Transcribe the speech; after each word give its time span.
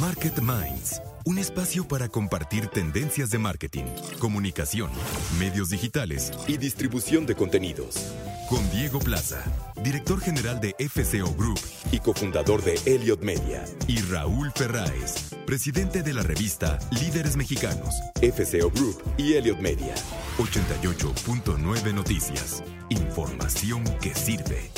Market 0.00 0.40
Minds, 0.40 1.02
un 1.24 1.38
espacio 1.38 1.86
para 1.86 2.08
compartir 2.08 2.68
tendencias 2.68 3.30
de 3.30 3.38
marketing, 3.38 3.84
comunicación, 4.18 4.90
medios 5.38 5.70
digitales 5.70 6.32
y 6.46 6.56
distribución 6.56 7.26
de 7.26 7.34
contenidos. 7.34 8.14
Con 8.48 8.68
Diego 8.70 9.00
Plaza, 9.00 9.42
director 9.82 10.20
general 10.20 10.60
de 10.60 10.74
FCO 10.78 11.34
Group 11.34 11.60
y 11.90 11.98
cofundador 11.98 12.62
de 12.62 12.78
Elliot 12.86 13.22
Media, 13.22 13.64
y 13.86 14.00
Raúl 14.02 14.52
Ferráez, 14.52 15.34
presidente 15.46 16.02
de 16.02 16.14
la 16.14 16.22
revista 16.22 16.78
Líderes 16.90 17.36
Mexicanos, 17.36 17.94
FCO 18.20 18.70
Group 18.70 19.02
y 19.16 19.34
Elliot 19.34 19.58
Media. 19.58 19.94
88.9 20.38 21.94
Noticias. 21.94 22.62
Información 22.88 23.84
que 24.00 24.14
sirve. 24.14 24.70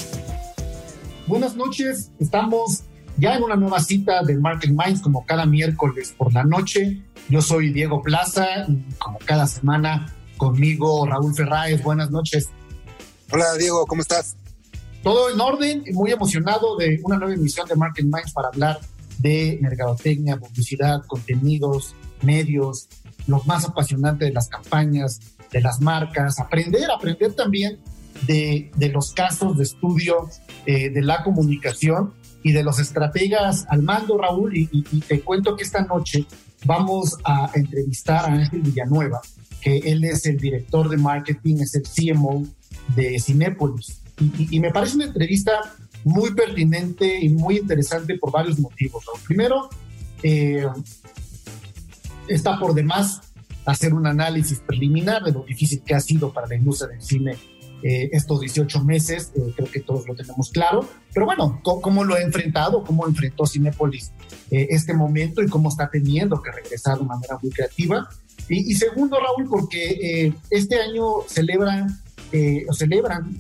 Buenas 1.26 1.56
noches, 1.56 2.10
estamos 2.18 2.84
ya 3.16 3.36
en 3.36 3.42
una 3.42 3.56
nueva 3.56 3.80
cita 3.80 4.22
de 4.22 4.36
Market 4.36 4.70
Minds 4.70 5.00
como 5.00 5.24
cada 5.24 5.46
miércoles 5.46 6.14
por 6.16 6.32
la 6.32 6.44
noche. 6.44 7.00
Yo 7.28 7.40
soy 7.40 7.72
Diego 7.72 8.02
Plaza 8.02 8.66
y 8.68 8.82
como 8.98 9.18
cada 9.24 9.46
semana 9.46 10.12
conmigo 10.36 11.06
Raúl 11.06 11.34
Ferráez. 11.34 11.82
Buenas 11.82 12.10
noches. 12.10 12.48
Hola 13.30 13.54
Diego, 13.58 13.86
¿cómo 13.86 14.02
estás? 14.02 14.36
Todo 15.02 15.30
en 15.30 15.40
orden, 15.40 15.84
muy 15.92 16.10
emocionado 16.10 16.76
de 16.76 17.00
una 17.04 17.18
nueva 17.18 17.34
emisión 17.34 17.68
de 17.68 17.76
Market 17.76 18.04
Minds 18.04 18.32
para 18.32 18.48
hablar 18.48 18.80
de 19.18 19.58
mercadotecnia, 19.60 20.38
publicidad, 20.38 21.02
contenidos, 21.06 21.94
medios, 22.22 22.88
lo 23.26 23.42
más 23.44 23.64
apasionante 23.64 24.24
de 24.24 24.32
las 24.32 24.48
campañas, 24.48 25.20
de 25.52 25.60
las 25.60 25.80
marcas, 25.80 26.40
aprender, 26.40 26.90
aprender 26.90 27.32
también 27.34 27.78
de, 28.26 28.70
de 28.76 28.88
los 28.88 29.12
casos 29.12 29.56
de 29.56 29.64
estudio 29.64 30.28
eh, 30.66 30.90
de 30.90 31.02
la 31.02 31.22
comunicación 31.22 32.12
y 32.44 32.52
de 32.52 32.62
los 32.62 32.78
estrategas 32.78 33.66
al 33.70 33.82
mando, 33.82 34.18
Raúl, 34.18 34.54
y, 34.54 34.66
te 35.00 35.22
cuento 35.22 35.56
que 35.56 35.64
esta 35.64 35.82
noche 35.82 36.26
vamos 36.66 37.16
a 37.24 37.50
entrevistar 37.54 38.26
a 38.26 38.34
Ángel 38.34 38.60
Villanueva, 38.60 39.22
que 39.62 39.78
él 39.78 40.04
es 40.04 40.26
el 40.26 40.36
director 40.36 40.90
de 40.90 40.98
marketing, 40.98 41.56
es 41.60 41.74
el 41.74 41.84
CMO 41.84 42.44
de 42.94 43.18
Cinépolis. 43.18 43.98
Y, 44.50 44.60
me 44.60 44.70
parece 44.70 44.96
una 44.96 45.06
entrevista 45.06 45.52
muy 46.04 46.34
pertinente 46.34 47.18
y 47.18 47.30
muy 47.30 47.56
interesante 47.56 48.18
por 48.18 48.30
varios 48.30 48.58
motivos. 48.58 49.04
Primero, 49.26 49.70
eh, 50.22 50.66
está 52.28 52.60
por 52.60 52.74
demás 52.74 53.22
hacer 53.64 53.94
un 53.94 54.06
análisis 54.06 54.60
preliminar 54.60 55.22
de 55.22 55.32
lo 55.32 55.44
difícil 55.44 55.80
que 55.80 55.94
ha 55.94 56.00
sido 56.00 56.30
para 56.30 56.46
la 56.46 56.56
industria 56.56 56.90
del 56.90 57.00
cine 57.00 57.36
eh, 57.86 58.08
estos 58.12 58.40
18 58.40 58.82
meses, 58.82 59.30
eh, 59.36 59.52
creo 59.54 59.70
que 59.70 59.80
todos 59.80 60.08
lo 60.08 60.14
tenemos 60.14 60.48
claro, 60.48 60.88
pero 61.12 61.26
bueno, 61.26 61.60
¿cómo, 61.62 62.02
lo 62.02 62.14
ha 62.14 62.22
enfrentado? 62.22 62.82
¿Cómo 62.82 63.06
enfrentó 63.06 63.44
Cinepolis 63.44 64.10
eh, 64.50 64.68
este 64.70 64.94
momento 64.94 65.42
y 65.42 65.48
cómo 65.48 65.68
está 65.68 65.90
teniendo 65.90 66.40
que 66.40 66.50
regresar 66.50 66.98
de 66.98 67.04
manera 67.04 67.38
muy 67.42 67.50
creativa? 67.50 68.08
Y, 68.48 68.74
segundo, 68.74 69.18
Raúl, 69.20 69.50
porque 69.50 70.32
este 70.50 70.76
año 70.76 71.04
celebran, 71.26 72.00
celebran 72.72 73.36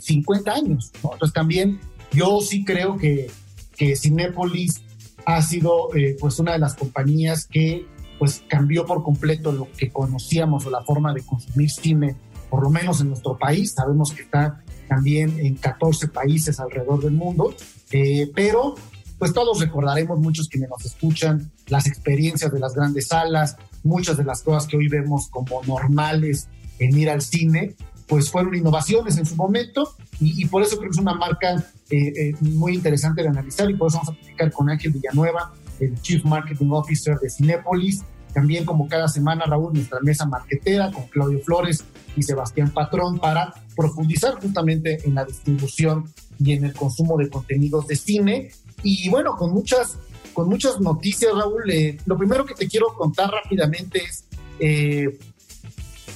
50 0.00 0.52
años, 0.52 0.92
Entonces 0.94 1.32
también 1.32 1.80
yo 2.12 2.40
sí 2.40 2.64
creo 2.64 2.96
que, 2.96 3.28
que 3.76 3.96
Cinépolis 3.96 4.80
ha 5.26 5.42
sido 5.42 5.90
pues 6.20 6.38
una 6.38 6.52
de 6.52 6.58
las 6.60 6.74
compañías 6.74 7.46
que 7.46 7.86
pues 8.18 8.42
cambió 8.48 8.84
por 8.84 9.02
completo 9.02 9.52
lo 9.52 9.68
que 9.76 9.90
conocíamos 9.90 10.66
o 10.66 10.70
la 10.70 10.82
forma 10.82 11.14
de 11.14 11.22
consumir 11.22 11.70
cine 11.70 12.16
por 12.50 12.62
lo 12.62 12.70
menos 12.70 13.00
en 13.00 13.08
nuestro 13.08 13.36
país, 13.36 13.72
sabemos 13.72 14.12
que 14.12 14.22
está 14.22 14.62
también 14.88 15.38
en 15.38 15.56
14 15.56 16.08
países 16.08 16.58
alrededor 16.60 17.02
del 17.02 17.12
mundo, 17.12 17.54
eh, 17.90 18.30
pero 18.34 18.74
pues 19.18 19.32
todos 19.32 19.60
recordaremos, 19.60 20.20
muchos 20.20 20.48
quienes 20.48 20.70
nos 20.70 20.84
escuchan, 20.84 21.50
las 21.66 21.86
experiencias 21.86 22.52
de 22.52 22.60
las 22.60 22.74
grandes 22.74 23.08
salas, 23.08 23.56
muchas 23.82 24.16
de 24.16 24.24
las 24.24 24.42
cosas 24.42 24.66
que 24.66 24.76
hoy 24.76 24.88
vemos 24.88 25.28
como 25.28 25.62
normales 25.64 26.48
en 26.78 26.96
ir 26.96 27.10
al 27.10 27.20
cine, 27.20 27.74
pues 28.06 28.30
fueron 28.30 28.54
innovaciones 28.54 29.18
en 29.18 29.26
su 29.26 29.36
momento 29.36 29.94
y, 30.20 30.44
por 30.46 30.62
eso 30.62 30.76
creo 30.76 30.90
que 30.90 30.94
es 30.94 31.00
una 31.00 31.14
marca 31.14 31.64
eh, 31.90 32.12
eh, 32.16 32.34
muy 32.40 32.74
interesante 32.74 33.22
de 33.22 33.28
analizar 33.28 33.70
y 33.70 33.74
por 33.74 33.88
eso 33.88 33.98
vamos 33.98 34.14
a 34.14 34.18
platicar 34.18 34.50
con 34.52 34.70
Ángel 34.70 34.92
Villanueva, 34.92 35.52
el 35.80 36.00
Chief 36.00 36.24
Marketing 36.24 36.70
Officer 36.70 37.18
de 37.18 37.28
Cinepolis, 37.28 38.02
también 38.32 38.64
como 38.64 38.88
cada 38.88 39.08
semana, 39.08 39.44
Raúl, 39.46 39.72
nuestra 39.72 40.00
mesa 40.00 40.26
marquetera 40.26 40.90
con 40.92 41.06
Claudio 41.08 41.40
Flores 41.40 41.84
y 42.16 42.22
Sebastián 42.22 42.70
Patrón 42.70 43.18
para 43.18 43.54
profundizar 43.76 44.34
justamente 44.40 44.98
en 45.06 45.14
la 45.14 45.24
distribución 45.24 46.04
y 46.38 46.52
en 46.52 46.64
el 46.64 46.72
consumo 46.72 47.16
de 47.16 47.28
contenidos 47.28 47.86
de 47.86 47.96
cine. 47.96 48.50
Y 48.82 49.08
bueno, 49.08 49.36
con 49.36 49.52
muchas, 49.52 49.98
con 50.32 50.48
muchas 50.48 50.80
noticias, 50.80 51.32
Raúl. 51.34 51.70
Eh, 51.70 51.98
lo 52.06 52.16
primero 52.16 52.44
que 52.44 52.54
te 52.54 52.68
quiero 52.68 52.88
contar 52.94 53.30
rápidamente 53.30 54.02
es, 54.02 54.24
eh, 54.60 55.18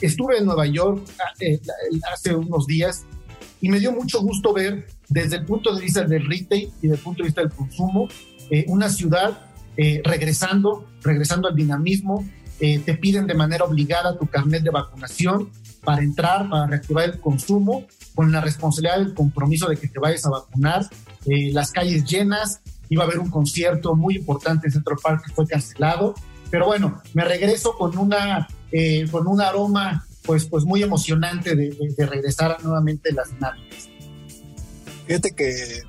estuve 0.00 0.38
en 0.38 0.46
Nueva 0.46 0.66
York 0.66 1.04
eh, 1.40 1.60
hace 2.12 2.34
unos 2.34 2.66
días 2.66 3.04
y 3.60 3.68
me 3.68 3.78
dio 3.78 3.92
mucho 3.92 4.20
gusto 4.20 4.52
ver 4.52 4.86
desde 5.08 5.36
el 5.36 5.44
punto 5.44 5.74
de 5.74 5.82
vista 5.82 6.02
del 6.02 6.26
retail 6.26 6.72
y 6.82 6.88
desde 6.88 6.96
el 6.96 7.02
punto 7.02 7.22
de 7.22 7.28
vista 7.28 7.40
del 7.42 7.52
consumo, 7.52 8.08
una 8.66 8.90
ciudad 8.90 9.46
regresando, 10.04 10.84
regresando 11.02 11.48
al 11.48 11.56
dinamismo, 11.56 12.26
te 12.58 12.94
piden 12.94 13.26
de 13.26 13.34
manera 13.34 13.64
obligada 13.64 14.16
tu 14.16 14.26
carnet 14.26 14.62
de 14.62 14.70
vacunación, 14.70 15.50
para 15.84 16.02
entrar, 16.02 16.48
para 16.48 16.66
reactivar 16.66 17.04
el 17.04 17.20
consumo, 17.20 17.86
con 18.14 18.30
la 18.30 18.40
responsabilidad 18.40 18.98
del 18.98 19.14
compromiso 19.14 19.68
de 19.68 19.76
que 19.76 19.88
te 19.88 19.98
vayas 19.98 20.24
a 20.26 20.30
vacunar, 20.30 20.86
eh, 21.26 21.50
las 21.52 21.72
calles 21.72 22.04
llenas, 22.04 22.60
iba 22.88 23.02
a 23.02 23.06
haber 23.06 23.18
un 23.18 23.30
concierto 23.30 23.94
muy 23.94 24.16
importante 24.16 24.66
en 24.66 24.72
Central 24.72 24.98
Park 25.02 25.24
que 25.26 25.32
fue 25.32 25.46
cancelado, 25.46 26.14
pero 26.50 26.66
bueno, 26.66 27.00
me 27.14 27.24
regreso 27.24 27.72
con 27.76 27.96
una, 27.98 28.46
eh, 28.70 29.06
con 29.10 29.26
un 29.26 29.40
aroma 29.40 30.06
pues, 30.22 30.46
pues 30.46 30.64
muy 30.64 30.82
emocionante 30.82 31.56
de, 31.56 32.06
regresar 32.06 32.62
nuevamente 32.62 33.10
a 33.10 33.14
las 33.14 33.32
dinámicas. 33.32 33.88
Fíjate 35.06 35.32
que 35.32 35.82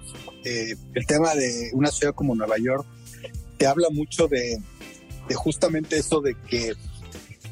eh, 0.45 0.75
el 0.93 1.05
tema 1.05 1.35
de 1.35 1.69
una 1.73 1.89
ciudad 1.89 2.15
como 2.15 2.33
Nueva 2.33 2.57
York 2.57 2.85
te 3.57 3.67
habla 3.67 3.89
mucho 3.91 4.27
de, 4.27 4.57
de 5.27 5.35
justamente 5.35 5.97
eso 5.97 6.21
de 6.21 6.35
que 6.35 6.73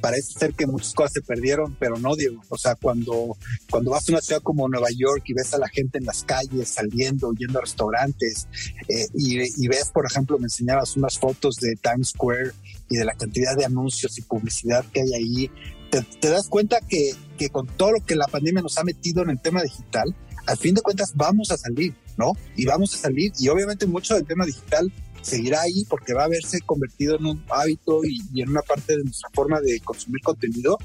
parece 0.01 0.33
ser 0.33 0.53
que 0.53 0.65
muchas 0.65 0.93
cosas 0.93 1.13
se 1.13 1.21
perdieron, 1.21 1.75
pero 1.79 1.97
no, 1.97 2.15
Diego. 2.15 2.41
O 2.49 2.57
sea, 2.57 2.75
cuando, 2.75 3.37
cuando 3.69 3.91
vas 3.91 4.09
a 4.09 4.13
una 4.13 4.21
ciudad 4.21 4.41
como 4.41 4.67
Nueva 4.67 4.87
York 4.89 5.23
y 5.27 5.33
ves 5.33 5.53
a 5.53 5.59
la 5.59 5.69
gente 5.69 5.99
en 5.99 6.05
las 6.05 6.23
calles 6.23 6.69
saliendo, 6.69 7.31
yendo 7.33 7.59
a 7.59 7.61
restaurantes, 7.61 8.47
eh, 8.89 9.07
y, 9.13 9.67
ves, 9.67 9.91
por 9.93 10.05
ejemplo, 10.05 10.37
me 10.39 10.45
enseñabas 10.45 10.97
unas 10.97 11.17
fotos 11.17 11.55
de 11.57 11.75
Times 11.75 12.09
Square 12.09 12.51
y 12.89 12.97
de 12.97 13.05
la 13.05 13.13
cantidad 13.13 13.55
de 13.55 13.65
anuncios 13.65 14.17
y 14.17 14.23
publicidad 14.23 14.83
que 14.91 15.01
hay 15.01 15.13
ahí, 15.13 15.51
te, 15.89 16.29
das 16.29 16.47
cuenta 16.49 16.79
que, 16.81 17.13
que 17.37 17.49
con 17.49 17.67
todo 17.67 17.93
lo 17.93 17.99
que 18.05 18.15
la 18.15 18.27
pandemia 18.27 18.61
nos 18.61 18.77
ha 18.77 18.83
metido 18.83 19.23
en 19.23 19.29
el 19.29 19.41
tema 19.41 19.61
digital, 19.61 20.15
al 20.47 20.57
fin 20.57 20.73
de 20.73 20.81
cuentas 20.81 21.13
vamos 21.15 21.51
a 21.51 21.57
salir, 21.57 21.93
¿no? 22.17 22.33
Y 22.55 22.65
vamos 22.65 22.95
a 22.95 22.97
salir, 22.97 23.31
y 23.37 23.49
obviamente 23.49 23.85
mucho 23.85 24.15
del 24.15 24.25
tema 24.25 24.45
digital 24.45 24.91
seguirá 25.21 25.61
ahí 25.61 25.85
porque 25.89 26.13
va 26.13 26.23
a 26.23 26.25
haberse 26.25 26.61
convertido 26.61 27.17
en 27.17 27.25
un 27.25 27.43
hábito 27.49 28.01
y, 28.03 28.41
en 28.41 28.49
una 28.49 28.61
parte 28.61 28.97
de 28.97 29.03
nuestra 29.03 29.29
forma 29.33 29.59
de 29.61 29.79
consumir 29.81 30.21
contenido, 30.21 30.77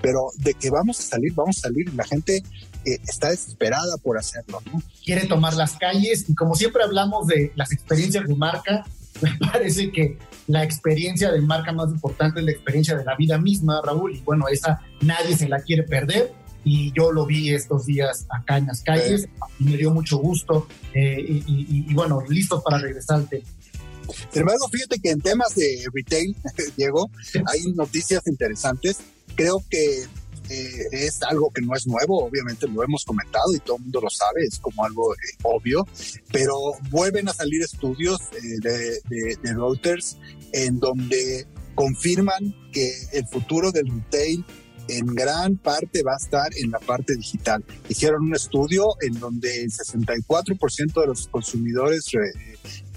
pero 0.00 0.28
de 0.38 0.54
que 0.54 0.70
vamos 0.70 1.00
a 1.00 1.02
salir, 1.02 1.32
vamos 1.34 1.58
a 1.58 1.60
salir. 1.62 1.92
La 1.94 2.04
gente 2.04 2.42
eh, 2.84 2.98
está 3.06 3.30
desesperada 3.30 3.96
por 3.98 4.18
hacerlo. 4.18 4.60
¿no? 4.72 4.82
Quiere 5.04 5.26
tomar 5.26 5.54
las 5.54 5.76
calles 5.76 6.28
y 6.28 6.34
como 6.34 6.54
siempre 6.54 6.82
hablamos 6.82 7.26
de 7.26 7.52
las 7.54 7.72
experiencias 7.72 8.26
de 8.26 8.34
marca, 8.34 8.84
me 9.22 9.36
parece 9.50 9.90
que 9.92 10.18
la 10.46 10.64
experiencia 10.64 11.30
de 11.30 11.40
marca 11.40 11.72
más 11.72 11.90
importante 11.90 12.40
es 12.40 12.46
la 12.46 12.52
experiencia 12.52 12.96
de 12.96 13.04
la 13.04 13.16
vida 13.16 13.38
misma, 13.38 13.80
Raúl, 13.84 14.16
y 14.16 14.20
bueno, 14.20 14.48
esa 14.48 14.80
nadie 15.00 15.36
se 15.36 15.48
la 15.48 15.60
quiere 15.60 15.84
perder 15.84 16.32
y 16.64 16.92
yo 16.92 17.12
lo 17.12 17.26
vi 17.26 17.50
estos 17.50 17.86
días 17.86 18.26
acá 18.30 18.56
en 18.56 18.66
las 18.66 18.80
calles 18.80 19.28
y 19.60 19.64
me 19.64 19.76
dio 19.76 19.90
mucho 19.90 20.16
gusto 20.16 20.66
eh, 20.94 21.20
y, 21.20 21.44
y, 21.88 21.94
bueno, 21.94 22.22
listos 22.28 22.62
para 22.62 22.78
regresar 22.78 23.18
al 23.18 23.28
tema. 23.28 23.44
Sin 24.30 24.40
embargo, 24.40 24.68
fíjate 24.70 24.98
que 24.98 25.10
en 25.10 25.20
temas 25.20 25.54
de 25.54 25.84
retail, 25.92 26.36
Diego, 26.76 27.10
hay 27.46 27.72
noticias 27.72 28.26
interesantes. 28.26 28.98
Creo 29.36 29.62
que 29.70 30.06
eh, 30.50 30.88
es 30.92 31.22
algo 31.22 31.50
que 31.50 31.62
no 31.62 31.74
es 31.74 31.86
nuevo, 31.86 32.22
obviamente 32.22 32.68
lo 32.68 32.82
hemos 32.82 33.04
comentado 33.04 33.54
y 33.54 33.60
todo 33.60 33.76
el 33.76 33.84
mundo 33.84 34.02
lo 34.02 34.10
sabe, 34.10 34.44
es 34.44 34.58
como 34.58 34.84
algo 34.84 35.14
eh, 35.14 35.16
obvio, 35.42 35.86
pero 36.30 36.54
vuelven 36.90 37.28
a 37.30 37.32
salir 37.32 37.62
estudios 37.62 38.20
eh, 38.32 39.00
de, 39.40 39.54
Reuters 39.54 40.18
en 40.52 40.78
donde 40.80 41.46
confirman 41.74 42.54
que 42.72 42.92
el 43.12 43.26
futuro 43.26 43.72
del 43.72 43.86
retail 43.88 44.44
en 44.88 45.06
gran 45.06 45.56
parte 45.56 46.02
va 46.02 46.14
a 46.14 46.16
estar 46.16 46.50
en 46.56 46.70
la 46.70 46.78
parte 46.78 47.16
digital. 47.16 47.64
Hicieron 47.88 48.24
un 48.24 48.34
estudio 48.34 48.88
en 49.00 49.18
donde 49.18 49.62
el 49.62 49.70
64% 49.70 51.00
de 51.00 51.06
los 51.06 51.28
consumidores 51.28 52.12
eh, 52.14 52.18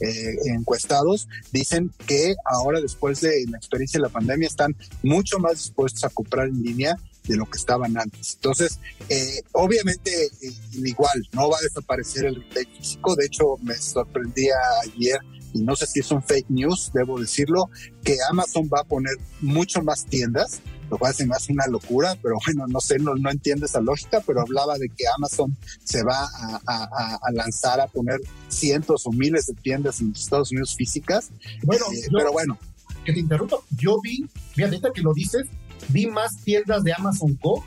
eh, 0.02 0.36
encuestados 0.46 1.28
dicen 1.52 1.92
que 2.06 2.36
ahora 2.46 2.82
después 2.82 3.22
de 3.22 3.46
la 3.50 3.58
experiencia 3.58 4.00
de 4.00 4.04
la 4.04 4.10
pandemia 4.10 4.48
están 4.48 4.76
mucho 5.04 5.40
más 5.40 5.54
dispuestos 5.54 6.04
a 6.04 6.10
comprar 6.10 6.48
en 6.48 6.62
línea 6.62 6.96
de 7.28 7.36
lo 7.36 7.46
que 7.46 7.58
estaban 7.58 7.98
antes. 7.98 8.36
Entonces, 8.36 8.80
eh, 9.10 9.42
obviamente, 9.52 10.12
igual, 10.74 11.28
no 11.34 11.50
va 11.50 11.58
a 11.58 11.62
desaparecer 11.62 12.26
el 12.26 12.36
retail 12.36 12.68
físico. 12.78 13.16
De 13.16 13.26
hecho, 13.26 13.58
me 13.62 13.76
sorprendía 13.76 14.56
ayer 14.84 15.20
y 15.54 15.62
no 15.62 15.76
sé 15.76 15.88
si 15.88 16.00
es 16.00 16.12
un 16.12 16.22
fake 16.22 16.50
news, 16.50 16.92
debo 16.94 17.20
decirlo, 17.20 17.70
que 18.04 18.18
Amazon 18.30 18.70
va 18.74 18.82
a 18.82 18.84
poner 18.84 19.14
mucho 19.42 19.82
más 19.82 20.06
tiendas, 20.06 20.62
lo 20.90 20.98
cual 20.98 21.12
hace 21.12 21.26
más 21.26 21.50
una 21.50 21.68
locura, 21.68 22.18
pero 22.22 22.36
bueno, 22.46 22.66
no 22.68 22.80
sé, 22.80 23.00
no, 23.00 23.16
no 23.16 23.30
entiendo 23.30 23.66
esa 23.66 23.82
lógica, 23.82 24.22
pero 24.26 24.42
hablaba 24.42 24.78
de 24.78 24.90
que 24.90 25.06
Amazon 25.16 25.56
se 25.84 26.04
va 26.04 26.28
a, 26.66 27.32
lanzar 27.34 27.80
a 27.82 27.88
poner 27.88 28.20
cientos 28.48 29.06
o 29.06 29.12
miles 29.12 29.48
de 29.48 29.54
tiendas 29.54 30.00
en 30.02 30.12
Estados 30.12 30.52
Unidos 30.52 30.76
físicas. 30.76 31.30
Bueno, 31.64 31.86
eh, 31.94 32.08
pero 32.12 32.32
bueno. 32.32 32.58
Que 33.06 33.14
te 33.14 33.20
interrumpo, 33.20 33.64
yo 33.78 34.00
vi, 34.02 34.26
fíjate 34.54 34.80
que 34.94 35.02
lo 35.02 35.14
dices, 35.14 35.48
vi 35.90 36.08
más 36.08 36.38
tiendas 36.44 36.84
de 36.84 36.94
Amazon 36.94 37.38
Go 37.42 37.64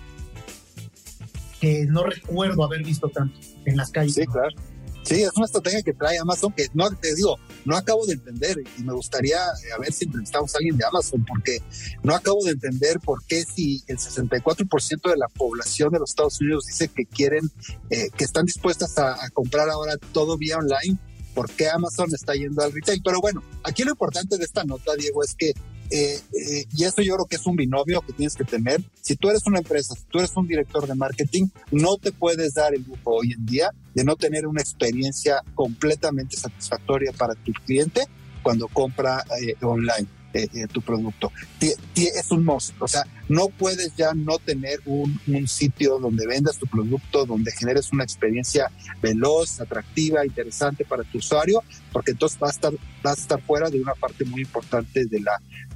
que 1.61 1.85
no 1.87 2.05
recuerdo 2.05 2.65
haber 2.65 2.83
visto 2.83 3.09
tanto 3.09 3.39
en 3.67 3.77
las 3.77 3.91
calles. 3.91 4.15
Sí, 4.15 4.27
claro. 4.27 4.57
Sí, 5.03 5.23
es 5.23 5.31
una 5.37 5.47
estrategia 5.47 5.83
que 5.83 5.93
trae 5.93 6.19
Amazon 6.19 6.53
que 6.53 6.69
no 6.75 6.91
te 6.91 7.15
digo, 7.15 7.39
no 7.65 7.77
acabo 7.77 8.07
de 8.07 8.15
entender 8.15 8.57
y 8.79 8.83
me 8.83 8.93
gustaría 8.93 9.39
eh, 9.39 9.73
a 9.75 9.79
ver 9.79 9.93
si 9.93 10.05
entrevistamos 10.05 10.55
a 10.55 10.59
alguien 10.59 10.77
de 10.77 10.85
Amazon 10.85 11.25
porque 11.27 11.63
no 12.03 12.15
acabo 12.15 12.45
de 12.45 12.53
entender 12.53 13.01
por 13.01 13.25
qué 13.25 13.45
si 13.45 13.83
el 13.87 13.99
64% 13.99 15.11
de 15.11 15.17
la 15.17 15.29
población 15.29 15.91
de 15.91 15.99
los 15.99 16.11
Estados 16.11 16.41
Unidos 16.41 16.67
dice 16.67 16.89
que 16.89 17.07
quieren, 17.07 17.51
eh, 17.89 18.11
que 18.17 18.25
están 18.25 18.45
dispuestas 18.45 18.99
a, 18.99 19.25
a 19.25 19.31
comprar 19.31 19.71
ahora 19.71 19.97
todo 20.13 20.37
vía 20.37 20.59
online, 20.59 20.99
por 21.35 21.51
qué 21.51 21.69
Amazon 21.69 22.15
está 22.15 22.35
yendo 22.35 22.63
al 22.63 22.73
retail. 22.73 23.01
Pero 23.05 23.21
bueno, 23.21 23.43
aquí 23.65 23.85
lo 23.85 23.93
importante 23.93 24.37
de 24.37 24.45
esta 24.45 24.65
nota, 24.65 24.95
Diego, 24.97 25.23
es 25.23 25.35
que 25.35 25.55
eh, 25.91 26.21
eh, 26.33 26.65
y 26.73 26.85
esto 26.85 27.03
yo 27.03 27.15
creo 27.15 27.27
que 27.27 27.37
es 27.37 27.47
un 27.47 27.57
binomio 27.57 28.01
que 28.03 28.13
tienes 28.13 28.35
que 28.35 28.45
tener. 28.45 28.81
Si 29.01 29.17
tú 29.17 29.29
eres 29.29 29.47
una 29.47 29.59
empresa, 29.59 29.95
si 29.95 30.05
tú 30.05 30.19
eres 30.19 30.37
un 30.37 30.47
director 30.47 30.87
de 30.87 30.95
marketing, 30.95 31.49
no 31.73 31.97
te 31.97 32.13
puedes 32.13 32.55
dar 32.55 32.75
el 32.75 32.85
lujo 32.85 33.17
hoy 33.17 33.33
en 33.33 33.45
día 33.47 33.71
de 33.95 34.05
no 34.05 34.17
tener 34.17 34.47
una 34.47 34.61
experiencia 34.61 35.43
completamente 35.55 36.37
satisfactoria 36.37 37.13
para 37.13 37.35
tu 37.35 37.53
cliente 37.65 38.03
cuando 38.43 38.69
compra 38.69 39.25
eh, 39.43 39.55
online. 39.63 40.09
Eh, 40.33 40.69
tu 40.73 40.81
producto. 40.81 41.33
es 41.61 42.31
un 42.31 42.45
monstruo, 42.45 42.85
o 42.85 42.89
sea, 42.89 43.05
no 43.29 43.49
puedes 43.49 43.97
ya 43.97 44.15
no 44.15 44.39
tener 44.39 44.79
un, 44.87 45.19
sitio 45.49 45.99
donde 45.99 46.25
vendas 46.25 46.57
tu 46.57 46.69
producto, 46.69 47.27
donde 47.27 47.51
generes 47.51 47.93
una 47.93 48.05
experiencia 48.05 48.71
veloz, 49.03 49.61
atractiva, 49.61 50.25
interesante 50.25 50.85
para 50.85 51.03
tu 51.03 51.19
usuario, 51.19 51.65
porque 51.93 52.13
entonces 52.13 52.39
vas 52.39 52.51
a 52.51 52.53
estar, 52.53 52.73
vas 53.03 53.19
a 53.19 53.21
estar 53.23 53.43
fuera 53.43 53.71
de 53.71 53.81
una 53.81 53.95
parte 53.95 54.25
muy 54.25 54.43
importante 54.43 55.05
de 55.05 55.19
la, 55.19 55.33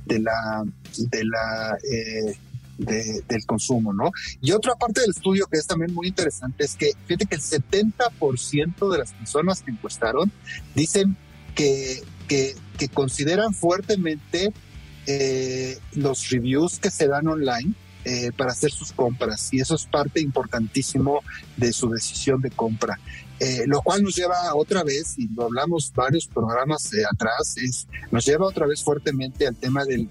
de 0.07 0.19
la, 0.19 0.65
de 0.97 1.25
la, 1.25 1.79
eh, 1.91 2.37
del 2.77 3.47
consumo, 3.47 3.93
¿no? 3.93 4.11
Y 4.41 4.53
otra 4.53 4.75
parte 4.75 5.01
del 5.01 5.11
estudio 5.11 5.47
que 5.47 5.59
es 5.59 5.67
también 5.67 5.95
muy 5.95 6.09
interesante 6.09 6.65
es 6.65 6.75
que 6.75 6.93
fíjate 7.07 7.27
que 7.27 7.37
el 7.37 7.41
70% 7.41 8.91
de 8.91 8.99
las 8.99 9.13
personas 9.13 9.63
que 9.63 9.71
encuestaron 9.71 10.33
dicen 10.75 11.17
que 11.55 12.03
que, 12.27 12.55
consideran 12.93 13.55
fuertemente 13.55 14.53
eh, 15.07 15.79
los 15.95 16.31
reviews 16.31 16.79
que 16.79 16.91
se 16.91 17.09
dan 17.09 17.27
online 17.29 17.75
eh, 18.05 18.31
para 18.37 18.53
hacer 18.53 18.71
sus 18.71 18.93
compras 18.93 19.49
y 19.53 19.61
eso 19.61 19.75
es 19.75 19.87
parte 19.87 20.21
importantísimo 20.21 21.23
de 21.57 21.73
su 21.73 21.89
decisión 21.89 22.41
de 22.41 22.51
compra. 22.51 22.99
Eh, 23.41 23.65
lo 23.67 23.83
cual 23.83 24.03
nos 24.03 24.15
lleva 24.15 24.55
otra 24.55 24.85
vez, 24.85 25.19
y 25.19 25.29
lo 25.35 25.45
hablamos 25.45 25.93
varios 25.93 26.27
programas 26.27 26.93
eh, 26.95 27.03
atrás, 27.11 27.57
es, 27.57 27.89
nos 28.13 28.25
lleva 28.25 28.47
otra 28.47 28.67
vez 28.67 28.83
fuertemente 28.83 29.47
al 29.47 29.57
tema 29.57 29.85
de, 29.85 30.09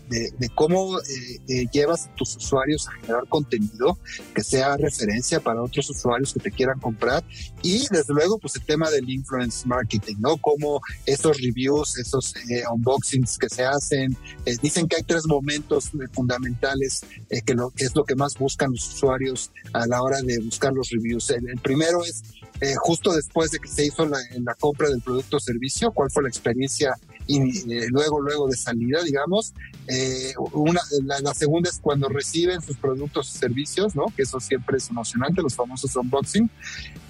cómo 0.56 1.00
eh, 1.00 1.66
llevas 1.72 2.08
a 2.08 2.16
tus 2.16 2.36
usuarios 2.36 2.88
a 2.88 2.92
generar 3.00 3.28
contenido 3.30 3.98
que 4.36 4.44
sea 4.44 4.76
referencia 4.76 5.40
para 5.40 5.62
otros 5.62 5.90
usuarios 5.90 6.34
que 6.34 6.42
te 6.42 6.52
quieran 6.52 6.80
comprar 6.80 7.24
y 7.62 7.88
desde 7.90 8.14
luego 8.14 8.38
pues 8.40 8.56
el 8.58 8.66
tema 8.66 8.90
del 8.90 9.10
influence 9.10 9.66
marketing, 9.68 10.16
¿no? 10.20 10.38
Cómo 10.38 10.82
esos 11.06 11.38
reviews, 11.38 11.98
esos 11.98 12.34
unboxings 12.72 13.38
que 13.38 13.50
se 13.50 13.64
hacen, 13.64 14.18
dicen 14.62 14.88
que 14.88 14.98
hay 14.98 15.04
tres 15.04 15.26
momentos 15.26 15.92
fundamentales 16.12 17.02
que, 17.46 17.54
lo, 17.54 17.70
que 17.72 17.86
es 17.86 17.96
lo 17.96 18.04
que 18.04 18.16
más 18.16 18.38
buscan 18.38 18.72
los 18.72 18.96
usuarios 18.96 19.52
a 19.72 19.88
la 19.88 20.02
hora 20.02 20.22
de 20.22 20.40
buscar 20.40 20.74
los 20.74 20.90
reviews. 20.90 21.30
el 21.30 21.60
primero 21.62 22.04
es 22.04 22.24
eh, 22.64 22.76
justo 22.78 23.14
después 23.14 23.52
de 23.52 23.60
que 23.60 23.68
se 23.68 23.86
hizo 23.86 24.06
la, 24.06 24.18
la 24.40 24.56
compra 24.56 24.88
del 24.88 25.02
producto 25.02 25.36
o 25.36 25.40
servicio, 25.42 25.92
cuál 25.92 26.10
fue 26.10 26.24
la 26.24 26.30
experiencia 26.30 26.96
y 27.28 27.40
eh, 27.74 27.88
luego, 27.90 28.22
luego 28.22 28.48
de 28.48 28.56
salida, 28.56 29.04
digamos. 29.04 29.54
Eh, 29.90 30.34
una, 30.54 30.80
la, 31.04 31.34
segunda 31.34 31.70
es 31.70 31.80
cuando 31.80 32.08
reciben 32.08 32.62
sus 32.62 32.78
productos 32.78 33.30
o 33.36 33.38
servicios, 33.38 33.96
¿no? 33.96 34.06
Que 34.16 34.22
eso 34.22 34.40
siempre 34.40 34.78
es 34.78 34.90
emocionante, 34.90 35.42
los 35.42 35.56
famosos 35.56 35.94
unboxing. 35.98 36.50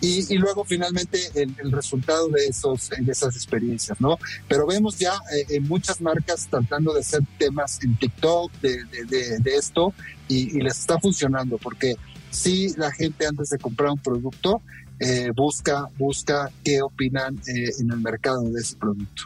Y, 0.02 0.34
y 0.34 0.38
luego 0.40 0.66
finalmente 0.66 1.20
el, 1.36 1.56
el, 1.64 1.72
resultado 1.72 2.30
de, 2.30 2.48
esos, 2.48 2.90
de 2.90 3.12
esas 3.12 3.36
experiencias, 3.36 4.02
¿no? 4.02 4.18
Pero 4.48 4.66
vemos 4.66 4.98
ya 4.98 5.14
en 5.50 5.68
muchas 5.68 6.02
marcas 6.02 6.48
tratando 6.50 6.96
de 6.96 7.02
hacer 7.02 7.22
temas 7.38 7.80
en 7.84 7.96
TikTok 7.96 8.52
de, 8.54 8.84
de, 9.06 9.38
de, 9.38 9.56
esto 9.56 9.94
y, 10.28 10.58
y 10.58 10.62
les 10.62 10.80
está 10.80 11.00
funcionando 11.00 11.60
porque 11.60 11.96
si 12.34 12.74
la 12.78 12.92
gente 12.92 13.28
antes 13.28 13.50
de 13.50 13.60
comprar 13.60 13.92
un 13.92 14.00
producto 14.00 14.62
eh, 15.00 15.32
busca, 15.36 15.88
busca 15.98 16.50
qué 16.64 16.82
opinan 16.82 17.36
eh, 17.48 17.72
en 17.80 17.92
el 17.92 18.00
mercado 18.00 18.44
de 18.44 18.62
ese 18.62 18.76
producto. 18.78 19.24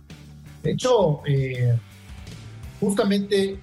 De 0.63 0.71
hecho, 0.71 1.21
eh, 1.25 1.77
justamente 2.79 3.59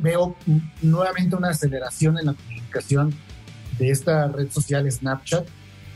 veo 0.00 0.36
nuevamente 0.82 1.36
una 1.36 1.50
aceleración 1.50 2.18
en 2.18 2.26
la 2.26 2.34
comunicación 2.34 3.14
de 3.78 3.90
esta 3.90 4.28
red 4.28 4.50
social 4.50 4.90
Snapchat 4.90 5.46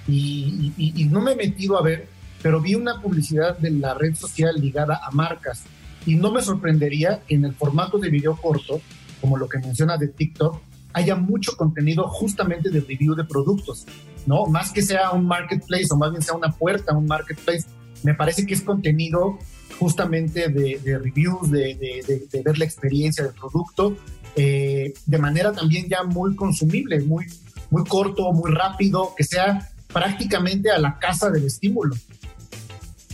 y, 0.08 1.08
no 1.10 1.20
me 1.20 1.32
he 1.32 1.36
metido 1.36 1.78
a 1.78 1.82
ver, 1.82 2.08
pero 2.42 2.60
vi 2.60 2.74
una 2.74 3.00
publicidad 3.00 3.58
de 3.58 3.70
la 3.70 3.94
red 3.94 4.14
social 4.14 4.54
ligada 4.60 5.00
a 5.04 5.10
marcas 5.10 5.64
y 6.04 6.14
no 6.14 6.30
me 6.30 6.42
sorprendería 6.42 7.22
que 7.26 7.34
en 7.34 7.44
el 7.44 7.54
formato 7.54 7.98
de 7.98 8.10
video 8.10 8.36
corto, 8.36 8.80
como 9.20 9.36
lo 9.36 9.48
que 9.48 9.58
menciona 9.58 9.96
de 9.96 10.08
TikTok, 10.08 10.60
haya 10.92 11.16
mucho 11.16 11.56
contenido 11.56 12.08
justamente 12.08 12.70
de 12.70 12.80
review 12.80 13.14
de 13.14 13.24
productos, 13.24 13.84
¿no? 14.26 14.46
Más 14.46 14.70
que 14.70 14.82
sea 14.82 15.12
un 15.12 15.26
marketplace 15.26 15.86
o 15.90 15.96
más 15.96 16.10
bien 16.10 16.22
sea 16.22 16.34
una 16.34 16.52
puerta 16.52 16.96
un 16.96 17.06
marketplace, 17.06 17.66
me 18.02 18.14
parece 18.14 18.46
que 18.46 18.54
es 18.54 18.62
contenido 18.62 19.38
justamente 19.78 20.48
de, 20.48 20.98
reviews, 20.98 21.50
de, 21.50 22.42
ver 22.44 22.58
la 22.58 22.64
experiencia 22.64 23.24
del 23.24 23.34
producto, 23.34 23.96
eh, 24.34 24.94
de 25.06 25.18
manera 25.18 25.52
también 25.52 25.88
ya 25.88 26.02
muy 26.02 26.34
consumible, 26.34 27.00
muy, 27.00 27.26
muy 27.70 27.84
corto, 27.84 28.32
muy 28.32 28.52
rápido, 28.52 29.14
que 29.16 29.24
sea 29.24 29.70
prácticamente 29.92 30.70
a 30.70 30.78
la 30.78 30.98
casa 30.98 31.30
del 31.30 31.44
estímulo. 31.44 31.94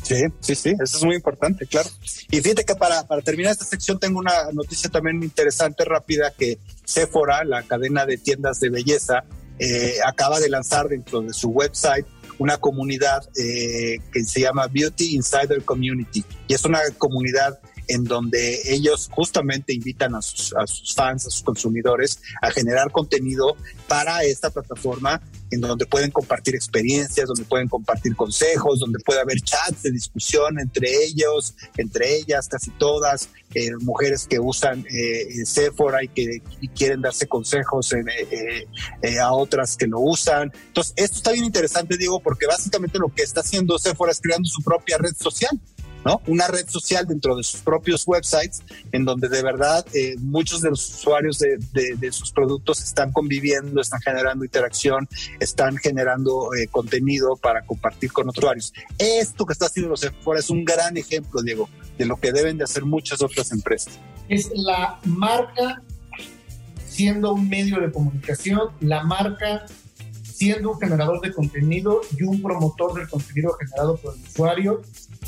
Sí, 0.03 0.25
sí, 0.41 0.55
sí, 0.55 0.75
eso 0.83 0.97
es 0.99 1.05
muy 1.05 1.15
importante, 1.15 1.67
claro. 1.67 1.89
Y 2.31 2.41
fíjate 2.41 2.65
que 2.65 2.75
para, 2.75 3.07
para 3.07 3.23
terminar 3.23 3.53
esta 3.53 3.65
sección 3.65 3.99
tengo 3.99 4.19
una 4.19 4.33
noticia 4.53 4.91
también 4.91 5.23
interesante, 5.23 5.85
rápida, 5.85 6.33
que 6.37 6.59
Sephora, 6.85 7.45
la 7.45 7.63
cadena 7.63 8.05
de 8.05 8.19
tiendas 8.19 8.59
de 8.59 8.71
belleza, 8.71 9.25
eh, 9.63 9.99
acaba 10.05 10.41
de 10.41 10.49
lanzar 10.49 10.89
dentro 10.89 11.21
de 11.21 11.33
su 11.33 11.51
website 11.51 12.05
una 12.39 12.57
comunidad 12.57 13.23
eh, 13.37 13.99
que 14.13 14.25
se 14.25 14.41
llama 14.41 14.67
Beauty 14.67 15.15
Insider 15.15 15.63
Community. 15.63 16.25
Y 16.49 16.55
es 16.55 16.65
una 16.65 16.81
comunidad 16.99 17.61
en 17.89 18.05
donde 18.05 18.61
ellos 18.73 19.09
justamente 19.11 19.73
invitan 19.73 20.15
a 20.15 20.23
sus, 20.23 20.55
fans, 20.95 21.27
a 21.27 21.31
sus 21.31 21.43
consumidores, 21.43 22.21
a 22.41 22.51
generar 22.51 22.91
contenido 22.91 23.57
para 23.89 24.23
esta 24.25 24.51
plataforma 24.51 25.21
en 25.51 25.61
donde 25.61 25.85
pueden 25.85 26.11
compartir 26.11 26.55
experiencias, 26.55 27.27
donde 27.27 27.45
pueden 27.45 27.69
compartir 27.69 28.17
consejos, 28.17 28.81
donde 28.81 28.99
puede 29.01 29.21
haber 29.21 29.41
chats 29.43 29.83
de 29.83 29.91
discusión 29.91 30.59
entre 30.59 30.89
ellos, 31.05 31.55
entre 31.77 32.17
ellas, 32.17 32.49
casi 32.49 32.71
todas, 32.71 33.29
eh, 33.55 33.71
mujeres 33.81 34.27
que 34.27 34.41
usan 34.41 34.87
eh, 34.91 35.45
Sephora 35.45 36.03
y 36.03 36.09
que 36.09 36.43
quieren 36.75 37.03
darse 37.03 37.27
consejos 37.27 37.93
eh, 37.93 38.67
eh, 39.03 39.19
a 39.19 39.33
otras 39.33 39.77
que 39.77 39.87
lo 39.87 40.01
usan. 40.01 40.51
Entonces, 40.69 40.95
esto 40.97 41.17
está 41.19 41.33
bien 41.33 41.45
interesante, 41.45 41.99
Diego, 41.99 42.21
porque 42.21 42.47
básicamente 42.47 42.99
lo 42.99 43.13
que 43.15 43.23
está 43.23 43.41
haciendo 43.41 43.79
Sephora 43.79 44.13
es 44.13 44.21
creando 44.21 44.49
su 44.49 44.63
propia 44.63 44.97
red 44.99 45.15
social. 45.15 45.61
¿No? 46.05 46.21
Una 46.27 46.47
red 46.49 46.69
social 46.69 47.07
dentro 47.07 47.37
de 47.37 47.43
sus 47.43 47.61
propios 47.61 48.07
websites 48.07 48.63
en 48.93 49.05
donde 49.05 49.29
de 49.29 49.43
verdad 49.43 49.85
eh, 49.95 50.17
muchos 50.19 50.61
de 50.61 50.71
los 50.71 50.89
usuarios 50.95 51.39
de, 51.39 52.13
sus 52.13 52.33
productos 52.33 52.83
están 52.83 53.13
conviviendo, 53.13 53.81
están 53.81 54.01
generando 54.01 54.45
interacción, 54.45 55.09
están 55.41 55.77
generando 55.77 56.55
eh, 56.55 56.67
contenido 56.69 57.37
para 57.37 57.65
compartir 57.65 58.13
con 58.13 58.29
otros 58.29 58.43
usuarios. 58.43 58.73
Esto 58.99 59.47
que 59.47 59.53
está 59.53 59.67
haciendo 59.67 59.91
los 59.91 60.01
Sephora 60.01 60.41
es 60.41 60.51
un 60.51 60.65
gran 60.65 60.97
ejemplo, 60.97 61.43
Diego, 61.43 61.69
de 61.97 62.07
lo 62.07 62.17
que 62.17 62.33
deben 62.33 62.59
de 62.59 62.65
hacer 62.65 62.85
muchas 62.85 63.23
otras 63.23 63.53
empresas. 63.53 63.99
Es 64.29 64.51
la 64.55 64.99
marca 65.05 65.83
siendo 66.87 67.33
un 67.33 67.49
medio 67.49 67.81
de 67.81 67.91
comunicación, 67.91 68.71
la 68.81 69.03
marca 69.05 69.65
siendo 70.23 70.73
un 70.73 70.81
generador 70.81 71.21
de 71.21 71.33
contenido 71.33 72.01
y 72.19 72.25
un 72.25 72.43
promotor 72.43 72.95
del 72.95 73.09
contenido 73.09 73.53
generado 73.61 73.97
por 73.97 74.15
el 74.15 74.23
usuario 74.23 74.83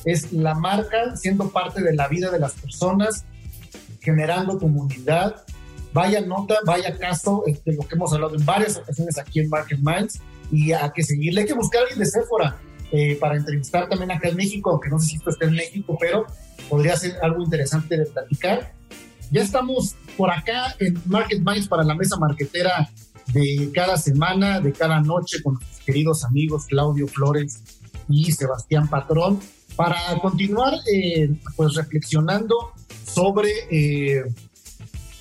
es 0.05 0.33
la 0.33 0.55
marca 0.55 1.17
siendo 1.17 1.51
parte 1.51 1.83
de 1.83 1.95
la 1.95 2.09
vida 2.09 2.31
de 2.31 2.39
las 2.39 2.53
personas, 2.53 3.25
generando 4.01 4.59
comunidad. 4.59 5.45
Vaya 5.93 6.21
nota, 6.21 6.57
vaya 6.67 6.97
caso 6.99 7.45
de 7.47 7.73
lo 7.73 7.87
que 7.87 7.95
hemos 7.95 8.13
hablado 8.13 8.35
en 8.35 8.45
varias 8.45 8.77
ocasiones 8.77 9.17
aquí 9.19 9.41
en 9.41 9.49
Market 9.49 9.79
Minds 9.81 10.21
y 10.51 10.73
a 10.73 10.93
que 10.93 11.03
seguirle. 11.03 11.43
Hay 11.43 11.47
que 11.47 11.55
buscar 11.55 11.81
a 11.81 11.83
alguien 11.85 12.01
de 12.01 12.07
Sephora. 12.07 12.57
eh, 12.93 13.17
para 13.17 13.37
entrevistar 13.37 13.89
también 13.89 14.13
acá 14.13 14.29
en 14.29 14.37
México, 14.37 14.71
aunque 14.71 14.89
no 14.89 15.01
sé 15.01 15.09
si 15.09 15.17
esto 15.17 15.31
está 15.31 15.47
en 15.47 15.55
México, 15.55 15.97
pero 15.99 16.27
podría 16.69 16.97
ser 16.97 17.17
algo 17.23 17.43
interesante 17.43 17.97
de 17.97 18.07
platicar. 18.07 18.73
Ya 19.33 19.43
estamos 19.43 19.97
por 20.17 20.31
acá 20.31 20.77
en 20.79 21.01
Market 21.07 21.41
Minds 21.41 21.67
para 21.67 21.83
la 21.83 21.95
mesa 21.95 22.17
marquetera 22.19 22.89
de 23.33 23.71
cada 23.75 23.97
semana, 23.97 24.61
de 24.61 24.73
cada 24.73 25.01
noche 25.01 25.43
con 25.43 25.55
nuestros 25.55 25.81
queridos 25.81 26.25
amigos 26.25 26.67
Claudio 26.67 27.09
Flores 27.09 27.63
y 28.09 28.31
Sebastián 28.33 28.87
Patrón 28.89 29.41
para 29.77 30.19
continuar 30.21 30.75
eh, 30.93 31.31
pues 31.57 31.75
reflexionando 31.75 32.73
sobre 33.05 33.51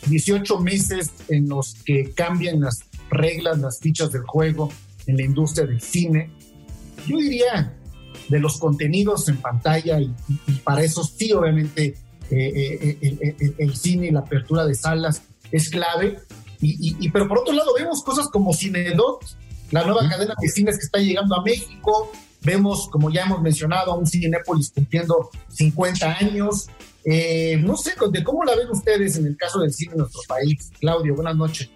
18 0.07 0.59
eh, 0.59 0.61
meses 0.61 1.11
en 1.29 1.49
los 1.49 1.75
que 1.85 2.11
cambian 2.11 2.61
las 2.61 2.83
reglas, 3.09 3.59
las 3.59 3.79
fichas 3.79 4.11
del 4.11 4.23
juego 4.23 4.71
en 5.07 5.17
la 5.17 5.23
industria 5.23 5.65
del 5.65 5.81
cine. 5.81 6.29
Yo 7.07 7.17
diría 7.17 7.73
de 8.29 8.39
los 8.39 8.57
contenidos 8.57 9.27
en 9.27 9.37
pantalla 9.37 9.99
y, 9.99 10.13
para 10.63 10.83
eso 10.83 11.03
sí, 11.03 11.33
obviamente, 11.33 11.95
eh, 12.29 12.97
el, 13.57 13.75
cine 13.75 14.07
y 14.07 14.11
la 14.11 14.21
apertura 14.21 14.65
de 14.65 14.75
salas 14.75 15.23
es 15.51 15.69
clave. 15.69 16.19
Y, 16.61 17.09
pero 17.09 17.27
por 17.27 17.39
otro 17.39 17.53
lado 17.53 17.73
vemos 17.77 18.01
cosas 18.03 18.29
como 18.29 18.53
Cinedot, 18.53 19.19
la 19.71 19.83
nueva 19.83 20.07
cadena 20.07 20.33
de 20.39 20.47
cines 20.47 20.77
que 20.77 20.85
está 20.85 20.99
llegando 20.99 21.35
a 21.35 21.43
México, 21.43 22.09
Vemos, 22.43 22.89
como 22.89 23.09
ya 23.11 23.23
hemos 23.23 23.41
mencionado, 23.41 23.91
a 23.91 23.97
un 23.97 24.05
Cinepolis 24.05 24.71
cumpliendo 24.71 25.29
50 25.49 26.17
años. 26.19 26.67
Eh, 27.05 27.57
no 27.57 27.77
sé, 27.77 27.93
¿cómo 28.23 28.43
la 28.43 28.55
ven 28.55 28.69
ustedes 28.69 29.17
en 29.17 29.27
el 29.27 29.37
caso 29.37 29.59
del 29.59 29.73
cine 29.73 29.93
en 29.93 29.99
nuestro 29.99 30.21
país? 30.27 30.71
Claudio, 30.79 31.15
buenas 31.15 31.35
noches. 31.35 31.69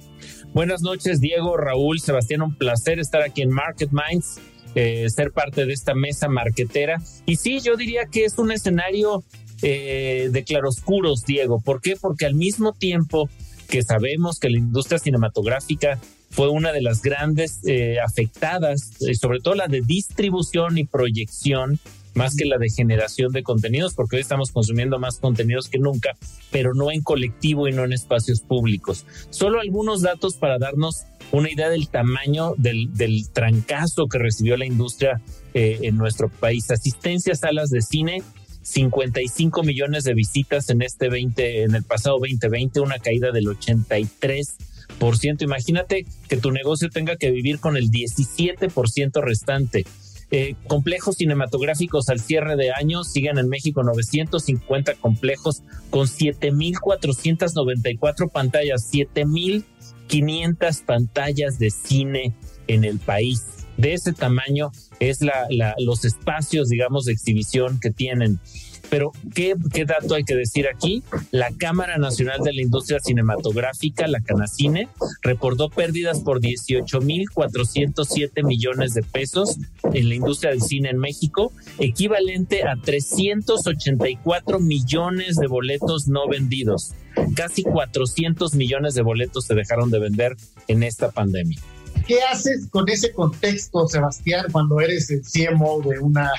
Buenas 0.53 0.81
noches, 0.81 1.19
Diego, 1.19 1.57
Raúl, 1.57 1.99
Sebastián, 1.99 2.41
un 2.41 2.55
placer 2.55 2.99
estar 2.99 3.21
aquí 3.21 3.41
en 3.41 3.49
Market 3.49 3.91
Minds, 3.91 4.39
eh, 4.75 5.09
ser 5.09 5.31
parte 5.31 5.65
de 5.65 5.73
esta 5.73 5.93
mesa 5.93 6.27
marquetera. 6.27 7.01
Y 7.25 7.35
sí, 7.35 7.59
yo 7.59 7.75
diría 7.75 8.05
que 8.11 8.25
es 8.25 8.37
un 8.37 8.51
escenario 8.51 9.23
eh, 9.61 10.29
de 10.31 10.43
claroscuros, 10.43 11.25
Diego. 11.25 11.59
¿Por 11.59 11.81
qué? 11.81 11.95
Porque 11.95 12.25
al 12.25 12.35
mismo 12.35 12.73
tiempo 12.73 13.29
que 13.67 13.83
sabemos 13.83 14.39
que 14.39 14.49
la 14.49 14.57
industria 14.57 14.99
cinematográfica 14.99 15.99
fue 16.37 16.49
una 16.49 16.71
de 16.71 16.83
las 16.83 17.01
grandes 17.01 17.61
eh, 17.65 17.97
afectadas, 17.99 18.91
eh, 19.01 19.15
sobre 19.15 19.39
todo 19.39 19.55
la 19.55 19.67
de 19.67 19.81
distribución 19.81 20.77
y 20.77 20.83
proyección, 20.83 21.79
más 22.13 22.35
que 22.35 22.45
la 22.45 22.59
de 22.59 22.69
generación 22.69 23.31
de 23.31 23.41
contenidos, 23.41 23.95
porque 23.95 24.17
hoy 24.17 24.21
estamos 24.21 24.51
consumiendo 24.51 24.99
más 24.99 25.17
contenidos 25.17 25.67
que 25.67 25.79
nunca, 25.79 26.15
pero 26.51 26.75
no 26.75 26.91
en 26.91 27.01
colectivo 27.01 27.67
y 27.67 27.71
no 27.71 27.85
en 27.85 27.91
espacios 27.91 28.41
públicos. 28.41 29.07
Solo 29.31 29.61
algunos 29.61 30.03
datos 30.03 30.35
para 30.35 30.59
darnos 30.59 31.05
una 31.31 31.51
idea 31.51 31.69
del 31.69 31.89
tamaño 31.89 32.53
del, 32.59 32.87
trancazo 33.33 34.05
que 34.05 34.19
recibió 34.19 34.57
la 34.57 34.67
industria 34.67 35.19
eh, 35.55 35.79
en 35.81 35.97
nuestro 35.97 36.29
país. 36.29 36.69
Asistencia 36.69 37.33
a 37.33 37.35
salas 37.35 37.71
de 37.71 37.81
cine, 37.81 38.21
55 38.61 39.63
millones 39.63 40.03
de 40.03 40.13
visitas 40.13 40.69
en 40.69 40.83
este 40.83 41.09
20, 41.09 41.63
en 41.63 41.73
el 41.73 41.83
pasado 41.83 42.19
2020, 42.19 42.79
una 42.79 42.99
caída 42.99 43.31
del 43.31 43.47
83 43.47 44.55
por 44.99 45.17
ciento. 45.17 45.43
Imagínate 45.43 46.05
que 46.27 46.37
tu 46.37 46.51
negocio 46.51 46.89
tenga 46.89 47.15
que 47.15 47.31
vivir 47.31 47.59
con 47.59 47.75
el 47.77 47.89
17% 47.91 49.21
restante. 49.21 49.85
Eh, 50.29 50.55
complejos 50.67 51.15
cinematográficos 51.15 52.09
al 52.09 52.19
cierre 52.19 52.57
de 52.57 52.71
año 52.71 53.05
siguen 53.05 53.37
en 53.37 53.47
México 53.47 53.81
950 53.81 54.95
complejos 54.95 55.63
con 55.89 56.07
7.494 56.07 58.29
pantallas, 58.29 58.91
7.500 58.91 60.83
pantallas 60.83 61.59
de 61.59 61.69
cine 61.69 62.35
en 62.67 62.83
el 62.83 62.99
país. 62.99 63.45
De 63.77 63.93
ese 63.93 64.11
tamaño 64.11 64.73
es 64.99 65.21
la, 65.21 65.47
los 65.77 66.03
espacios, 66.03 66.67
digamos, 66.67 67.05
de 67.05 67.13
exhibición 67.13 67.79
que 67.79 67.91
tienen. 67.91 68.41
Pero, 68.89 69.11
¿qué, 69.33 69.55
dato 69.85 70.15
hay 70.15 70.23
que 70.23 70.35
decir 70.35 70.67
aquí? 70.67 71.03
La 71.31 71.51
Cámara 71.51 71.97
Nacional 71.97 72.39
de 72.41 72.53
la 72.53 72.61
Industria 72.61 72.99
Cinematográfica, 72.99 74.07
la 74.07 74.21
Canacine, 74.21 74.87
reportó 75.21 75.69
pérdidas 75.69 76.21
por 76.21 76.39
18.407 76.39 78.45
millones 78.45 78.93
de 78.93 79.03
pesos 79.03 79.57
en 79.93 80.09
la 80.09 80.15
industria 80.15 80.51
del 80.51 80.61
cine 80.61 80.89
en 80.89 80.99
México, 80.99 81.51
equivalente 81.79 82.63
a 82.63 82.75
384 82.81 84.59
millones 84.59 85.35
de 85.35 85.47
boletos 85.47 86.07
no 86.07 86.27
vendidos. 86.27 86.93
Casi 87.35 87.63
400 87.63 88.53
millones 88.55 88.93
de 88.93 89.01
boletos 89.01 89.45
se 89.45 89.55
dejaron 89.55 89.91
de 89.91 89.99
vender 89.99 90.37
en 90.67 90.83
esta 90.83 91.11
pandemia. 91.11 91.59
¿Qué 92.05 92.21
haces 92.21 92.67
con 92.69 92.87
ese 92.87 93.11
contexto, 93.11 93.87
Sebastián, 93.87 94.45
cuando 94.51 94.79
eres 94.79 95.09
el 95.09 95.23
CMO 95.23 95.81
de 95.81 95.99
una 95.99 96.31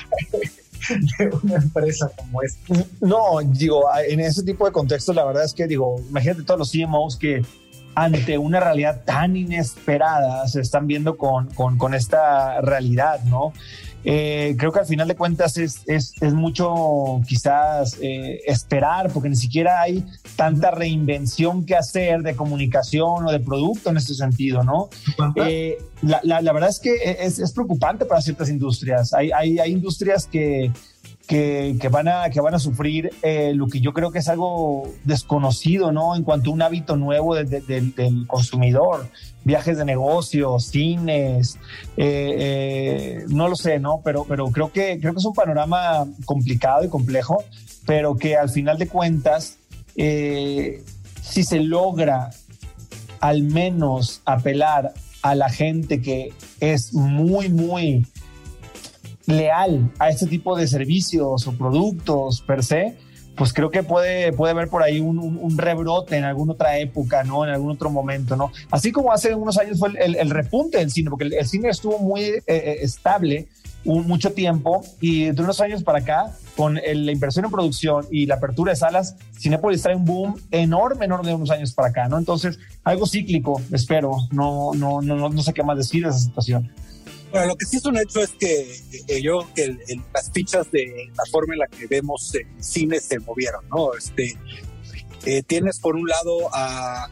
de 1.19 1.29
una 1.43 1.55
empresa 1.55 2.11
como 2.15 2.41
esta. 2.41 2.85
No, 3.01 3.39
digo, 3.43 3.83
en 4.07 4.19
ese 4.19 4.43
tipo 4.43 4.65
de 4.65 4.71
contextos, 4.71 5.15
la 5.15 5.25
verdad 5.25 5.43
es 5.43 5.53
que, 5.53 5.67
digo, 5.67 5.95
imagínate 6.09 6.43
todos 6.43 6.59
los 6.59 6.71
CMOs 6.71 7.17
que 7.17 7.43
ante 7.95 8.37
una 8.37 8.59
realidad 8.59 9.03
tan 9.05 9.35
inesperada 9.35 10.47
se 10.47 10.61
están 10.61 10.87
viendo 10.87 11.17
con, 11.17 11.47
con, 11.47 11.77
con 11.77 11.93
esta 11.93 12.61
realidad, 12.61 13.23
¿no? 13.25 13.53
Eh, 14.03 14.55
creo 14.57 14.71
que 14.71 14.79
al 14.79 14.85
final 14.85 15.07
de 15.07 15.15
cuentas 15.15 15.57
es, 15.57 15.81
es, 15.85 16.13
es 16.21 16.33
mucho 16.33 17.21
quizás 17.27 17.97
eh, 18.01 18.41
esperar, 18.45 19.11
porque 19.11 19.29
ni 19.29 19.35
siquiera 19.35 19.81
hay 19.81 20.05
tanta 20.35 20.71
reinvención 20.71 21.65
que 21.65 21.75
hacer 21.75 22.21
de 22.21 22.35
comunicación 22.35 23.25
o 23.25 23.31
de 23.31 23.39
producto 23.39 23.89
en 23.89 23.97
este 23.97 24.13
sentido, 24.13 24.63
¿no? 24.63 24.89
Eh, 25.35 25.77
la, 26.01 26.21
la, 26.23 26.41
la, 26.41 26.53
verdad 26.53 26.69
es 26.69 26.79
que 26.79 26.95
es, 27.19 27.39
es, 27.39 27.51
preocupante 27.51 28.05
para 28.05 28.21
ciertas 28.21 28.49
industrias. 28.49 29.13
Hay, 29.13 29.31
hay, 29.31 29.59
hay 29.59 29.71
industrias 29.71 30.25
que 30.25 30.71
que, 31.29 31.89
van, 31.91 32.07
a, 32.07 32.29
que 32.31 32.41
van 32.41 32.55
a 32.55 32.59
sufrir 32.59 33.11
eh, 33.21 33.53
lo 33.53 33.67
que 33.67 33.79
yo 33.79 33.93
creo 33.93 34.11
que 34.11 34.17
es 34.17 34.27
algo 34.27 34.91
desconocido, 35.03 35.91
¿no? 35.91 36.15
En 36.15 36.23
cuanto 36.23 36.49
a 36.49 36.53
un 36.53 36.61
hábito 36.63 36.95
nuevo 36.95 37.35
del 37.35 38.25
consumidor, 38.25 39.07
viajes 39.43 39.77
de 39.77 39.85
negocios, 39.85 40.65
cines, 40.65 41.57
eh, 41.97 42.35
eh, 42.37 43.25
no 43.29 43.47
lo 43.47 43.55
sé, 43.55 43.79
¿no? 43.79 44.01
Pero, 44.03 44.25
pero 44.27 44.47
creo, 44.47 44.71
que, 44.71 44.99
creo 44.99 45.13
que 45.13 45.19
es 45.19 45.25
un 45.25 45.33
panorama 45.33 46.05
complicado 46.25 46.83
y 46.83 46.89
complejo, 46.89 47.43
pero 47.85 48.15
que 48.15 48.35
al 48.35 48.49
final 48.49 48.77
de 48.77 48.87
cuentas, 48.87 49.57
si 49.95 51.43
se 51.43 51.59
logra 51.59 52.29
al 53.19 53.43
menos 53.43 54.21
apelar 54.25 54.93
a 55.21 55.35
la 55.35 55.49
gente 55.49 56.01
que 56.01 56.31
es 56.59 56.93
muy, 56.93 57.49
muy 57.49 58.05
leal 59.25 59.91
a 59.99 60.09
este 60.09 60.25
tipo 60.25 60.57
de 60.57 60.67
servicios 60.67 61.47
o 61.47 61.51
productos 61.53 62.41
per 62.41 62.63
se, 62.63 62.97
pues 63.39 63.53
creo 63.53 63.71
que 63.71 63.83
puede, 63.83 64.33
puede 64.33 64.51
haber 64.51 64.67
por 64.67 64.83
ahí 64.83 64.99
un, 64.99 65.57
rebrote 65.57 66.17
en 66.17 66.25
alguna 66.25 66.51
otra 66.51 66.77
época, 66.77 67.23
¿no? 67.23 67.45
En 67.45 67.51
algún 67.51 67.71
otro 67.71 67.89
momento, 67.89 68.35
¿no? 68.35 68.51
Así 68.69 68.91
como 68.91 69.13
hace 69.13 69.33
unos 69.33 69.57
años 69.57 69.79
fue 69.79 69.91
el, 69.97 70.29
repunte 70.29 70.77
del 70.77 70.91
cine, 70.91 71.09
porque 71.09 71.23
el, 71.23 71.47
cine 71.47 71.69
estuvo 71.69 71.99
muy 71.99 72.21
eh, 72.21 72.43
eh, 72.47 72.77
estable 72.81 73.47
un, 73.85 74.05
mucho 74.07 74.33
tiempo 74.33 74.83
y 74.99 75.31
de 75.31 75.41
unos 75.41 75.61
años 75.61 75.83
para 75.83 75.99
acá, 75.99 76.35
con 76.57 76.75
la 76.75 77.11
inversión 77.13 77.45
en 77.45 77.51
producción 77.51 78.05
y 78.11 78.25
la 78.25 78.35
apertura 78.35 78.73
de 78.73 78.75
salas, 78.75 79.15
Cinepolis 79.39 79.83
trae 79.83 79.95
un 79.95 80.03
boom 80.03 80.35
enorme, 80.51 81.05
enorme 81.05 81.29
de 81.29 81.35
unos 81.35 81.49
años 81.49 81.73
para 81.73 81.87
acá, 81.87 82.09
¿no? 82.09 82.17
Entonces, 82.17 82.59
algo 82.83 83.07
cíclico, 83.07 83.61
espero, 83.71 84.17
no, 84.31 84.71
no, 84.75 85.01
no, 85.01 85.29
no 85.29 85.41
sé 85.41 85.53
qué 85.53 85.63
más 85.63 85.77
decir 85.77 86.03
de 86.03 86.09
esa 86.09 86.19
situación. 86.19 86.69
Bueno, 87.31 87.47
lo 87.47 87.55
que 87.55 87.65
sí 87.65 87.77
es 87.77 87.85
un 87.85 87.97
hecho 87.97 88.21
es 88.21 88.31
que 88.31 88.75
eh, 89.07 89.21
yo 89.21 89.47
que 89.53 89.77
las 90.13 90.31
fichas 90.31 90.71
de 90.71 91.11
la 91.15 91.23
forma 91.31 91.53
en 91.53 91.59
la 91.59 91.67
que 91.67 91.85
vemos 91.85 92.33
el 92.33 92.63
cine 92.63 92.99
se 92.99 93.19
movieron, 93.19 93.67
¿no? 93.69 93.93
Este, 93.93 94.35
eh, 95.25 95.43
tienes 95.43 95.79
por 95.79 95.95
un 95.95 96.07
lado 96.07 96.49
a, 96.53 97.05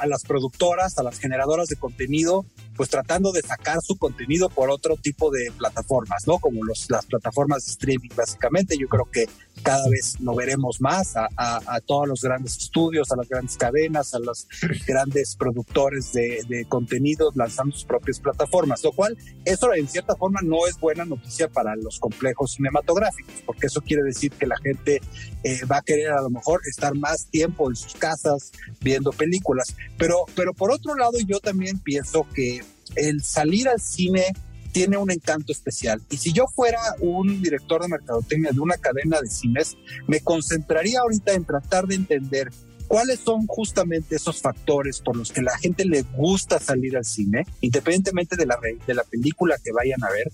a, 0.00 0.06
las 0.06 0.22
productoras, 0.22 0.98
a 0.98 1.02
las 1.02 1.18
generadoras 1.18 1.68
de 1.68 1.76
contenido, 1.76 2.46
pues 2.78 2.90
tratando 2.90 3.32
de 3.32 3.42
sacar 3.42 3.82
su 3.82 3.96
contenido 3.96 4.48
por 4.48 4.70
otro 4.70 4.94
tipo 4.96 5.32
de 5.32 5.50
plataformas, 5.58 6.28
¿no? 6.28 6.38
Como 6.38 6.62
los, 6.62 6.88
las 6.88 7.04
plataformas 7.06 7.66
de 7.66 7.72
streaming, 7.72 8.10
básicamente. 8.14 8.78
Yo 8.78 8.86
creo 8.86 9.04
que 9.10 9.28
cada 9.64 9.88
vez 9.88 10.14
lo 10.20 10.36
veremos 10.36 10.80
más 10.80 11.16
a, 11.16 11.28
a, 11.36 11.80
todos 11.80 12.06
los 12.06 12.20
grandes 12.20 12.56
estudios, 12.56 13.10
a 13.10 13.16
las 13.16 13.28
grandes 13.28 13.56
cadenas, 13.56 14.14
a 14.14 14.20
los 14.20 14.46
grandes 14.86 15.34
productores 15.34 16.12
de, 16.12 16.44
de, 16.48 16.64
contenidos 16.66 17.34
lanzando 17.34 17.72
sus 17.72 17.84
propias 17.84 18.20
plataformas, 18.20 18.84
lo 18.84 18.92
cual 18.92 19.18
eso 19.44 19.74
en 19.74 19.88
cierta 19.88 20.14
forma 20.14 20.40
no 20.42 20.68
es 20.68 20.78
buena 20.78 21.04
noticia 21.04 21.48
para 21.48 21.74
los 21.74 21.98
complejos 21.98 22.52
cinematográficos, 22.52 23.34
porque 23.44 23.66
eso 23.66 23.80
quiere 23.80 24.04
decir 24.04 24.30
que 24.30 24.46
la 24.46 24.56
gente 24.58 25.00
eh, 25.42 25.64
va 25.64 25.78
a 25.78 25.82
querer 25.82 26.12
a 26.12 26.22
lo 26.22 26.30
mejor 26.30 26.60
estar 26.68 26.94
más 26.94 27.26
tiempo 27.26 27.68
en 27.68 27.74
sus 27.74 27.94
casas 27.94 28.52
viendo 28.80 29.10
películas. 29.10 29.74
Pero, 29.96 30.24
pero 30.36 30.54
por 30.54 30.70
otro 30.70 30.94
lado, 30.94 31.18
yo 31.26 31.40
también 31.40 31.78
pienso 31.80 32.26
que 32.34 32.62
el 32.96 33.22
salir 33.22 33.68
al 33.68 33.80
cine 33.80 34.24
tiene 34.72 34.96
un 34.96 35.10
encanto 35.10 35.52
especial. 35.52 36.00
Y 36.10 36.18
si 36.18 36.32
yo 36.32 36.46
fuera 36.46 36.80
un 37.00 37.42
director 37.42 37.82
de 37.82 37.88
mercadotecnia 37.88 38.52
de 38.52 38.60
una 38.60 38.76
cadena 38.76 39.20
de 39.20 39.28
cines, 39.28 39.76
me 40.06 40.20
concentraría 40.20 41.00
ahorita 41.00 41.32
en 41.32 41.44
tratar 41.44 41.86
de 41.86 41.96
entender 41.96 42.50
¿Cuáles 42.88 43.20
son 43.20 43.46
justamente 43.46 44.16
esos 44.16 44.40
factores 44.40 45.00
por 45.00 45.16
los 45.16 45.30
que 45.30 45.42
la 45.42 45.56
gente 45.58 45.84
le 45.84 46.02
gusta 46.02 46.58
salir 46.58 46.96
al 46.96 47.04
cine, 47.04 47.46
independientemente 47.60 48.34
de 48.36 48.46
la, 48.46 48.58
de 48.86 48.94
la 48.94 49.04
película 49.04 49.56
que 49.62 49.72
vayan 49.72 50.02
a 50.02 50.10
ver? 50.10 50.32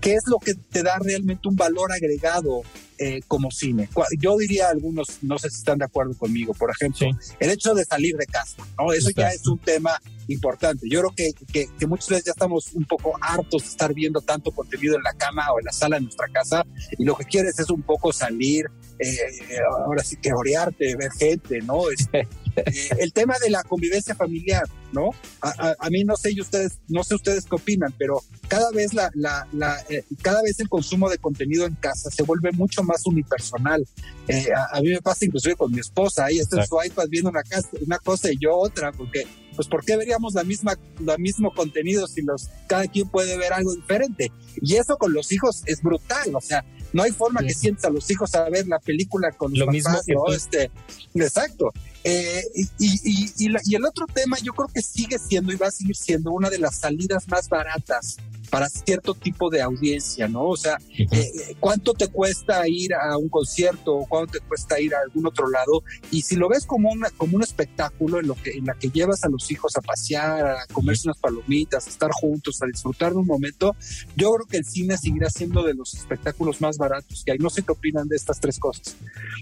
¿Qué 0.00 0.14
es 0.14 0.24
lo 0.26 0.38
que 0.38 0.54
te 0.54 0.82
da 0.82 0.98
realmente 0.98 1.48
un 1.48 1.56
valor 1.56 1.92
agregado 1.92 2.62
eh, 2.96 3.22
como 3.26 3.50
cine. 3.50 3.88
Yo 4.20 4.36
diría 4.38 4.68
algunos, 4.68 5.18
no 5.22 5.36
sé 5.36 5.50
si 5.50 5.56
están 5.56 5.78
de 5.78 5.84
acuerdo 5.84 6.16
conmigo, 6.16 6.54
por 6.54 6.70
ejemplo, 6.70 7.08
el 7.40 7.50
hecho 7.50 7.74
de 7.74 7.84
salir 7.84 8.16
de 8.16 8.24
casa, 8.24 8.62
¿no? 8.78 8.92
Eso 8.92 9.10
ya 9.10 9.30
es 9.30 9.44
un 9.48 9.58
tema 9.58 10.00
importante. 10.28 10.88
Yo 10.88 11.00
creo 11.00 11.34
que, 11.52 11.66
que, 11.76 11.86
muchas 11.88 12.10
veces 12.10 12.26
ya 12.26 12.30
estamos 12.30 12.72
un 12.72 12.84
poco 12.84 13.14
hartos 13.20 13.62
de 13.64 13.68
estar 13.68 13.92
viendo 13.92 14.20
tanto 14.20 14.52
contenido 14.52 14.94
en 14.94 15.02
la 15.02 15.12
cama 15.14 15.52
o 15.52 15.58
en 15.58 15.64
la 15.64 15.72
sala 15.72 15.96
de 15.96 16.02
nuestra 16.02 16.28
casa 16.28 16.64
y 16.96 17.04
lo 17.04 17.16
que 17.16 17.24
quieres 17.24 17.58
es 17.58 17.68
un 17.68 17.82
poco 17.82 18.12
salir, 18.12 18.66
eh, 18.98 19.58
ahora 19.84 20.02
sí 20.02 20.16
que 20.16 20.32
orearte, 20.32 20.96
ver 20.96 21.10
gente, 21.18 21.60
¿no? 21.62 21.90
Este, 21.90 22.28
eh, 22.56 22.88
el 22.98 23.12
tema 23.12 23.34
de 23.42 23.50
la 23.50 23.62
convivencia 23.64 24.14
familiar, 24.14 24.64
¿no? 24.92 25.10
A, 25.40 25.90
mí 25.90 26.04
no 26.04 26.16
sé 26.16 26.34
ustedes, 26.40 26.78
no 26.88 27.02
sé 27.02 27.14
ustedes 27.14 27.44
qué 27.44 27.56
opinan, 27.56 27.92
pero 27.98 28.22
cada 28.48 28.70
vez 28.70 28.94
la, 28.94 29.10
la, 29.14 29.46
eh, 29.88 30.04
cada 30.22 30.42
vez 30.42 30.60
el 30.60 30.68
consumo 30.68 31.10
de 31.10 31.18
contenido 31.18 31.66
en 31.66 31.74
casa 31.74 32.10
se 32.10 32.22
vuelve 32.22 32.52
mucho 32.52 32.82
más 32.82 33.04
unipersonal. 33.06 33.86
Eh, 34.28 34.46
a, 34.72 34.80
mí 34.80 34.90
me 34.90 35.02
pasa 35.02 35.24
inclusive 35.24 35.56
con 35.56 35.72
mi 35.72 35.80
esposa, 35.80 36.26
ahí 36.26 36.38
está 36.38 36.60
en 36.60 36.66
su 36.66 36.76
iPad 36.82 37.08
viendo 37.08 37.30
una, 37.30 37.42
casa, 37.42 37.68
una 37.84 37.98
cosa 37.98 38.30
y 38.30 38.38
yo 38.38 38.56
otra, 38.56 38.92
porque 38.92 39.26
pues 39.54 39.68
¿por 39.68 39.84
qué 39.84 39.96
veríamos 39.96 40.34
la 40.34 40.44
misma, 40.44 40.78
lo 41.00 41.16
mismo 41.18 41.52
contenido 41.52 42.06
si 42.06 42.22
los, 42.22 42.48
cada 42.66 42.86
quien 42.86 43.08
puede 43.08 43.36
ver 43.36 43.52
algo 43.52 43.74
diferente? 43.74 44.32
Y 44.60 44.74
eso 44.76 44.96
con 44.96 45.12
los 45.12 45.32
hijos 45.32 45.62
es 45.66 45.82
brutal, 45.82 46.34
o 46.34 46.40
sea, 46.40 46.64
no 46.92 47.02
hay 47.02 47.10
forma 47.10 47.42
que 47.42 47.54
sientas 47.54 47.84
a 47.86 47.90
los 47.90 48.10
hijos 48.10 48.34
a 48.34 48.48
ver 48.48 48.68
la 48.68 48.78
película 48.78 49.32
con 49.32 49.52
lo 49.52 49.66
mismo 49.66 49.98
Este, 50.32 50.70
exacto. 51.14 51.72
Eh, 52.04 52.42
y, 52.78 53.32
y, 53.38 53.74
el 53.74 53.84
otro 53.86 54.06
tema 54.06 54.36
yo 54.42 54.52
creo 54.52 54.68
que 54.68 54.82
sigue 54.82 55.18
siendo 55.18 55.52
y 55.52 55.56
va 55.56 55.68
a 55.68 55.70
seguir 55.70 55.96
siendo 55.96 56.32
una 56.32 56.50
de 56.50 56.58
las 56.58 56.76
salidas 56.76 57.26
más 57.28 57.48
baratas 57.48 58.18
para 58.54 58.68
cierto 58.68 59.14
tipo 59.14 59.50
de 59.50 59.62
audiencia, 59.62 60.28
¿no? 60.28 60.44
O 60.44 60.56
sea, 60.56 60.78
eh, 60.96 61.56
¿cuánto 61.58 61.92
te 61.92 62.06
cuesta 62.06 62.68
ir 62.68 62.94
a 62.94 63.16
un 63.16 63.28
concierto 63.28 63.96
o 63.96 64.06
cuánto 64.06 64.38
te 64.38 64.40
cuesta 64.40 64.78
ir 64.80 64.94
a 64.94 65.00
algún 65.00 65.26
otro 65.26 65.50
lado? 65.50 65.82
Y 66.12 66.22
si 66.22 66.36
lo 66.36 66.48
ves 66.48 66.64
como, 66.64 66.90
una, 66.90 67.10
como 67.10 67.36
un 67.36 67.42
espectáculo 67.42 68.20
en, 68.20 68.28
lo 68.28 68.34
que, 68.34 68.52
en 68.52 68.66
la 68.66 68.74
que 68.74 68.90
llevas 68.90 69.24
a 69.24 69.28
los 69.28 69.50
hijos 69.50 69.76
a 69.76 69.80
pasear, 69.80 70.46
a 70.46 70.66
comerse 70.72 71.08
unas 71.08 71.18
palomitas, 71.18 71.88
a 71.88 71.90
estar 71.90 72.10
juntos, 72.12 72.62
a 72.62 72.66
disfrutar 72.66 73.12
de 73.12 73.18
un 73.18 73.26
momento, 73.26 73.74
yo 74.16 74.32
creo 74.34 74.46
que 74.46 74.58
el 74.58 74.64
cine 74.64 74.96
seguirá 74.98 75.30
siendo 75.30 75.62
de 75.62 75.74
los 75.74 75.94
espectáculos 75.94 76.60
más 76.60 76.78
baratos 76.78 77.24
que 77.24 77.32
hay. 77.32 77.38
No 77.38 77.50
sé 77.50 77.62
qué 77.62 77.72
opinan 77.72 78.06
de 78.06 78.14
estas 78.14 78.38
tres 78.38 78.58
cosas. 78.58 78.96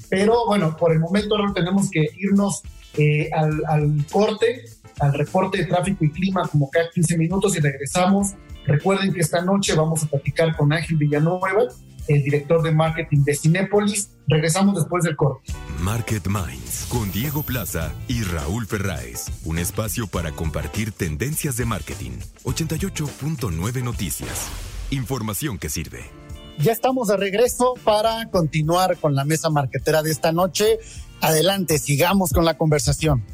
Pero 0.09 0.47
bueno, 0.47 0.77
por 0.77 0.93
el 0.93 1.01
momento 1.01 1.37
ahora 1.37 1.53
tenemos 1.53 1.91
que 1.91 2.09
irnos 2.19 2.52
eh, 2.97 3.31
al, 3.33 4.05
corte 4.11 4.65
al 5.01 5.15
reporte 5.15 5.59
de 5.59 5.65
tráfico 5.65 6.05
y 6.05 6.11
clima 6.11 6.47
como 6.49 6.71
cada 6.71 6.91
15 6.91 7.17
minutos 7.17 7.57
y 7.57 7.61
regresamos 7.61 8.35
Recuerden 8.67 9.13
que 9.13 9.21
esta 9.21 9.43
noche 9.43 9.75
vamos 9.75 10.05
a 10.05 10.07
platicar 10.07 10.57
con 10.57 10.73
Ángel 10.73 10.97
Villanueva, 10.97 11.65
el 12.09 12.23
director 12.23 12.63
de 12.63 12.73
marketing 12.73 13.25
de 13.25 13.35
Cinépolis. 13.35 14.11
Regresamos 14.29 14.77
después 14.77 15.05
del 15.05 15.17
corte. 15.17 15.53
Market 15.81 16.27
Minds 16.29 16.87
con 16.89 17.11
Diego 17.11 17.43
Plaza 17.43 17.93
y 18.07 18.23
Raúl 18.23 18.67
Ferráez. 18.67 19.31
Un 19.45 19.59
espacio 19.59 20.07
para 20.07 20.33
compartir 20.33 20.93
tendencias 20.93 21.57
de 21.57 21.65
marketing. 21.65 22.13
88.9 22.45 23.83
Noticias. 23.83 24.49
Información 24.91 25.59
que 25.59 25.69
sirve. 25.69 26.22
Ya 26.63 26.71
estamos 26.71 27.09
de 27.09 27.17
regreso 27.17 27.75
para 27.83 28.31
continuar 28.31 28.97
con 28.99 29.17
la 29.17 29.25
mesa 29.25 29.51
marketera 29.51 30.01
de 30.05 30.13
esta 30.13 30.31
noche. 30.31 30.79
Adelante, 31.21 31.77
sigamos 31.79 32.31
con 32.31 32.45
la 32.45 32.57
conversación. 32.57 33.25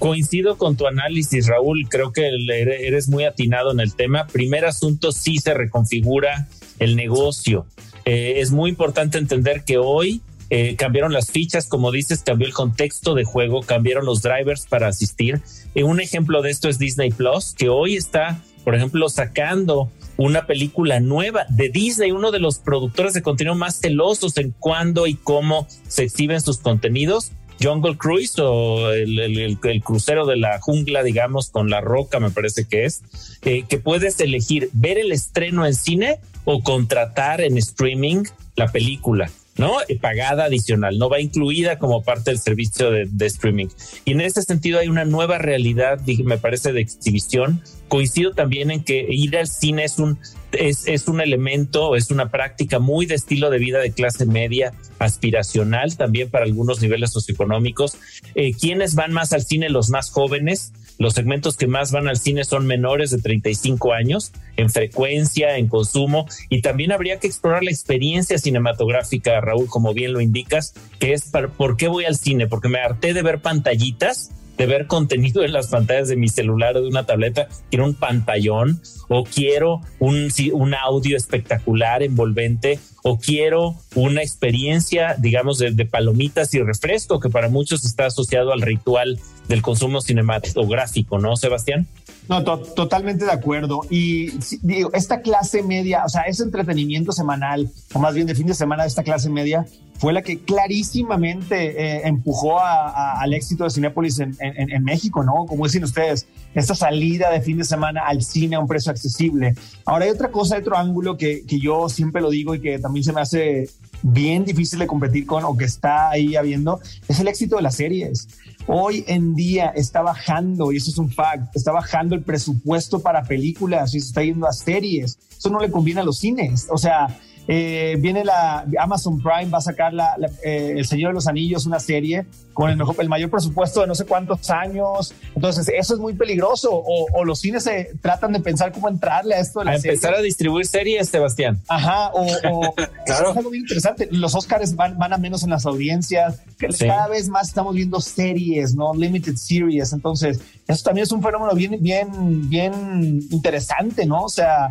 Coincido 0.00 0.58
con 0.58 0.76
tu 0.76 0.88
análisis, 0.88 1.46
Raúl. 1.46 1.86
Creo 1.88 2.10
que 2.10 2.26
eres 2.26 3.08
muy 3.08 3.22
atinado 3.22 3.70
en 3.70 3.78
el 3.78 3.94
tema. 3.94 4.26
Primer 4.26 4.64
asunto, 4.64 5.12
sí 5.12 5.38
se 5.38 5.54
reconfigura 5.54 6.48
el 6.80 6.96
negocio. 6.96 7.66
Eh, 8.04 8.40
es 8.40 8.50
muy 8.50 8.70
importante 8.70 9.18
entender 9.18 9.62
que 9.62 9.78
hoy 9.78 10.20
eh, 10.50 10.74
cambiaron 10.74 11.12
las 11.12 11.30
fichas, 11.30 11.68
como 11.68 11.92
dices, 11.92 12.24
cambió 12.24 12.48
el 12.48 12.52
contexto 12.52 13.14
de 13.14 13.22
juego, 13.22 13.62
cambiaron 13.62 14.04
los 14.04 14.22
drivers 14.22 14.66
para 14.66 14.88
asistir. 14.88 15.40
Eh, 15.76 15.84
un 15.84 16.00
ejemplo 16.00 16.42
de 16.42 16.50
esto 16.50 16.68
es 16.68 16.80
Disney 16.80 17.10
Plus, 17.10 17.54
que 17.56 17.68
hoy 17.68 17.94
está, 17.94 18.42
por 18.64 18.74
ejemplo, 18.74 19.08
sacando 19.08 19.88
una 20.16 20.46
película 20.46 21.00
nueva 21.00 21.46
de 21.48 21.68
Disney, 21.68 22.12
uno 22.12 22.30
de 22.30 22.38
los 22.38 22.58
productores 22.58 23.14
de 23.14 23.22
contenido 23.22 23.54
más 23.54 23.80
celosos 23.80 24.36
en 24.38 24.54
cuándo 24.58 25.06
y 25.06 25.14
cómo 25.14 25.66
se 25.88 26.04
exhiben 26.04 26.40
sus 26.40 26.58
contenidos 26.58 27.32
Jungle 27.60 27.96
Cruise 27.96 28.38
o 28.38 28.92
el, 28.92 29.58
crucero 29.82 30.26
de 30.26 30.36
la 30.36 30.60
jungla, 30.60 31.02
digamos, 31.02 31.50
con 31.50 31.70
la 31.70 31.80
roca, 31.80 32.20
me 32.20 32.30
parece 32.30 32.66
que 32.66 32.84
es, 32.84 33.02
eh, 33.42 33.64
que 33.68 33.78
puedes 33.78 34.20
elegir 34.20 34.68
ver 34.72 34.98
el 34.98 35.12
estreno 35.12 35.66
en 35.66 35.74
cine 35.74 36.18
o 36.44 36.62
contratar 36.62 37.40
en 37.40 37.56
streaming 37.58 38.24
la 38.56 38.70
película. 38.70 39.30
¿no? 39.56 39.76
Pagada 40.02 40.44
adicional, 40.44 40.98
no 40.98 41.08
va 41.08 41.18
incluida 41.18 41.78
como 41.78 42.02
parte 42.02 42.30
del 42.30 42.38
servicio 42.38 42.90
de, 42.90 43.06
de, 43.10 43.26
streaming. 43.26 43.68
Y 44.04 44.12
en 44.12 44.20
ese 44.20 44.42
sentido 44.42 44.78
hay 44.78 44.88
una 44.88 45.06
nueva 45.06 45.38
realidad, 45.38 45.98
me 46.24 46.36
parece, 46.36 46.72
de 46.74 46.82
exhibición. 46.82 47.62
Coincido 47.88 48.32
también 48.32 48.70
en 48.70 48.82
que 48.82 49.06
ir 49.08 49.36
al 49.36 49.48
cine 49.48 49.84
es 49.84 49.98
un 49.98 50.18
es, 50.52 50.86
es 50.86 51.08
un 51.08 51.20
elemento, 51.20 51.96
es 51.96 52.10
una 52.10 52.30
práctica 52.30 52.78
muy 52.78 53.06
de 53.06 53.14
estilo 53.14 53.50
de 53.50 53.58
vida 53.58 53.78
de 53.78 53.92
clase 53.92 54.26
media, 54.26 54.72
aspiracional 54.98 55.96
también 55.96 56.30
para 56.30 56.44
algunos 56.44 56.80
niveles 56.80 57.12
socioeconómicos. 57.12 57.98
Eh, 58.34 58.52
¿Quiénes 58.54 58.94
van 58.94 59.12
más 59.12 59.32
al 59.32 59.42
cine? 59.42 59.68
Los 59.68 59.90
más 59.90 60.10
jóvenes. 60.10 60.72
Los 60.98 61.12
segmentos 61.12 61.58
que 61.58 61.66
más 61.66 61.92
van 61.92 62.08
al 62.08 62.16
cine 62.16 62.44
son 62.44 62.66
menores 62.66 63.10
de 63.10 63.18
35 63.18 63.92
años 63.92 64.32
en 64.56 64.70
frecuencia, 64.70 65.58
en 65.58 65.68
consumo, 65.68 66.26
y 66.48 66.62
también 66.62 66.90
habría 66.90 67.18
que 67.18 67.26
explorar 67.26 67.62
la 67.62 67.70
experiencia 67.70 68.38
cinematográfica, 68.38 69.38
Raúl, 69.42 69.68
como 69.68 69.92
bien 69.92 70.14
lo 70.14 70.22
indicas, 70.22 70.72
que 70.98 71.12
es 71.12 71.28
para, 71.28 71.48
¿por 71.48 71.76
qué 71.76 71.88
voy 71.88 72.06
al 72.06 72.16
cine? 72.16 72.46
Porque 72.46 72.70
me 72.70 72.78
harté 72.78 73.12
de 73.12 73.20
ver 73.20 73.40
pantallitas 73.40 74.30
de 74.56 74.66
ver 74.66 74.86
contenido 74.86 75.44
en 75.44 75.52
las 75.52 75.68
pantallas 75.68 76.08
de 76.08 76.16
mi 76.16 76.28
celular 76.28 76.76
o 76.76 76.82
de 76.82 76.88
una 76.88 77.04
tableta, 77.04 77.48
quiero 77.70 77.84
un 77.84 77.94
pantallón 77.94 78.80
o 79.08 79.24
quiero 79.24 79.80
un, 79.98 80.28
un 80.52 80.74
audio 80.74 81.16
espectacular, 81.16 82.02
envolvente 82.02 82.78
o 83.02 83.18
quiero 83.18 83.76
una 83.94 84.22
experiencia, 84.22 85.14
digamos, 85.18 85.58
de, 85.58 85.70
de, 85.70 85.86
palomitas 85.86 86.52
y 86.54 86.60
refresco, 86.60 87.20
que 87.20 87.28
para 87.28 87.48
muchos 87.48 87.84
está 87.84 88.06
asociado 88.06 88.52
al 88.52 88.62
ritual 88.62 89.20
del 89.48 89.62
consumo 89.62 90.00
cinematográfico, 90.00 91.18
¿no, 91.18 91.36
Sebastián? 91.36 91.86
No, 92.28 92.42
totalmente 92.42 93.24
de 93.24 93.30
acuerdo. 93.30 93.82
Y 93.88 94.32
digo, 94.62 94.90
esta 94.92 95.20
clase 95.20 95.62
media, 95.62 96.04
o 96.04 96.08
sea, 96.08 96.22
ese 96.22 96.42
entretenimiento 96.42 97.12
semanal, 97.12 97.70
o 97.94 97.98
más 97.98 98.14
bien 98.14 98.26
de 98.26 98.34
fin 98.34 98.46
de 98.46 98.54
semana 98.54 98.82
de 98.82 98.88
esta 98.88 99.04
clase 99.04 99.30
media, 99.30 99.64
fue 99.98 100.12
la 100.12 100.22
que 100.22 100.40
clarísimamente 100.40 101.80
eh, 101.80 102.02
empujó 102.04 102.58
al 102.60 103.32
éxito 103.32 103.64
de 103.64 103.70
Cinépolis 103.70 104.18
en, 104.18 104.84
México, 104.84 105.22
¿no? 105.22 105.46
Como 105.46 105.64
dicen 105.64 105.84
ustedes, 105.84 106.26
esta 106.54 106.74
salida 106.74 107.30
de 107.30 107.40
fin 107.40 107.58
de 107.58 107.64
semana 107.64 108.02
al 108.06 108.22
cine 108.22 108.56
a 108.56 108.60
un 108.60 108.66
precio 108.66 108.90
accesible. 108.90 109.54
Ahora 109.84 110.04
hay 110.04 110.10
otra 110.10 110.30
cosa, 110.30 110.58
otro 110.58 110.76
ángulo 110.76 111.16
que, 111.16 111.44
que 111.46 111.58
yo 111.58 111.88
siempre 111.88 112.20
lo 112.20 112.30
digo 112.30 112.54
y 112.54 112.60
que 112.60 112.78
también 112.78 113.04
se 113.04 113.12
me 113.12 113.20
hace 113.20 113.70
bien 114.02 114.44
difícil 114.44 114.78
de 114.78 114.86
competir 114.86 115.26
con 115.26 115.44
o 115.44 115.56
que 115.56 115.64
está 115.64 116.10
ahí 116.10 116.36
habiendo, 116.36 116.80
es 117.08 117.18
el 117.20 117.28
éxito 117.28 117.56
de 117.56 117.62
las 117.62 117.76
series. 117.76 118.28
Hoy 118.68 119.04
en 119.06 119.34
día 119.34 119.72
está 119.74 120.02
bajando, 120.02 120.72
y 120.72 120.78
eso 120.78 120.90
es 120.90 120.98
un 120.98 121.10
fact, 121.10 121.54
está 121.54 121.70
bajando 121.70 122.16
el 122.16 122.22
presupuesto 122.22 123.00
para 123.00 123.22
películas 123.22 123.94
y 123.94 124.00
se 124.00 124.08
está 124.08 124.22
yendo 124.24 124.46
a 124.46 124.52
series. 124.52 125.18
Eso 125.38 125.50
no 125.50 125.60
le 125.60 125.70
conviene 125.70 126.00
a 126.00 126.04
los 126.04 126.18
cines. 126.18 126.66
O 126.70 126.76
sea, 126.76 127.06
eh, 127.48 127.96
viene 127.98 128.24
la 128.24 128.66
Amazon 128.78 129.22
Prime, 129.22 129.46
va 129.46 129.58
a 129.58 129.62
sacar 129.62 129.92
la, 129.92 130.16
eh, 130.44 130.74
El 130.76 130.86
Señor 130.86 131.10
de 131.10 131.14
los 131.14 131.26
Anillos, 131.26 131.66
una 131.66 131.78
serie 131.78 132.26
con 132.52 132.70
el, 132.70 132.76
mejor, 132.76 132.96
el 132.98 133.08
mayor 133.08 133.30
presupuesto 133.30 133.82
de 133.82 133.86
no 133.86 133.94
sé 133.94 134.06
cuántos 134.06 134.48
años. 134.48 135.14
Entonces, 135.34 135.68
eso 135.68 135.94
es 135.94 136.00
muy 136.00 136.14
peligroso. 136.14 136.70
O, 136.72 137.24
los 137.24 137.40
cines 137.40 137.64
se 137.64 137.92
tratan 138.00 138.32
de 138.32 138.40
pensar 138.40 138.72
cómo 138.72 138.88
entrarle 138.88 139.34
a 139.34 139.40
esto. 139.40 139.62
De 139.62 139.70
a 139.70 139.74
empezar 139.76 140.14
a 140.14 140.22
distribuir 140.22 140.66
series, 140.66 141.08
Sebastián. 141.08 141.60
Ajá, 141.68 142.10
o, 142.14 142.26
claro. 143.04 143.30
es 143.30 143.36
algo 143.36 143.50
bien 143.50 143.64
interesante. 143.64 144.08
Los 144.10 144.34
Oscars 144.34 144.74
van, 144.74 144.96
van 144.96 145.12
a 145.12 145.18
menos 145.18 145.42
en 145.42 145.50
las 145.50 145.66
audiencias. 145.66 146.40
Cada 146.78 147.08
vez 147.08 147.28
más 147.28 147.48
estamos 147.48 147.74
viendo 147.74 148.00
series, 148.00 148.74
¿no? 148.74 148.94
Limited 148.94 149.36
series. 149.36 149.92
Entonces, 149.92 150.40
eso 150.66 150.82
también 150.82 151.02
es 151.02 151.12
un 151.12 151.22
fenómeno 151.22 151.54
bien, 151.54 151.76
bien, 151.80 152.48
bien 152.48 153.20
interesante, 153.30 154.06
¿no? 154.06 154.22
O 154.22 154.28
sea, 154.30 154.70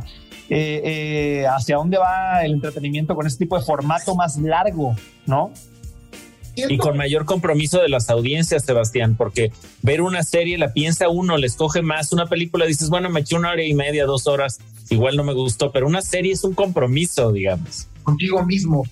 eh, 0.50 0.82
eh, 0.84 1.48
hacia 1.48 1.78
dónde 1.78 1.98
va 1.98 2.44
el 2.46 2.54
entretenimiento 2.54 3.16
con 3.16 3.26
este 3.26 3.46
tipo 3.46 3.58
de 3.58 3.66
formato 3.66 4.16
más 4.16 4.38
largo, 4.38 4.96
¿no? 5.26 5.52
Y 6.56 6.78
con 6.78 6.96
mayor 6.96 7.26
compromiso 7.26 7.82
de 7.82 7.90
las 7.90 8.10
audiencias, 8.10 8.64
Sebastián, 8.64 9.16
porque 9.18 9.52
ver 9.82 10.02
una 10.02 10.24
serie 10.24 10.58
la 10.58 10.72
piensa 10.72 11.10
uno, 11.10 11.38
le 11.38 11.48
escoge 11.48 11.82
más. 11.82 12.14
Una 12.14 12.28
película 12.28 12.66
dices, 12.66 12.90
bueno, 12.90 13.10
me 13.10 13.22
eché 13.22 13.36
una 13.36 13.52
hora 13.52 13.64
y 13.64 13.74
media, 13.74 14.06
dos 14.06 14.28
horas, 14.28 14.60
igual 14.90 15.18
no 15.18 15.24
me 15.24 15.34
gustó, 15.34 15.72
pero 15.72 15.86
una 15.88 16.02
serie 16.02 16.32
es 16.32 16.44
un 16.44 16.54
compromiso, 16.54 17.32
digamos. 17.32 17.88
contigo 18.04 18.46
mismo. 18.46 18.86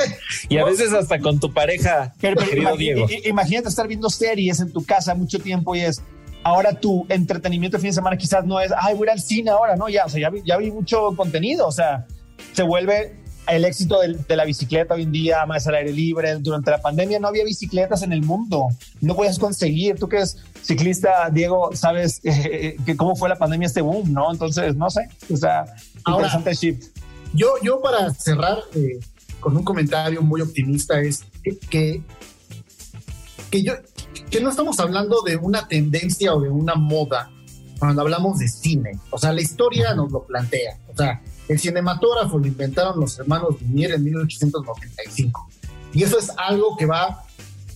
y 0.48 0.58
a 0.58 0.64
veces 0.64 0.92
hasta 0.92 1.18
con 1.20 1.40
tu 1.40 1.52
pareja, 1.52 2.12
querido 2.20 2.76
Diego. 2.76 3.06
Imagínate 3.24 3.68
estar 3.68 3.88
viendo 3.88 4.10
series 4.10 4.60
en 4.60 4.72
tu 4.72 4.84
casa 4.84 5.14
mucho 5.14 5.38
tiempo 5.38 5.74
y 5.74 5.80
es, 5.80 6.02
ahora 6.46 6.74
tu 6.74 7.04
entretenimiento 7.08 7.76
de 7.76 7.80
fin 7.80 7.90
de 7.90 7.94
semana 7.94 8.16
quizás 8.16 8.44
no 8.44 8.60
es, 8.60 8.70
ay, 8.78 8.94
voy 8.94 9.08
al 9.08 9.20
cine 9.20 9.50
ahora, 9.50 9.74
¿no? 9.74 9.88
Ya, 9.88 10.04
o 10.04 10.08
sea, 10.08 10.20
ya 10.20 10.30
vi, 10.30 10.42
ya 10.44 10.56
vi 10.56 10.70
mucho 10.70 11.16
contenido, 11.16 11.66
o 11.66 11.72
sea, 11.72 12.06
se 12.52 12.62
vuelve 12.62 13.16
el 13.48 13.64
éxito 13.64 13.98
de, 14.00 14.36
la 14.36 14.44
bicicleta 14.44 14.94
hoy 14.94 15.02
en 15.02 15.10
día, 15.10 15.44
más 15.44 15.66
al 15.66 15.74
aire 15.74 15.92
libre. 15.92 16.36
Durante 16.36 16.70
la 16.70 16.80
pandemia 16.80 17.18
no 17.18 17.26
había 17.26 17.42
bicicletas 17.44 18.02
en 18.02 18.12
el 18.12 18.22
mundo, 18.22 18.68
no 19.00 19.16
podías 19.16 19.40
conseguir. 19.40 19.96
Tú 19.98 20.08
que 20.08 20.18
eres 20.18 20.36
ciclista, 20.62 21.30
Diego, 21.32 21.70
sabes 21.74 22.20
eh, 22.22 22.76
que 22.86 22.96
cómo 22.96 23.16
fue 23.16 23.28
la 23.28 23.36
pandemia 23.36 23.66
este 23.66 23.80
boom, 23.80 24.12
¿no? 24.12 24.30
Entonces, 24.30 24.76
no 24.76 24.88
sé, 24.88 25.08
o 25.32 25.36
sea, 25.36 25.64
Ahora, 26.04 26.28
interesante 26.28 26.54
shift. 26.54 26.96
Yo, 27.34 27.54
yo 27.60 27.80
para 27.80 28.14
cerrar 28.14 28.58
eh, 28.76 29.00
con 29.40 29.56
un 29.56 29.64
comentario 29.64 30.22
muy 30.22 30.42
optimista 30.42 31.00
es 31.00 31.24
que, 31.70 32.02
que, 33.50 33.62
yo, 33.64 33.74
que 34.30 34.40
no 34.40 34.50
estamos 34.50 34.78
hablando 34.80 35.22
de 35.22 35.36
una 35.36 35.68
tendencia 35.68 36.34
o 36.34 36.40
de 36.40 36.50
una 36.50 36.74
moda 36.74 37.30
cuando 37.78 38.02
hablamos 38.02 38.38
de 38.38 38.48
cine. 38.48 38.98
O 39.10 39.18
sea, 39.18 39.32
la 39.32 39.42
historia 39.42 39.94
nos 39.94 40.10
lo 40.10 40.24
plantea. 40.24 40.78
O 40.88 40.96
sea, 40.96 41.22
el 41.48 41.58
cinematógrafo 41.58 42.38
lo 42.38 42.46
inventaron 42.46 42.98
los 42.98 43.18
hermanos 43.18 43.60
Lumière 43.60 43.94
en 43.94 44.04
1895. 44.04 45.48
Y 45.92 46.02
eso 46.02 46.18
es 46.18 46.30
algo 46.36 46.76
que 46.76 46.86
va 46.86 47.24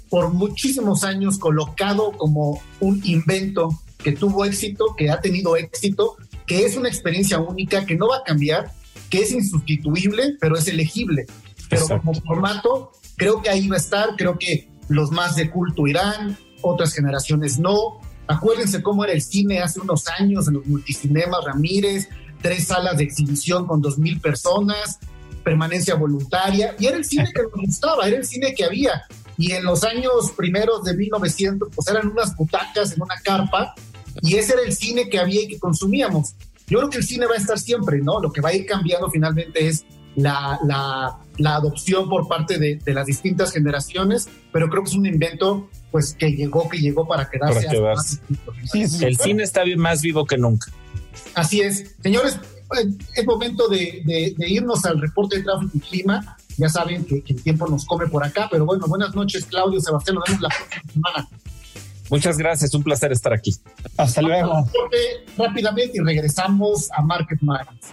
por 0.09 0.33
muchísimos 0.33 1.05
años 1.05 1.39
colocado 1.39 2.13
como 2.13 2.61
un 2.81 3.01
invento 3.05 3.71
que 3.99 4.13
tuvo 4.13 4.45
éxito, 4.45 4.95
que 4.97 5.11
ha 5.11 5.21
tenido 5.21 5.57
éxito, 5.57 6.17
que 6.47 6.65
es 6.65 6.77
una 6.77 6.89
experiencia 6.89 7.39
única, 7.39 7.87
que 7.87 7.97
no 7.97 8.09
va 8.09 8.19
a 8.19 8.25
cambiar, 8.25 8.73
que 9.09 9.21
es 9.21 9.31
insustituible, 9.31 10.37
pero 10.41 10.57
es 10.57 10.67
elegible. 10.67 11.27
Pero 11.69 11.87
como 11.87 12.15
formato, 12.15 12.93
creo 13.17 13.41
que 13.43 13.51
ahí 13.51 13.69
va 13.69 13.77
a 13.77 13.79
estar, 13.79 14.17
creo 14.17 14.39
que 14.39 14.70
los 14.91 15.13
más 15.13 15.37
de 15.37 15.49
culto 15.51 15.87
irán, 15.87 16.37
otras 16.63 16.93
generaciones 16.93 17.59
no. 17.59 18.01
Acuérdense 18.27 18.83
cómo 18.83 19.05
era 19.05 19.13
el 19.13 19.23
cine 19.23 19.61
hace 19.61 19.81
unos 19.81 20.07
años 20.09 20.49
en 20.49 20.55
los 20.55 20.67
multicinemas 20.67 21.45
Ramírez, 21.45 22.09
tres 22.43 22.67
salas 22.67 22.99
de 22.99 23.05
exhibición 23.05 23.67
con 23.67 23.81
dos 23.81 23.99
mil 23.99 24.21
personas, 24.21 24.99
permanencia 25.45 25.95
voluntaria, 25.95 26.75
y 26.79 26.87
era 26.87 26.97
el 26.97 27.05
cine 27.05 27.31
que 27.33 27.43
nos 27.43 27.53
gustaba, 27.53 28.07
era 28.07 28.17
el 28.17 28.27
cine 28.27 28.53
que 28.53 28.65
había. 28.65 29.03
Y 29.39 29.53
en 29.53 29.65
los 29.65 29.85
años 29.85 30.33
primeros 30.37 30.83
de 30.85 30.97
1900, 30.97 31.69
pues 31.75 31.89
eran 31.89 32.09
unas 32.09 32.37
butacas 32.37 32.93
en 32.93 33.03
una 33.03 33.15
carpa, 33.23 33.75
y 34.23 34.37
ese 34.37 34.55
era 34.55 34.63
el 34.63 34.75
cine 34.75 35.09
que 35.09 35.21
había 35.21 35.43
y 35.43 35.49
que 35.49 35.59
consumíamos. 35.61 36.35
Yo 36.67 36.79
creo 36.79 36.91
que 36.91 36.99
el 36.99 37.05
cine 37.05 37.27
va 37.27 37.35
a 37.35 37.39
estar 37.39 37.59
siempre, 37.61 38.01
¿no? 38.01 38.21
Lo 38.21 38.33
que 38.33 38.41
va 38.41 38.49
a 38.49 38.55
ir 38.55 38.67
cambiando 38.67 39.09
finalmente 39.09 39.69
es 39.69 39.85
la, 40.17 40.59
la, 40.65 41.19
la 41.39 41.57
adopción 41.57 42.09
por 42.09 42.29
parte 42.29 42.59
de, 42.59 42.77
de, 42.77 42.95
las 42.95 43.07
distintas 43.07 43.53
generaciones, 43.53 44.29
pero 44.53 44.69
creo 44.69 44.83
que 44.83 44.91
es 44.91 44.97
un 44.97 45.07
invento 45.07 45.69
pues 45.91 46.15
que 46.15 46.31
llegó, 46.31 46.69
que 46.69 46.79
llegó 46.79 47.07
para 47.07 47.29
quedarse. 47.29 47.67
el 49.03 49.17
cine 49.17 49.43
está 49.43 49.63
más 49.77 50.03
vivo 50.03 50.25
que 50.25 50.37
nunca. 50.37 50.71
Así 51.35 51.61
es. 51.61 51.97
Señores, 52.03 52.39
es 53.15 53.27
momento 53.27 53.69
de, 53.69 54.35
irnos 54.39 54.85
al 54.85 55.01
reporte 55.01 55.39
de 55.39 55.45
tráfico 55.45 55.73
y 55.75 55.81
clima. 55.81 56.37
Ya 56.57 56.69
saben 56.69 57.05
que, 57.05 57.23
el 57.27 57.43
tiempo 57.43 57.67
nos 57.69 57.85
come 57.87 58.07
por 58.07 58.25
acá, 58.25 58.49
pero 58.51 58.67
bueno, 58.67 58.87
buenas 58.87 59.15
noches, 59.15 59.47
Claudio, 59.47 59.81
Sebastián, 59.81 60.17
nos 60.17 60.25
vemos 60.27 60.43
la 60.43 60.49
próxima 60.49 60.93
semana. 60.93 61.29
Muchas 62.11 62.37
gracias, 62.37 62.75
un 62.75 62.83
placer 62.83 63.13
estar 63.13 63.33
aquí. 63.33 63.55
Hasta 63.97 64.21
luego. 64.21 64.67
Rápidamente 65.37 65.93
y 65.95 66.01
regresamos 66.01 66.91
a 66.93 67.03
Market 67.03 67.41
Minds. 67.41 67.93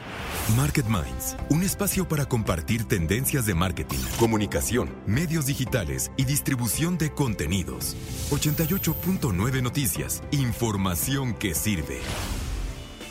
Market 0.56 0.86
Minds, 0.88 1.36
un 1.50 1.62
espacio 1.62 2.08
para 2.08 2.26
compartir 2.26 2.86
tendencias 2.86 3.46
de 3.46 3.54
marketing, 3.54 4.00
comunicación, 4.18 4.90
medios 5.06 5.46
digitales 5.46 6.12
y 6.18 6.24
distribución 6.24 6.98
de 6.98 7.12
contenidos. 7.12 7.96
88.9 8.32 9.62
Noticias, 9.62 10.24
información 10.32 11.34
que 11.36 11.54
sirve. 11.54 12.00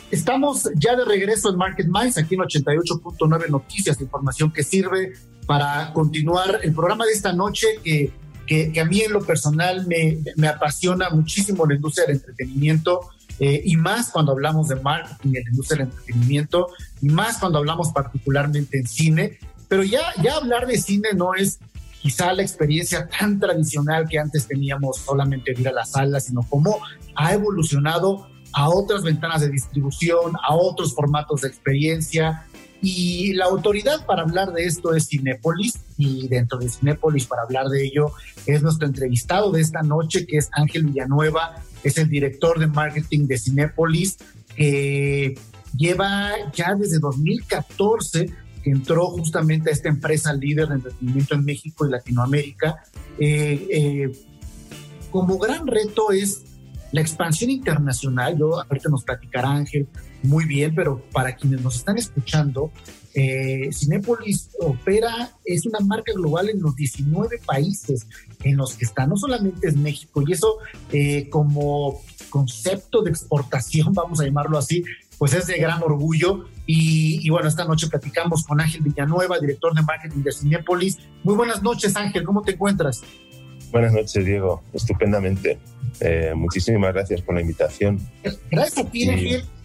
Estamos 0.09 0.69
ya 0.75 0.95
de 0.95 1.05
regreso 1.05 1.49
en 1.49 1.57
Market 1.57 1.87
Minds, 1.87 2.17
aquí 2.17 2.35
en 2.35 2.41
88.9 2.41 3.49
Noticias, 3.49 4.01
información 4.01 4.51
que 4.51 4.63
sirve 4.63 5.13
para 5.45 5.93
continuar 5.93 6.59
el 6.63 6.73
programa 6.73 7.05
de 7.05 7.11
esta 7.11 7.33
noche 7.33 7.67
que, 7.83 8.11
que, 8.47 8.79
a 8.79 8.85
mí 8.85 9.01
en 9.01 9.13
lo 9.13 9.23
personal 9.23 9.85
me, 9.85 10.17
me, 10.35 10.47
apasiona 10.47 11.09
muchísimo 11.09 11.65
la 11.65 11.75
industria 11.75 12.07
del 12.07 12.15
entretenimiento 12.15 13.09
eh, 13.39 13.61
y 13.63 13.77
más 13.77 14.09
cuando 14.09 14.31
hablamos 14.31 14.69
de 14.69 14.77
marketing 14.77 15.35
en 15.35 15.43
la 15.43 15.49
industria 15.51 15.85
del 15.85 15.93
entretenimiento 15.93 16.69
y 17.01 17.09
más 17.09 17.37
cuando 17.37 17.59
hablamos 17.59 17.91
particularmente 17.91 18.79
en 18.79 18.87
cine. 18.87 19.39
Pero 19.67 19.83
ya, 19.83 20.01
ya 20.23 20.37
hablar 20.37 20.65
de 20.65 20.77
cine 20.77 21.09
no 21.13 21.35
es 21.35 21.59
quizá 22.01 22.33
la 22.33 22.41
experiencia 22.41 23.07
tan 23.07 23.39
tradicional 23.39 24.07
que 24.07 24.17
antes 24.17 24.47
teníamos 24.47 24.97
solamente 24.97 25.53
de 25.53 25.61
ir 25.61 25.67
a 25.67 25.73
las 25.73 25.91
salas, 25.91 26.25
sino 26.25 26.41
cómo 26.43 26.79
ha 27.15 27.33
evolucionado 27.33 28.27
a 28.53 28.69
otras 28.69 29.03
ventanas 29.03 29.41
de 29.41 29.49
distribución, 29.49 30.33
a 30.47 30.55
otros 30.55 30.95
formatos 30.95 31.41
de 31.41 31.49
experiencia. 31.49 32.46
Y 32.81 33.33
la 33.33 33.45
autoridad 33.45 34.05
para 34.05 34.21
hablar 34.21 34.53
de 34.53 34.65
esto 34.65 34.93
es 34.93 35.07
Cinépolis, 35.07 35.79
y 35.97 36.27
dentro 36.27 36.59
de 36.59 36.69
Cinépolis 36.69 37.25
para 37.25 37.41
hablar 37.43 37.67
de 37.67 37.83
ello 37.85 38.11
es 38.45 38.61
nuestro 38.61 38.87
entrevistado 38.87 39.51
de 39.51 39.61
esta 39.61 39.81
noche, 39.81 40.27
que 40.27 40.37
es 40.37 40.49
Ángel 40.51 40.85
Villanueva, 40.85 41.55
es 41.83 41.97
el 41.97 42.09
director 42.09 42.59
de 42.59 42.67
marketing 42.67 43.27
de 43.27 43.37
Cinépolis, 43.39 44.17
que 44.55 45.37
lleva 45.75 46.31
ya 46.53 46.75
desde 46.75 46.99
2014 46.99 48.31
que 48.63 48.71
entró 48.71 49.07
justamente 49.07 49.69
a 49.69 49.73
esta 49.73 49.89
empresa 49.89 50.33
líder 50.33 50.67
de 50.67 50.75
entretenimiento 50.75 51.35
en 51.35 51.45
México 51.45 51.87
y 51.87 51.91
Latinoamérica. 51.91 52.83
Eh, 53.19 53.67
eh, 53.71 54.11
como 55.11 55.37
gran 55.37 55.65
reto 55.67 56.11
es 56.11 56.43
la 56.91 57.01
expansión 57.01 57.49
internacional, 57.49 58.37
yo 58.37 58.59
ahorita 58.61 58.89
nos 58.89 59.03
platicará 59.03 59.51
Ángel 59.51 59.87
muy 60.23 60.45
bien, 60.45 60.73
pero 60.75 61.01
para 61.11 61.35
quienes 61.35 61.61
nos 61.61 61.77
están 61.77 61.97
escuchando, 61.97 62.71
eh, 63.13 63.69
Cinépolis 63.73 64.49
opera, 64.59 65.31
es 65.43 65.65
una 65.65 65.79
marca 65.79 66.11
global 66.13 66.49
en 66.49 66.61
los 66.61 66.75
19 66.75 67.39
países 67.45 68.07
en 68.43 68.57
los 68.57 68.75
que 68.75 68.85
está, 68.85 69.07
no 69.07 69.17
solamente 69.17 69.67
es 69.67 69.75
México, 69.75 70.23
y 70.25 70.33
eso 70.33 70.57
eh, 70.91 71.27
como 71.29 72.01
concepto 72.29 73.01
de 73.01 73.09
exportación, 73.09 73.93
vamos 73.95 74.19
a 74.19 74.25
llamarlo 74.25 74.57
así, 74.57 74.83
pues 75.17 75.33
es 75.33 75.47
de 75.47 75.57
gran 75.57 75.81
orgullo. 75.81 76.45
Y, 76.69 77.29
bueno, 77.29 77.47
esta 77.47 77.65
noche 77.65 77.87
platicamos 77.87 78.43
con 78.45 78.59
Ángel 78.59 78.81
Villanueva, 78.81 79.39
director 79.39 79.73
de 79.73 79.81
marketing 79.81 80.21
de 80.21 80.31
Cinépolis. 80.33 80.97
Muy 81.23 81.35
buenas 81.35 81.63
noches, 81.63 81.95
Ángel, 81.95 82.23
¿cómo 82.23 82.41
te 82.41 82.51
encuentras? 82.51 83.01
Buenas 83.71 83.93
noches, 83.93 84.25
Diego. 84.25 84.61
Estupendamente. 84.73 85.57
Eh, 85.99 86.33
muchísimas 86.35 86.93
gracias 86.93 87.21
por 87.21 87.35
la 87.35 87.41
invitación. 87.41 87.99
Gracias 88.51 88.85
a 88.85 88.89
ti, 88.89 89.09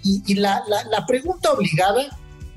y, 0.02 0.22
y, 0.26 0.34
la, 0.34 0.62
la, 0.90 1.06
pregunta 1.06 1.52
obligada, 1.52 2.04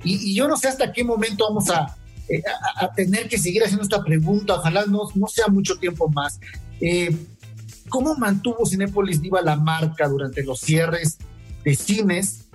y, 0.03 0.33
yo 0.33 0.47
no 0.47 0.57
sé 0.57 0.67
hasta 0.67 0.91
qué 0.91 1.03
momento 1.03 1.45
vamos 1.47 1.69
a, 1.69 1.97
eh, 2.29 2.41
a, 2.77 2.93
tener 2.93 3.27
que 3.27 3.37
seguir 3.37 3.63
haciendo 3.63 3.83
esta 3.83 4.03
pregunta, 4.03 4.55
ojalá 4.55 4.85
no, 4.85 5.01
no 5.13 5.27
sea 5.27 5.47
mucho 5.47 5.77
tiempo 5.77 6.09
más. 6.09 6.39
Eh, 6.79 7.15
¿Cómo 7.89 8.15
mantuvo 8.15 8.65
Cinépolis 8.65 9.21
viva 9.21 9.41
la 9.41 9.55
marca 9.55 10.07
durante 10.07 10.43
los 10.43 10.59
cierres 10.59 11.17
de 11.63 11.75
cines? 11.75 12.45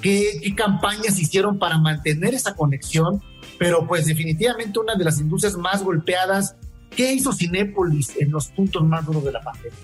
¿Qué, 0.00 0.40
¿Qué 0.42 0.54
campañas 0.54 1.18
hicieron 1.18 1.58
para 1.58 1.78
mantener 1.78 2.34
esa 2.34 2.54
conexión? 2.54 3.22
Pero 3.58 3.86
pues 3.86 4.06
definitivamente 4.06 4.80
una 4.80 4.96
de 4.96 5.04
las 5.04 5.20
industrias 5.20 5.56
más 5.56 5.84
golpeadas 5.84 6.56
¿Qué 6.96 7.12
hizo 7.12 7.32
Cinépolis 7.32 8.12
en 8.18 8.30
los 8.30 8.48
puntos 8.48 8.84
más 8.84 9.04
duros 9.06 9.24
de 9.24 9.32
la 9.32 9.40
pandemia? 9.40 9.78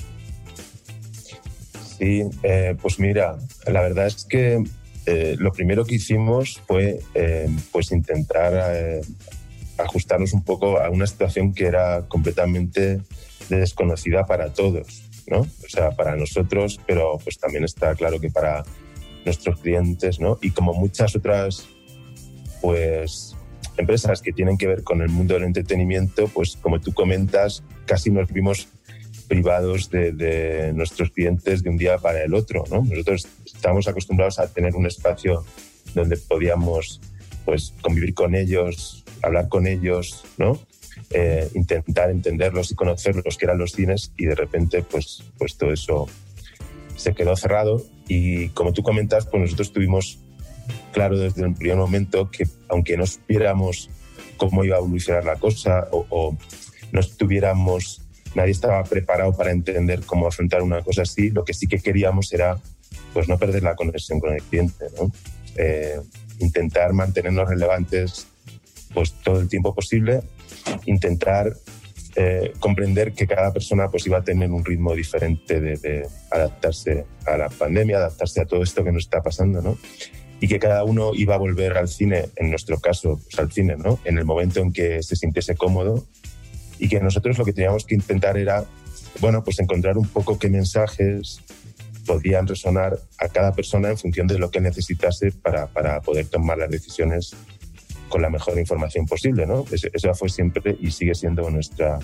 Sí, 1.98 2.22
eh, 2.44 2.76
pues 2.80 3.00
mira, 3.00 3.36
la 3.66 3.80
verdad 3.82 4.06
es 4.06 4.24
que 4.24 4.62
eh, 5.06 5.36
lo 5.38 5.52
primero 5.52 5.84
que 5.84 5.96
hicimos 5.96 6.62
fue 6.66 7.00
eh, 7.14 7.48
pues 7.72 7.90
intentar 7.90 9.02
ajustarnos 9.78 10.32
un 10.32 10.44
poco 10.44 10.78
a 10.78 10.90
una 10.90 11.06
situación 11.06 11.52
que 11.52 11.66
era 11.66 12.06
completamente 12.06 13.00
desconocida 13.48 14.26
para 14.26 14.52
todos, 14.52 15.02
¿no? 15.26 15.40
O 15.40 15.68
sea, 15.68 15.90
para 15.92 16.14
nosotros, 16.14 16.80
pero 16.86 17.18
pues 17.22 17.38
también 17.38 17.64
está 17.64 17.94
claro 17.94 18.20
que 18.20 18.30
para 18.30 18.64
nuestros 19.24 19.60
clientes, 19.60 20.20
¿no? 20.20 20.38
Y 20.40 20.50
como 20.52 20.74
muchas 20.74 21.16
otras 21.16 21.66
pues 22.60 23.36
empresas 23.76 24.20
que 24.20 24.32
tienen 24.32 24.58
que 24.58 24.66
ver 24.66 24.82
con 24.82 25.02
el 25.02 25.08
mundo 25.08 25.34
del 25.34 25.44
entretenimiento, 25.44 26.28
pues 26.28 26.56
como 26.56 26.80
tú 26.80 26.92
comentas, 26.92 27.62
casi 27.86 28.10
nos 28.10 28.30
vimos 28.32 28.68
privados 29.28 29.90
de, 29.90 30.72
nuestros 30.74 31.10
clientes 31.10 31.62
de 31.62 31.70
un 31.70 31.76
día 31.76 31.98
para 31.98 32.22
el 32.22 32.34
otro. 32.34 32.64
¿no? 32.70 32.82
Nosotros 32.82 33.28
estamos 33.44 33.86
acostumbrados 33.86 34.38
a 34.38 34.48
tener 34.48 34.74
un 34.74 34.86
espacio 34.86 35.44
donde 35.94 36.16
podíamos 36.16 37.00
pues, 37.44 37.74
convivir 37.82 38.14
con 38.14 38.34
ellos, 38.34 39.04
hablar 39.22 39.48
con 39.48 39.66
ellos, 39.66 40.24
¿no? 40.36 40.58
Eh, 41.10 41.48
intentar 41.54 42.10
entenderlos 42.10 42.70
y 42.70 42.74
conocerlos, 42.74 43.38
que 43.38 43.46
eran 43.46 43.56
los 43.56 43.72
cines, 43.72 44.12
y 44.18 44.26
de 44.26 44.34
repente 44.34 44.82
pues, 44.82 45.22
pues 45.38 45.56
todo 45.56 45.72
eso 45.72 46.06
se 46.96 47.14
quedó 47.14 47.36
cerrado. 47.36 47.82
Y 48.08 48.48
como 48.50 48.72
tú 48.72 48.82
comentas, 48.82 49.26
pues 49.26 49.42
nosotros 49.42 49.72
tuvimos 49.72 50.18
claro 50.92 51.18
desde 51.18 51.46
el 51.46 51.54
primer 51.54 51.76
momento 51.76 52.30
que 52.30 52.46
aunque 52.68 52.96
no 52.96 53.06
supiéramos 53.06 53.88
cómo 54.36 54.64
iba 54.64 54.76
a 54.76 54.80
evolucionar 54.80 55.24
la 55.24 55.36
cosa 55.36 55.88
o, 55.92 56.04
o 56.10 56.36
no 56.92 57.00
estuviéramos, 57.00 58.02
nadie 58.34 58.52
estaba 58.52 58.82
preparado 58.84 59.36
para 59.36 59.50
entender 59.50 60.02
cómo 60.04 60.26
afrontar 60.26 60.62
una 60.62 60.82
cosa 60.82 61.02
así. 61.02 61.30
Lo 61.30 61.44
que 61.44 61.54
sí 61.54 61.66
que 61.66 61.78
queríamos 61.78 62.32
era 62.32 62.58
pues 63.12 63.28
no 63.28 63.38
perder 63.38 63.62
la 63.62 63.74
conexión 63.74 64.20
con 64.20 64.34
el 64.34 64.42
cliente, 64.42 64.86
¿no? 64.96 65.10
Eh, 65.56 66.00
intentar 66.38 66.92
mantenernos 66.92 67.48
relevantes 67.48 68.26
pues 68.94 69.12
todo 69.22 69.40
el 69.40 69.48
tiempo 69.48 69.74
posible, 69.74 70.22
intentar 70.86 71.54
eh, 72.16 72.52
comprender 72.58 73.12
que 73.12 73.26
cada 73.26 73.52
persona 73.52 73.90
pues 73.90 74.06
iba 74.06 74.18
a 74.18 74.24
tener 74.24 74.50
un 74.50 74.64
ritmo 74.64 74.94
diferente 74.94 75.60
de, 75.60 76.06
adaptarse 76.30 77.04
a 77.26 77.36
la 77.36 77.48
pandemia, 77.48 77.98
adaptarse 77.98 78.40
a 78.40 78.44
todo 78.44 78.62
esto 78.62 78.82
que 78.82 78.92
nos 78.92 79.04
está 79.04 79.22
pasando, 79.22 79.62
¿no? 79.62 79.78
Y 80.40 80.48
que 80.48 80.58
cada 80.58 80.84
uno 80.84 81.12
iba 81.14 81.34
a 81.34 81.38
volver 81.38 81.76
al 81.76 81.88
cine, 81.88 82.26
en 82.36 82.50
nuestro 82.50 82.78
caso, 82.78 83.20
pues 83.22 83.38
al 83.38 83.52
cine, 83.52 83.76
¿no? 83.76 83.98
En 84.04 84.18
el 84.18 84.24
momento 84.24 84.60
en 84.60 84.72
que 84.72 85.02
se 85.02 85.16
sintiese 85.16 85.54
cómodo 85.54 86.06
y 86.78 86.88
que 86.88 87.00
nosotros 87.00 87.38
lo 87.38 87.44
que 87.44 87.52
teníamos 87.52 87.84
que 87.84 87.94
intentar 87.94 88.36
era, 88.38 88.64
bueno, 89.20 89.42
pues 89.42 89.58
encontrar 89.60 89.98
un 89.98 90.08
poco 90.08 90.38
qué 90.38 90.48
mensajes 90.48 91.40
podían 92.06 92.46
resonar 92.46 92.98
a 93.18 93.28
cada 93.28 93.52
persona 93.52 93.90
en 93.90 93.98
función 93.98 94.26
de 94.26 94.38
lo 94.38 94.50
que 94.50 94.60
necesitase 94.60 95.30
para, 95.30 95.66
para 95.66 96.00
poder 96.00 96.26
tomar 96.26 96.56
las 96.56 96.70
decisiones 96.70 97.34
con 98.08 98.22
la 98.22 98.30
mejor 98.30 98.58
información 98.58 99.06
posible. 99.06 99.46
¿no? 99.46 99.64
Esa 99.70 100.14
fue 100.14 100.30
siempre 100.30 100.76
y 100.80 100.90
sigue 100.90 101.14
siendo 101.14 101.50
nuestra, 101.50 101.98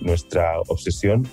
nuestra 0.00 0.60
obsesión, 0.66 1.28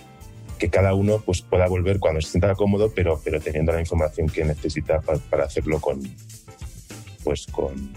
que 0.60 0.70
cada 0.70 0.94
uno 0.94 1.22
pues, 1.26 1.42
pueda 1.42 1.68
volver 1.68 2.00
cuando 2.00 2.22
se 2.22 2.32
sienta 2.32 2.54
cómodo, 2.54 2.92
pero, 2.96 3.20
pero 3.24 3.42
teniendo 3.42 3.74
la 3.74 3.80
información 3.80 4.28
que 4.28 4.46
necesita 4.46 5.02
para, 5.02 5.20
para 5.20 5.46
hacerlo 5.46 5.82
con, 5.82 6.02
pues, 7.24 7.48
con, 7.52 7.94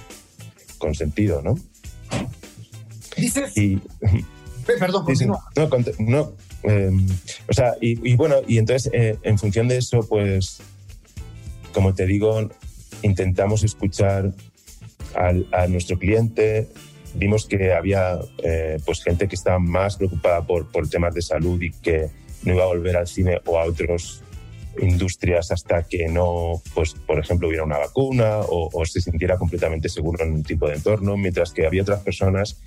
con 0.79 0.94
sentido. 0.94 1.42
¿no? 1.42 1.57
Dices... 3.19 3.57
Y, 3.57 3.81
Perdón, 4.67 5.05
continúa. 5.05 5.43
No, 5.57 5.69
no, 5.99 6.33
Em, 6.63 7.07
o 7.49 7.53
sea, 7.53 7.75
y, 7.81 8.17
bueno, 8.17 8.37
y 8.47 8.59
entonces 8.59 8.91
eh, 8.93 9.17
en 9.23 9.39
función 9.39 9.69
de 9.69 9.79
eso, 9.79 10.01
pues, 10.09 10.61
como 11.73 11.95
te 11.95 12.07
digo, 12.07 12.49
intentamos 13.03 13.63
escuchar 13.63 14.33
a 15.15 15.67
nuestro 15.69 15.99
cliente. 15.99 16.69
Vimos 17.15 17.47
que 17.47 17.73
había 17.73 18.19
eh, 18.43 18.79
pues 18.85 19.03
gente 19.03 19.27
que 19.27 19.35
estaba 19.35 19.59
más 19.59 19.97
preocupada 19.97 20.47
por, 20.47 20.71
por 20.71 20.89
temas 20.89 21.15
de 21.15 21.23
salud 21.23 21.61
y 21.61 21.71
que 21.71 22.09
no 22.45 22.55
iba 22.55 22.65
a 22.65 22.67
volver 22.67 22.97
al 22.97 23.09
cine 23.09 23.41
o 23.47 23.59
a 23.59 23.65
otras 23.65 24.23
industrias 24.81 25.51
hasta 25.51 25.83
que 25.85 26.09
no, 26.09 26.63
pues, 26.75 26.95
por 26.95 27.19
ejemplo, 27.19 27.49
hubiera 27.49 27.65
una 27.65 27.79
vacuna 27.79 28.41
o, 28.49 28.85
se 28.85 29.01
sintiera 29.01 29.37
completamente 29.39 29.89
seguro 29.89 30.25
en 30.25 30.33
un 30.33 30.43
tipo 30.43 30.69
de 30.69 30.75
entorno, 30.75 31.17
mientras 31.17 31.53
que 31.53 31.67
había 31.67 31.83
otras 31.83 32.01
personas 32.01 32.61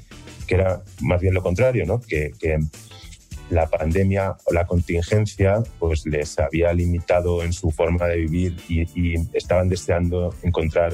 que 0.51 0.55
era 0.55 0.81
más 0.99 1.21
bien 1.21 1.33
lo 1.33 1.41
contrario, 1.41 1.85
¿no? 1.85 2.01
que, 2.01 2.33
que 2.37 2.59
la 3.49 3.67
pandemia 3.67 4.35
o 4.43 4.53
la 4.53 4.67
contingencia 4.67 5.63
pues 5.79 6.05
les 6.05 6.37
había 6.39 6.73
limitado 6.73 7.41
en 7.41 7.53
su 7.53 7.71
forma 7.71 8.05
de 8.07 8.17
vivir 8.17 8.57
y, 8.67 9.15
estaban 9.33 9.69
deseando 9.69 10.35
encontrar 10.43 10.93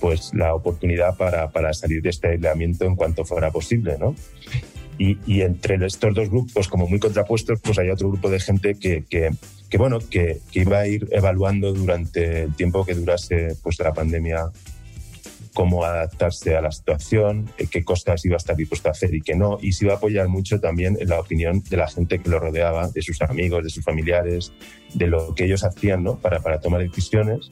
pues 0.00 0.30
la 0.34 0.54
oportunidad 0.54 1.16
para, 1.16 1.50
para, 1.50 1.74
salir 1.74 2.00
de 2.00 2.10
este 2.10 2.28
aislamiento 2.28 2.84
en 2.84 2.94
cuanto 2.94 3.24
fuera 3.24 3.50
posible, 3.50 3.96
¿no? 3.98 4.14
Y, 4.98 5.18
y, 5.26 5.40
entre 5.40 5.84
estos 5.84 6.14
dos 6.14 6.30
grupos, 6.30 6.68
como 6.68 6.86
muy 6.86 7.00
contrapuestos, 7.00 7.58
pues 7.60 7.76
hay 7.80 7.90
otro 7.90 8.10
grupo 8.10 8.30
de 8.30 8.38
gente 8.38 8.76
que, 8.76 9.02
que, 9.10 9.30
que 9.68 9.78
bueno, 9.78 9.98
que, 9.98 10.38
que, 10.52 10.60
iba 10.60 10.78
a 10.78 10.86
ir 10.86 11.08
evaluando 11.10 11.72
durante 11.72 12.42
el 12.42 12.54
tiempo 12.54 12.84
que 12.84 12.94
durase 12.94 13.56
pues, 13.64 13.80
la 13.80 13.92
pandemia 13.92 14.52
cómo 15.54 15.84
adaptarse 15.84 16.56
a 16.56 16.60
la 16.60 16.72
situación, 16.72 17.48
eh, 17.56 17.66
qué 17.70 17.84
cosas 17.84 18.24
iba 18.24 18.34
a 18.34 18.36
estar 18.36 18.56
dispuesto 18.56 18.88
a 18.88 18.92
hacer 18.92 19.14
y 19.14 19.22
qué 19.22 19.34
no, 19.36 19.58
y 19.62 19.72
se 19.72 19.86
iba 19.86 19.94
a 19.94 19.96
apoyar 19.96 20.28
mucho 20.28 20.60
también 20.60 20.98
en 21.00 21.08
la 21.08 21.20
opinión 21.20 21.62
de 21.62 21.76
la 21.76 21.88
gente 21.88 22.18
que 22.18 22.28
lo 22.28 22.40
rodeaba, 22.40 22.88
de 22.88 23.00
sus 23.00 23.22
amigos, 23.22 23.64
de 23.64 23.70
sus 23.70 23.84
familiares, 23.84 24.52
de 24.92 25.06
lo 25.06 25.34
que 25.34 25.44
ellos 25.44 25.64
hacían 25.64 26.02
¿no? 26.02 26.16
para, 26.16 26.40
para 26.40 26.60
tomar 26.60 26.82
decisiones. 26.82 27.48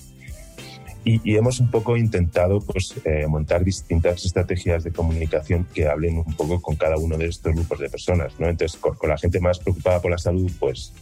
Y, 1.05 1.35
hemos 1.37 1.59
un 1.59 1.69
poco 1.69 1.97
intentado 1.97 2.61
pues, 2.61 2.95
eh, 3.05 3.27
montar 3.27 3.65
distintas 3.65 4.25
estrategias 4.25 4.85
de 4.85 4.93
comunicación 4.93 5.67
que 5.75 5.89
hablen 5.89 6.19
un 6.19 6.35
poco 6.35 6.61
con 6.63 6.77
cada 6.77 6.97
uno 6.97 7.17
de 7.17 7.27
estos 7.27 7.53
grupos 7.55 7.81
de 7.81 7.89
personas. 7.89 8.35
¿no? 8.39 8.49
Entonces, 8.49 8.79
con, 8.79 8.95
con 8.95 9.11
la 9.11 9.19
gente 9.19 9.41
más 9.41 9.59
preocupada 9.59 10.01
por 10.01 10.13
la 10.13 10.19
salud, 10.19 10.51
pues 10.61 10.93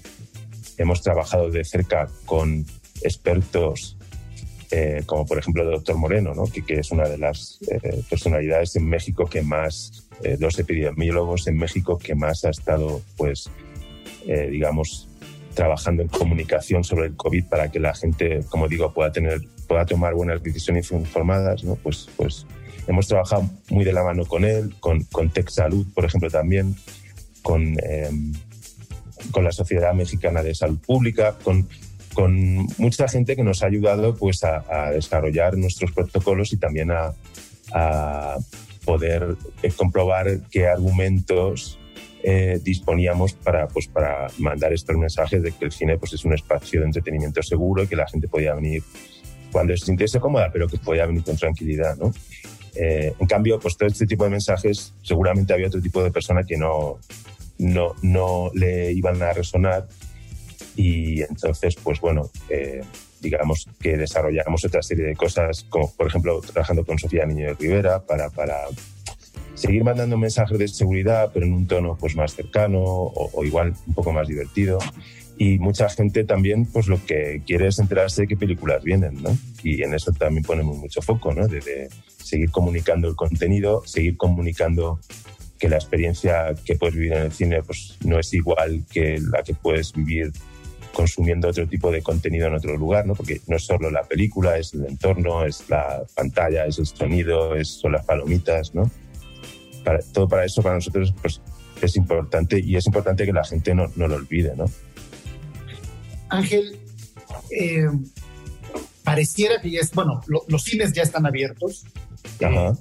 hemos 0.78 1.02
trabajado 1.02 1.50
de 1.50 1.64
cerca 1.64 2.08
con 2.24 2.64
expertos 3.02 3.98
eh, 4.72 5.02
como 5.04 5.26
por 5.26 5.36
ejemplo 5.36 5.64
el 5.64 5.70
doctor 5.70 5.96
Moreno, 5.96 6.32
¿no? 6.32 6.44
que, 6.44 6.62
es 6.68 6.92
una 6.92 7.08
de 7.08 7.18
las 7.18 7.58
eh, 7.68 8.04
personalidades 8.08 8.76
en 8.76 8.86
México 8.86 9.26
que 9.26 9.42
más, 9.42 10.08
eh, 10.22 10.36
dos 10.38 10.60
epidemiólogos 10.60 11.48
en 11.48 11.56
México 11.56 11.98
que 11.98 12.14
más 12.14 12.44
ha 12.44 12.50
estado, 12.50 13.00
pues, 13.16 13.50
digamos, 14.24 15.08
trabajando 15.54 16.02
en 16.02 16.08
comunicación 16.08 16.84
sobre 16.84 17.06
el 17.06 17.16
COVID 17.16 17.46
para 17.46 17.72
que 17.72 17.80
la 17.80 17.94
gente, 17.94 18.44
como 18.48 18.68
digo, 18.68 18.92
pueda, 18.92 19.10
tener, 19.10 19.40
pueda 19.66 19.84
tomar 19.86 20.14
buenas 20.14 20.40
decisiones 20.40 20.92
informadas, 20.92 21.64
pues, 21.82 22.08
pues 22.16 22.46
hemos 22.86 23.08
trabajado 23.08 23.50
muy 23.70 23.84
de 23.84 23.92
la 23.92 24.04
mano 24.04 24.24
con 24.26 24.44
él, 24.44 24.76
con, 24.78 25.02
con 25.04 25.30
Tech 25.30 25.48
Salud, 25.48 25.86
por 25.94 26.04
ejemplo, 26.04 26.30
también, 26.30 26.76
con, 27.42 27.76
con 29.32 29.42
la 29.42 29.52
Sociedad 29.52 29.94
Mexicana 29.94 30.42
de 30.42 30.54
Salud 30.54 30.78
Pública, 30.78 31.36
con 31.42 31.66
con 32.14 32.66
mucha 32.78 33.08
gente 33.08 33.36
que 33.36 33.42
nos 33.42 33.62
ha 33.62 33.66
ayudado 33.66 34.14
pues, 34.14 34.42
a, 34.44 34.90
desarrollar 34.90 35.56
nuestros 35.56 35.92
protocolos 35.92 36.52
y 36.52 36.56
también 36.56 36.90
a, 36.90 37.14
poder 38.84 39.36
eh, 39.62 39.70
comprobar 39.76 40.40
qué 40.50 40.66
argumentos 40.66 41.78
eh, 42.22 42.58
disponíamos 42.62 43.34
para, 43.34 43.68
pues, 43.68 43.86
para 43.86 44.26
mandar 44.38 44.72
estos 44.72 44.96
mensajes 44.96 45.42
de 45.42 45.52
que 45.52 45.66
el 45.66 45.72
cine 45.72 45.96
pues, 45.98 46.14
es 46.14 46.24
un 46.24 46.32
espacio 46.32 46.80
de 46.80 46.86
entretenimiento 46.86 47.42
seguro 47.42 47.84
y 47.84 47.86
que 47.86 47.94
la 47.94 48.08
gente 48.08 48.26
podía 48.26 48.54
venir 48.54 48.82
cuando 49.52 49.76
se 49.76 49.86
sintiese 49.86 50.18
cómoda, 50.18 50.50
pero 50.52 50.66
que 50.66 50.78
podía 50.78 51.06
venir 51.06 51.22
con 51.22 51.36
tranquilidad. 51.36 51.96
¿no? 51.96 52.12
Eh, 52.74 53.14
en 53.18 53.26
cambio, 53.26 53.58
pues 53.58 53.76
todo 53.76 53.88
este 53.88 54.06
tipo 54.06 54.24
de 54.24 54.30
mensajes 54.30 54.94
seguramente 55.02 55.52
había 55.52 55.68
otro 55.68 55.80
tipo 55.80 56.02
de 56.02 56.10
persona 56.10 56.44
que 56.44 56.56
no, 56.56 56.98
no, 57.58 57.94
no 58.02 58.50
le 58.54 58.92
iban 58.92 59.22
a 59.22 59.32
resonar 59.32 59.88
y 60.76 61.22
entonces, 61.22 61.76
pues 61.76 62.00
bueno, 62.00 62.30
eh, 62.48 62.82
digamos 63.20 63.66
que 63.80 63.96
desarrollamos 63.96 64.64
otra 64.64 64.82
serie 64.82 65.06
de 65.06 65.16
cosas, 65.16 65.64
como 65.68 65.92
por 65.92 66.06
ejemplo 66.06 66.40
trabajando 66.40 66.84
con 66.84 66.98
Sofía 66.98 67.26
Niño 67.26 67.48
de 67.48 67.54
Rivera 67.54 68.00
para, 68.00 68.30
para 68.30 68.56
seguir 69.54 69.84
mandando 69.84 70.16
mensajes 70.16 70.58
de 70.58 70.68
seguridad, 70.68 71.30
pero 71.32 71.46
en 71.46 71.52
un 71.52 71.66
tono 71.66 71.96
pues 71.98 72.16
más 72.16 72.34
cercano 72.34 72.80
o, 72.82 73.44
igual 73.44 73.74
un 73.86 73.94
poco 73.94 74.12
más 74.12 74.28
divertido. 74.28 74.78
Y 75.36 75.58
mucha 75.58 75.88
gente 75.88 76.24
también, 76.24 76.66
pues 76.66 76.86
lo 76.86 77.02
que 77.06 77.42
quiere 77.46 77.68
es 77.68 77.78
enterarse 77.78 78.22
de 78.22 78.28
qué 78.28 78.36
películas 78.36 78.84
vienen, 78.84 79.22
¿no? 79.22 79.34
Y 79.62 79.82
en 79.82 79.94
eso 79.94 80.12
también 80.12 80.44
ponemos 80.44 80.76
mucho 80.76 81.00
foco, 81.00 81.32
¿no? 81.32 81.48
De, 81.48 81.60
de 81.60 81.88
seguir 82.22 82.50
comunicando 82.50 83.08
el 83.08 83.16
contenido, 83.16 83.82
seguir 83.86 84.18
comunicando 84.18 85.00
que 85.58 85.68
la 85.68 85.76
experiencia 85.76 86.54
que 86.64 86.74
puedes 86.74 86.94
vivir 86.94 87.12
en 87.12 87.22
el 87.22 87.32
cine 87.32 87.62
pues 87.62 87.98
no 88.04 88.18
es 88.18 88.32
igual 88.32 88.84
que 88.90 89.18
la 89.20 89.42
que 89.42 89.54
puedes 89.54 89.92
vivir 89.92 90.32
consumiendo 90.92 91.48
otro 91.48 91.66
tipo 91.66 91.90
de 91.90 92.02
contenido 92.02 92.46
en 92.46 92.54
otro 92.54 92.76
lugar, 92.76 93.06
¿no? 93.06 93.14
Porque 93.14 93.40
no 93.46 93.56
es 93.56 93.64
solo 93.64 93.90
la 93.90 94.02
película, 94.04 94.56
es 94.56 94.74
el 94.74 94.86
entorno, 94.86 95.44
es 95.44 95.68
la 95.68 96.02
pantalla, 96.14 96.66
es 96.66 96.78
el 96.78 96.86
sonido, 96.86 97.54
es, 97.54 97.68
son 97.68 97.92
las 97.92 98.04
palomitas, 98.04 98.74
¿no? 98.74 98.90
Para, 99.84 100.00
todo 100.12 100.28
para 100.28 100.44
eso, 100.44 100.62
para 100.62 100.76
nosotros, 100.76 101.14
pues, 101.20 101.40
es 101.80 101.96
importante 101.96 102.60
y 102.60 102.76
es 102.76 102.86
importante 102.86 103.24
que 103.24 103.32
la 103.32 103.44
gente 103.44 103.74
no, 103.74 103.90
no 103.96 104.08
lo 104.08 104.16
olvide, 104.16 104.54
¿no? 104.56 104.66
Ángel, 106.28 106.78
eh, 107.50 107.88
pareciera 109.02 109.60
que 109.60 109.70
ya 109.70 109.80
es, 109.80 109.92
bueno, 109.92 110.20
los 110.26 110.62
cines 110.62 110.92
ya 110.92 111.02
están 111.02 111.26
abiertos. 111.26 111.84
Ajá. 112.44 112.76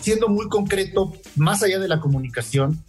siendo 0.00 0.28
muy 0.28 0.48
concreto, 0.48 1.12
más 1.36 1.62
allá 1.62 1.78
de 1.78 1.86
la 1.86 2.00
comunicación, 2.00 2.82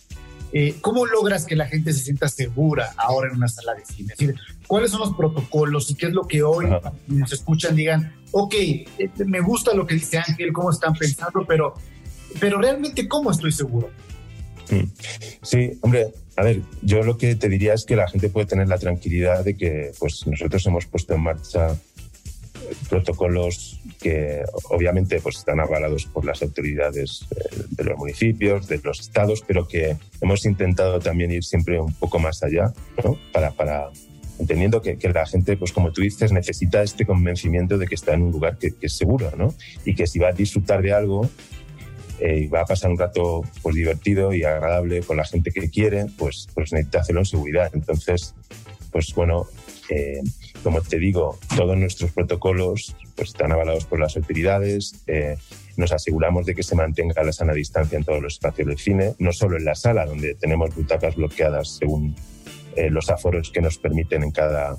eh, 0.53 0.75
¿Cómo 0.81 1.05
logras 1.05 1.45
que 1.45 1.55
la 1.55 1.65
gente 1.65 1.93
se 1.93 1.99
sienta 1.99 2.27
segura 2.27 2.93
ahora 2.97 3.29
en 3.29 3.37
una 3.37 3.47
sala 3.47 3.73
de 3.73 3.85
cine? 3.85 4.13
Es 4.13 4.19
decir, 4.19 4.35
¿cuáles 4.67 4.91
son 4.91 4.99
los 4.99 5.13
protocolos 5.13 5.89
y 5.91 5.95
qué 5.95 6.07
es 6.07 6.13
lo 6.13 6.27
que 6.27 6.43
hoy 6.43 6.67
nos 7.07 7.31
escuchan 7.31 7.75
digan, 7.75 8.13
ok, 8.31 8.53
eh, 8.53 8.85
me 9.25 9.39
gusta 9.39 9.73
lo 9.73 9.87
que 9.87 9.95
dice 9.95 10.17
Ángel, 10.17 10.51
cómo 10.51 10.71
están 10.71 10.93
pensando, 10.93 11.45
pero, 11.47 11.75
pero 12.39 12.59
realmente 12.59 13.07
cómo 13.07 13.31
estoy 13.31 13.51
seguro? 13.51 13.89
Mm. 14.69 14.89
Sí, 15.41 15.71
hombre, 15.81 16.13
a 16.35 16.43
ver, 16.43 16.61
yo 16.81 17.03
lo 17.03 17.17
que 17.17 17.35
te 17.35 17.49
diría 17.49 17.73
es 17.73 17.85
que 17.85 17.95
la 17.95 18.07
gente 18.07 18.29
puede 18.29 18.47
tener 18.47 18.67
la 18.67 18.77
tranquilidad 18.77 19.43
de 19.43 19.55
que 19.55 19.91
pues, 19.99 20.25
nosotros 20.27 20.65
hemos 20.65 20.85
puesto 20.85 21.13
en 21.13 21.21
marcha 21.21 21.77
protocolos 22.89 23.79
que 23.99 24.43
obviamente 24.69 25.19
pues, 25.21 25.37
están 25.37 25.59
avalados 25.59 26.05
por 26.05 26.25
las 26.25 26.41
autoridades 26.41 27.25
eh, 27.31 27.63
de 27.69 27.83
los 27.83 27.97
municipios, 27.97 28.67
de 28.67 28.79
los 28.83 28.99
estados, 28.99 29.43
pero 29.45 29.67
que 29.67 29.97
hemos 30.21 30.45
intentado 30.45 30.99
también 30.99 31.31
ir 31.31 31.43
siempre 31.43 31.79
un 31.79 31.93
poco 31.93 32.19
más 32.19 32.43
allá 32.43 32.73
¿no? 33.03 33.17
para, 33.31 33.51
para 33.51 33.89
entendiendo 34.41 34.81
que, 34.81 34.97
la 35.13 35.25
gente, 35.25 35.55
pues 35.55 35.71
como 35.71 35.91
tú 35.91 36.01
dices, 36.01 36.31
necesita 36.31 36.81
este 36.81 37.05
convencimiento 37.05 37.77
de 37.77 37.87
que 37.87 37.95
está 37.95 38.13
en 38.13 38.23
un 38.23 38.31
lugar 38.31 38.57
que, 38.57 38.73
es 38.81 38.97
seguro, 38.97 39.31
¿no? 39.37 39.53
Y 39.85 39.93
que 39.93 40.07
si 40.07 40.17
va 40.17 40.29
a 40.29 40.33
disfrutar 40.33 40.81
de 40.81 40.93
algo 40.93 41.29
eh, 42.19 42.39
y 42.39 42.47
va 42.47 42.61
a 42.61 42.65
pasar 42.65 42.89
un 42.89 42.97
rato 42.97 43.43
pues, 43.61 43.75
divertido 43.75 44.33
y 44.33 44.43
agradable 44.43 45.01
con 45.01 45.17
la 45.17 45.25
gente 45.25 45.51
que 45.51 45.69
quiere, 45.69 46.07
pues, 46.17 46.47
pues 46.55 46.73
necesita 46.73 47.01
hacerlo 47.01 47.21
en 47.21 47.25
seguridad. 47.25 47.69
Entonces, 47.73 48.33
pues 48.91 49.13
bueno, 49.13 49.45
eh, 49.89 50.21
como 50.63 50.81
te 50.81 50.99
digo, 50.99 51.37
todos 51.55 51.77
nuestros 51.77 52.11
protocolos 52.11 52.95
pues, 53.15 53.29
están 53.29 53.51
avalados 53.51 53.85
por 53.85 53.99
las 53.99 54.15
autoridades. 54.17 55.03
Eh, 55.07 55.37
nos 55.77 55.91
aseguramos 55.91 56.45
de 56.45 56.55
que 56.55 56.63
se 56.63 56.75
mantenga 56.75 57.23
la 57.23 57.31
sana 57.31 57.53
distancia 57.53 57.97
en 57.97 58.03
todos 58.03 58.21
los 58.21 58.33
espacios 58.33 58.67
del 58.67 58.77
cine, 58.77 59.15
no 59.19 59.31
solo 59.31 59.57
en 59.57 59.65
la 59.65 59.75
sala, 59.75 60.05
donde 60.05 60.35
tenemos 60.35 60.75
butacas 60.75 61.15
bloqueadas 61.15 61.77
según 61.77 62.15
eh, 62.75 62.89
los 62.89 63.09
aforos 63.09 63.51
que 63.51 63.61
nos 63.61 63.77
permiten 63.77 64.23
en 64.23 64.31
cada 64.31 64.77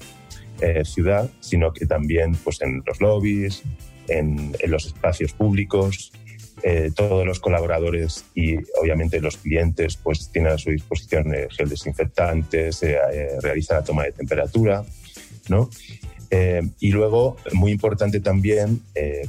eh, 0.60 0.84
ciudad, 0.84 1.28
sino 1.40 1.72
que 1.72 1.86
también 1.86 2.34
pues, 2.36 2.62
en 2.62 2.82
los 2.86 3.00
lobbies, 3.00 3.62
en, 4.08 4.52
los 4.66 4.86
espacios 4.86 5.32
públicos. 5.32 6.12
Eh, 6.62 6.92
todos 6.94 7.26
los 7.26 7.40
colaboradores 7.40 8.24
y 8.34 8.56
obviamente 8.80 9.20
los 9.20 9.36
clientes 9.38 9.96
pues 9.96 10.30
tienen 10.30 10.52
a 10.52 10.58
su 10.58 10.70
disposición 10.70 11.32
gel 11.50 11.68
desinfectante, 11.68 12.72
se 12.72 12.98
realiza 13.40 13.74
la 13.74 13.82
toma 13.82 14.04
de 14.04 14.12
temperatura, 14.12 14.84
¿no? 15.48 15.70
y 16.80 16.90
luego, 16.92 17.36
muy 17.52 17.72
importante 17.72 18.18
también, 18.20 18.80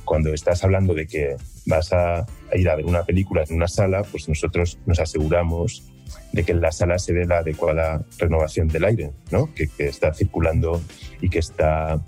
cuando 0.05 0.33
estás 0.33 0.63
hablando 0.63 0.93
de 0.93 1.05
que 1.05 1.35
vas 1.65 1.91
a, 1.91 2.25
ir 2.53 2.69
a 2.69 2.75
ver 2.75 2.85
una 2.85 3.03
película 3.03 3.43
en 3.47 3.55
una 3.55 3.67
sala, 3.67 4.03
pues 4.03 4.29
nosotros 4.29 4.77
nos 4.85 4.99
aseguramos 4.99 5.83
de 6.31 6.43
que 6.43 6.51
en 6.51 6.61
la 6.61 6.71
sala 6.71 6.99
se 6.99 7.13
dé 7.13 7.25
la 7.25 7.39
adecuada 7.39 8.03
renovación 8.17 8.67
del 8.67 8.85
aire, 8.85 9.11
¿no? 9.31 9.53
que, 9.53 9.69
está 9.77 10.13
circulando 10.13 10.81
y 11.21 11.29
que 11.29 11.39
está, 11.39 12.03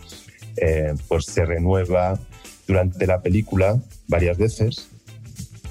eh, 0.58 0.94
pues 1.08 1.26
se 1.26 1.46
renueva 1.46 2.20
durante 2.68 3.06
la 3.06 3.22
película 3.22 3.80
varias 4.08 4.38
veces 4.38 4.89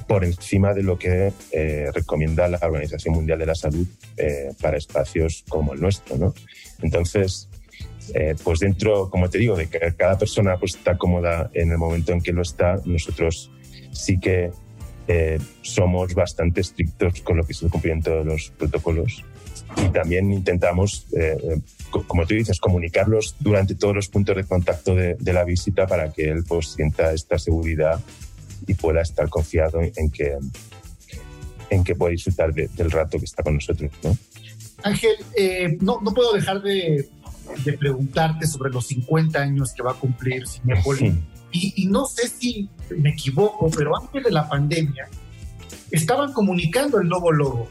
por 0.07 0.25
encima 0.25 0.75
de 0.75 0.83
lo 0.83 0.99
que 0.99 1.33
eh, 1.51 1.91
recomienda 1.95 2.47
la 2.47 2.59
Organización 2.63 3.15
Mundial 3.15 3.39
de 3.39 3.47
la 3.47 3.55
Salud 3.55 3.87
eh, 4.17 4.53
para 4.61 4.77
espacios 4.77 5.45
como 5.49 5.73
el 5.73 5.81
nuestro. 5.81 6.17
¿no? 6.17 6.35
Entonces, 6.83 7.49
pues 8.43 8.61
dentro, 8.61 9.09
como 9.11 9.31
te 9.31 9.39
digo, 9.39 9.57
de 9.57 9.69
que 9.69 9.79
cada 9.97 10.19
persona 10.19 10.57
pues, 10.59 10.75
está 10.75 10.97
cómoda 10.97 11.51
en 11.55 11.71
el 11.71 11.79
momento 11.79 12.13
en 12.13 12.21
que 12.21 12.33
lo 12.33 12.43
está, 12.43 12.81
nosotros 12.85 13.51
sí 13.93 14.19
que 14.19 14.51
eh, 15.07 15.39
somos 15.61 16.15
bastante 16.15 16.63
estrictos 16.63 17.21
con 17.21 17.37
lo 17.37 17.45
que 17.45 17.53
es 17.53 17.63
el 17.63 17.69
cumplimiento 17.69 18.11
de 18.11 18.25
los 18.25 18.51
protocolos 18.57 19.23
y 19.77 19.89
también 19.91 20.33
intentamos, 20.33 21.07
eh, 21.13 21.37
eh, 21.43 21.61
como 22.07 22.27
tú 22.27 22.35
dices, 22.35 22.59
comunicarlos 22.59 23.37
durante 23.39 23.75
todos 23.75 23.95
los 23.95 24.09
puntos 24.09 24.35
de 24.35 24.45
contacto 24.45 24.95
de, 24.95 25.17
la 25.21 25.45
visita 25.45 25.87
para 25.87 26.11
que 26.11 26.31
él 26.31 26.45
pues, 26.49 26.69
sienta 26.69 27.13
esta 27.13 27.39
seguridad 27.39 28.01
y 28.67 28.75
pueda 28.75 29.03
estar 29.03 29.29
confiado 29.29 29.81
en 29.83 30.11
que, 30.11 30.39
en 31.69 31.85
que 31.85 31.95
pueda 31.95 32.13
disfrutar 32.13 32.55
del 32.55 32.91
rato 32.91 33.19
que 33.19 33.27
está 33.27 33.43
con 33.43 33.55
nosotros. 33.55 33.91
¿no? 34.03 34.17
Ángel, 34.85 35.17
no, 35.81 36.01
no, 36.01 36.15
puedo 36.15 36.33
dejar 36.33 36.63
de, 36.63 37.07
de, 37.65 37.73
preguntarte 37.75 38.47
sobre 38.47 38.71
los 38.71 38.87
50 38.87 39.39
años 39.39 39.73
que 39.73 39.83
va 39.83 39.93
a 39.93 39.95
cumplir 39.95 40.47
Cinepolis. 40.47 41.15
Y, 41.53 41.87
no 41.87 42.05
sé 42.07 42.29
si 42.29 42.69
me 42.97 43.11
equivoco, 43.11 43.71
pero 43.71 43.97
antes 43.97 44.25
de 44.25 44.31
la 44.33 44.49
pandemia 44.49 45.09
estaban 45.91 46.33
comunicando 46.33 47.01
el 47.01 47.09
nuevo 47.09 47.31
logo. 47.31 47.69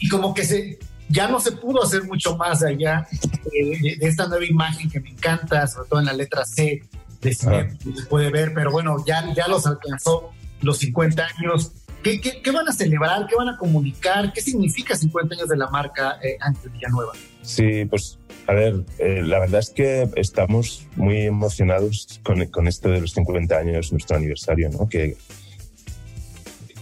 Y 0.00 0.08
como 0.08 0.32
que 0.32 0.44
se, 0.44 0.78
ya 1.08 1.28
no 1.28 1.38
se 1.38 1.52
pudo 1.52 1.82
hacer 1.82 2.04
mucho 2.04 2.36
más 2.36 2.62
allá 2.62 3.06
eh, 3.52 3.96
de, 3.98 4.06
esta 4.08 4.26
nueva 4.26 4.44
imagen 4.44 4.88
que 4.88 5.00
me 5.00 5.10
encanta, 5.10 5.66
sobre 5.66 5.88
todo 5.88 6.00
en 6.00 6.06
la 6.06 6.14
letra 6.14 6.44
C 6.44 6.82
de 7.20 7.34
Cine, 7.34 7.76
se 7.94 8.06
puede 8.06 8.30
ver, 8.30 8.52
pero 8.54 8.70
bueno, 8.70 8.96
ya, 9.06 9.32
ya 9.34 9.46
los 9.48 9.66
alcanzó 9.66 10.32
los 10.62 10.78
50 10.78 11.26
años. 11.38 11.72
¿Qué, 12.02 12.20
qué, 12.20 12.50
van 12.52 12.68
a 12.68 12.72
celebrar? 12.72 13.26
¿Qué 13.26 13.34
van 13.34 13.48
a 13.48 13.56
comunicar? 13.56 14.32
¿Qué 14.32 14.40
significa 14.40 14.94
50 14.94 15.34
años 15.34 15.48
de 15.48 15.56
la 15.56 15.68
marca 15.68 16.18
eh, 16.22 16.36
Ángel 16.40 16.70
Villanueva? 16.70 17.12
Sí, 17.42 17.84
pues 17.84 18.18
a 18.46 18.52
ver, 18.52 18.84
eh, 18.98 19.22
la 19.24 19.40
verdad 19.40 19.60
es 19.60 19.70
que 19.70 20.08
estamos 20.14 20.86
muy 20.94 21.22
emocionados 21.22 22.20
con, 22.22 22.44
con, 22.46 22.68
esto 22.68 22.90
de 22.90 23.00
los 23.00 23.12
50 23.12 23.56
años, 23.56 23.92
nuestro 23.92 24.16
aniversario, 24.16 24.70
¿no? 24.70 24.88
Que 24.88 25.16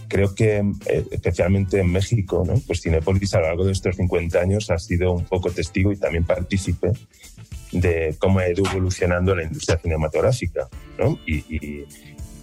creo 0.07 0.35
que 0.35 0.63
eh, 0.85 1.05
especialmente 1.09 1.79
en 1.79 1.91
México, 1.91 2.43
¿no? 2.45 2.53
Pues 2.67 2.81
Cinepolis 2.81 3.33
a 3.33 3.39
lo 3.39 3.47
largo 3.47 3.65
de 3.65 3.71
estos 3.71 3.95
50 3.95 4.39
años 4.39 4.69
ha 4.69 4.77
sido 4.77 5.11
un 5.13 5.25
poco 5.25 5.49
testigo 5.49 5.91
y 5.91 5.97
también 5.97 6.23
partícipe 6.23 6.91
de 7.71 8.15
cómo 8.19 8.39
ha 8.39 8.49
ido 8.49 8.63
evolucionando 8.69 9.35
la 9.35 9.43
industria 9.43 9.79
cinematográfica, 9.79 10.67
¿no? 10.99 11.19
Y, 11.25 11.83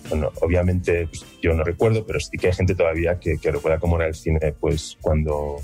bueno, 0.08 0.32
obviamente 0.40 1.06
pues, 1.06 1.24
yo 1.40 1.54
no 1.54 1.62
recuerdo, 1.62 2.04
pero 2.04 2.18
sí 2.18 2.36
que 2.36 2.48
hay 2.48 2.52
gente 2.52 2.74
todavía 2.74 3.20
que, 3.20 3.38
que 3.38 3.52
recuerda 3.52 3.78
cómo 3.78 3.96
era 3.96 4.08
el 4.08 4.14
cine 4.14 4.52
pues 4.58 4.98
cuando 5.00 5.58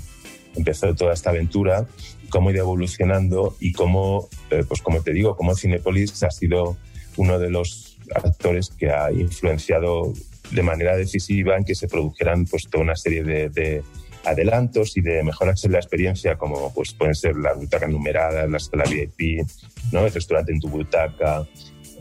empezó 0.55 0.95
toda 0.95 1.13
esta 1.13 1.29
aventura 1.29 1.85
cómo 2.29 2.49
ha 2.49 2.51
ido 2.53 2.61
evolucionando 2.61 3.55
y 3.59 3.73
cómo, 3.73 4.29
eh, 4.51 4.63
pues 4.67 4.81
como 4.81 5.01
te 5.01 5.13
digo, 5.13 5.35
cómo 5.35 5.55
Cinepolis 5.55 6.23
ha 6.23 6.31
sido 6.31 6.77
uno 7.17 7.39
de 7.39 7.49
los 7.49 7.97
actores 8.15 8.69
que 8.69 8.91
ha 8.91 9.11
influenciado 9.11 10.13
de 10.51 10.63
manera 10.63 10.95
decisiva 10.95 11.57
en 11.57 11.63
que 11.63 11.75
se 11.75 11.87
produjeran 11.87 12.45
pues 12.45 12.67
toda 12.69 12.83
una 12.83 12.95
serie 12.95 13.23
de, 13.23 13.83
adelantos 14.25 14.97
y 14.97 15.01
de 15.01 15.23
mejoras 15.23 15.63
en 15.63 15.71
la 15.71 15.77
experiencia 15.77 16.37
como 16.37 16.73
pues 16.73 16.93
pueden 16.93 17.15
ser 17.15 17.37
las 17.37 17.57
butacas 17.57 17.89
numeradas, 17.89 18.49
la 18.49 18.59
sala 18.59 18.83
VIP, 18.83 19.47
¿no? 19.93 20.05
el 20.05 20.11
restaurante 20.11 20.51
en 20.51 20.59
tu 20.59 20.67
butaca, 20.67 21.47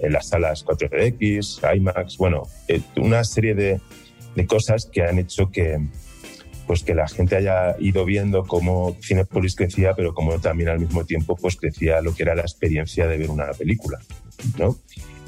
en 0.01 0.13
las 0.13 0.29
salas 0.29 0.65
4DX, 0.67 1.77
IMAX, 1.77 2.17
bueno, 2.17 2.43
eh, 2.67 2.81
una 2.97 3.23
serie 3.23 3.55
de, 3.55 3.81
de 4.35 4.47
cosas 4.47 4.87
que 4.87 5.03
han 5.03 5.19
hecho 5.19 5.51
que, 5.51 5.79
pues 6.69 6.85
que 6.85 6.95
la 6.95 7.09
gente 7.09 7.35
haya 7.35 7.77
ido 7.81 8.05
viendo 8.05 8.45
cómo 8.45 8.95
Cinepolis 9.03 9.57
crecía, 9.57 9.95
pero 9.95 10.13
como 10.13 10.39
también 10.39 10.69
al 10.69 10.79
mismo 10.79 11.07
tiempo 11.07 11.35
pues 11.35 11.57
crecía 11.57 12.03
lo 12.03 12.15
que 12.15 12.25
era 12.25 12.35
la 12.35 12.43
experiencia 12.43 13.07
de 13.07 13.17
ver 13.17 13.31
una 13.31 13.47
película, 13.53 13.99
¿no? 14.59 14.77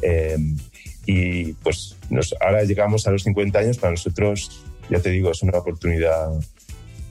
Em, 0.02 0.58
y 1.06 1.54
pues 1.54 1.96
ahora 2.40 2.62
llegamos 2.64 3.06
a 3.06 3.10
los 3.10 3.22
50 3.22 3.58
años, 3.58 3.78
para 3.78 3.92
nosotros, 3.92 4.66
ya 4.90 5.00
te 5.00 5.08
digo, 5.08 5.30
es 5.30 5.42
una 5.42 5.58
oportunidad 5.58 6.28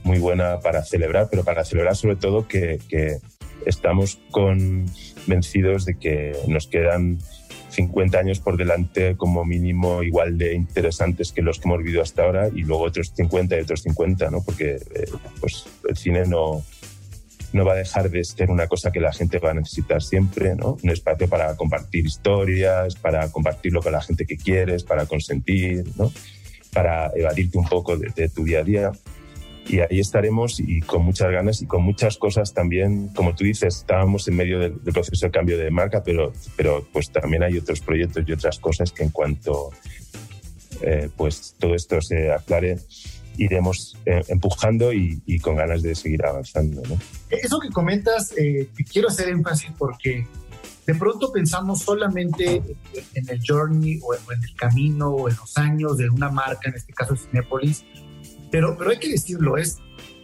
muy 0.04 0.20
buena 0.20 0.60
para 0.60 0.86
celebrar, 0.86 1.28
pero 1.32 1.44
para 1.44 1.66
celebrar 1.66 1.96
sobre 1.96 2.16
todo 2.16 2.48
que 2.48 2.78
estamos 3.66 4.20
convencidos 4.30 5.86
de 5.86 5.98
que 5.98 6.36
nos 6.48 6.68
quedan 6.68 7.18
50 7.80 8.20
años 8.20 8.40
por 8.42 8.58
delante 8.58 9.16
como 9.16 9.46
mínimo 9.46 10.04
igual 10.04 10.38
de 10.38 10.54
interesantes 10.54 11.32
que 11.32 11.42
los 11.42 11.60
que 11.60 11.70
hemos 11.70 11.80
vivido 11.80 12.02
hasta 12.02 12.24
ahora 12.24 12.50
y 12.54 12.64
luego 12.64 12.84
otros 12.84 13.14
50 13.16 13.58
y 13.58 13.62
otros 13.62 13.84
50, 13.84 14.30
¿no? 14.30 14.44
Porque 14.44 14.76
eh, 14.94 15.06
pues 15.40 15.66
el 15.88 15.96
cine 15.96 16.26
no, 16.26 16.62
no 17.54 17.64
va 17.64 17.74
a 17.74 17.78
dejar 17.78 18.10
de 18.10 18.22
ser 18.26 18.52
una 18.52 18.68
cosa 18.68 18.92
que 18.92 19.00
la 19.00 19.14
gente 19.14 19.40
va 19.40 19.52
a 19.52 19.54
necesitar 19.54 20.02
siempre, 20.02 20.56
¿no? 20.56 20.78
Un 20.84 20.90
espacio 20.90 21.30
para 21.30 21.56
compartir 21.56 22.06
historias, 22.06 22.96
para 22.96 23.32
compartir 23.32 23.72
lo 23.72 23.82
que 23.82 23.92
la 23.92 24.02
gente 24.02 24.26
que 24.26 24.36
quieres, 24.36 24.84
para 24.84 25.06
consentir, 25.06 25.86
¿no? 25.96 26.12
Para 26.74 27.12
evadirte 27.16 27.58
un 27.58 27.66
poco 27.66 27.96
de 27.98 28.28
tu 28.28 28.44
día 28.44 28.60
a 28.60 28.64
día 28.64 28.92
y 29.68 29.80
ahí 29.80 30.00
estaremos 30.00 30.60
y 30.60 30.82
con 30.82 31.04
muchas 31.04 31.32
ganas 31.32 31.62
y 31.62 31.68
con 31.68 31.84
muchas 31.84 32.18
cosas 32.18 32.54
también, 32.54 33.10
como 33.10 33.36
tú 33.36 33.44
dices, 33.44 33.78
estábamos 33.78 34.28
en 34.28 34.36
medio 34.36 34.60
del, 34.60 34.74
proceso 34.80 35.28
de 35.28 35.32
cambio 35.32 35.58
de 35.58 35.70
marca, 35.70 36.04
pero, 36.04 36.34
pero 36.56 36.88
pues 36.92 37.12
también 37.12 37.44
hay 37.44 37.58
otros 37.58 37.80
proyectos 37.80 38.24
y 38.28 38.32
otras 38.32 38.60
cosas 38.60 38.92
que 38.92 39.04
en 39.04 39.12
cuanto 39.12 39.72
eh, 40.82 41.10
pues 41.16 41.56
todo 41.60 41.76
esto 41.76 42.02
se 42.02 42.32
aclare, 42.32 42.80
iremos 43.38 43.98
eh, 44.06 44.24
empujando 44.28 44.92
y, 44.92 45.40
con 45.40 45.56
ganas 45.56 45.82
de 45.82 45.96
seguir 45.96 46.26
avanzando. 46.26 46.82
¿no? 46.88 46.98
Eso 47.30 47.60
que 47.60 47.70
comentas, 47.70 48.34
eh, 48.38 48.70
quiero 48.92 49.10
hacer 49.10 49.30
énfasis 49.30 49.72
porque 49.78 50.26
de 50.88 50.96
pronto 50.96 51.32
pensamos 51.32 51.84
solamente 51.84 52.64
en 53.14 53.30
el 53.30 53.40
journey 53.46 54.00
o 54.02 54.16
en 54.16 54.44
el 54.44 54.56
camino 54.56 55.10
o 55.10 55.30
en 55.30 55.36
los 55.36 55.56
años 55.58 55.98
de 55.98 56.10
una 56.10 56.32
marca, 56.32 56.70
en 56.70 56.76
este 56.76 56.94
caso 56.94 57.16
Cinepolis, 57.16 57.86
pero, 58.52 58.78
pero 58.78 58.92
hay 58.92 59.00
que 59.00 59.10
decirlo, 59.10 59.58
es 59.58 59.78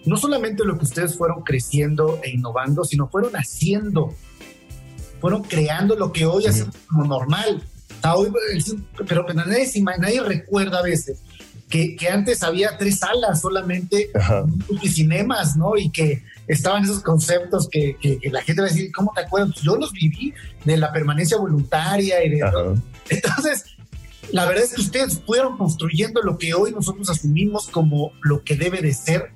no 0.05 0.17
solamente 0.17 0.63
lo 0.63 0.77
que 0.77 0.85
ustedes 0.85 1.15
fueron 1.15 1.43
creciendo 1.43 2.19
e 2.23 2.31
innovando, 2.31 2.83
sino 2.83 3.07
fueron 3.07 3.33
haciendo, 3.33 4.13
fueron 5.19 5.43
creando 5.43 5.95
lo 5.95 6.11
que 6.11 6.25
hoy 6.25 6.45
hacemos 6.45 6.75
como 6.87 7.05
normal. 7.05 7.63
pero, 9.07 9.25
nadie, 9.33 9.67
nadie 9.99 10.21
recuerda 10.21 10.79
a 10.79 10.83
veces 10.83 11.19
que, 11.69 11.95
que, 11.95 12.09
antes 12.09 12.43
había 12.43 12.77
tres 12.77 12.99
salas 12.99 13.41
solamente 13.41 14.09
y 14.81 14.89
cinemas, 14.89 15.57
¿no? 15.57 15.75
Y 15.75 15.89
que 15.89 16.23
estaban 16.47 16.83
esos 16.83 17.01
conceptos 17.01 17.67
que, 17.69 17.97
que, 17.99 18.19
la 18.29 18.41
gente 18.43 18.61
va 18.61 18.67
a 18.67 18.71
decir, 18.71 18.91
¿cómo 18.91 19.11
te 19.15 19.21
acuerdas? 19.21 19.55
Yo 19.61 19.75
los 19.75 19.91
viví 19.91 20.33
de 20.63 20.77
la 20.77 20.91
permanencia 20.91 21.37
voluntaria 21.37 22.23
y 22.23 22.29
de... 22.29 22.79
Entonces, 23.09 23.65
la 24.35 24.43
verdad 24.43 24.65
es 24.65 24.73
que 24.73 24.81
ustedes 24.81 25.21
fueron 25.25 25.57
construyendo 25.57 26.21
lo 26.21 26.37
que 26.37 26.53
hoy 26.53 26.73
nosotros 26.73 27.09
asumimos 27.09 27.69
como 27.69 28.11
lo 28.21 28.43
que 28.43 28.57
debe 28.57 28.81
de 28.81 28.93
ser, 28.93 29.31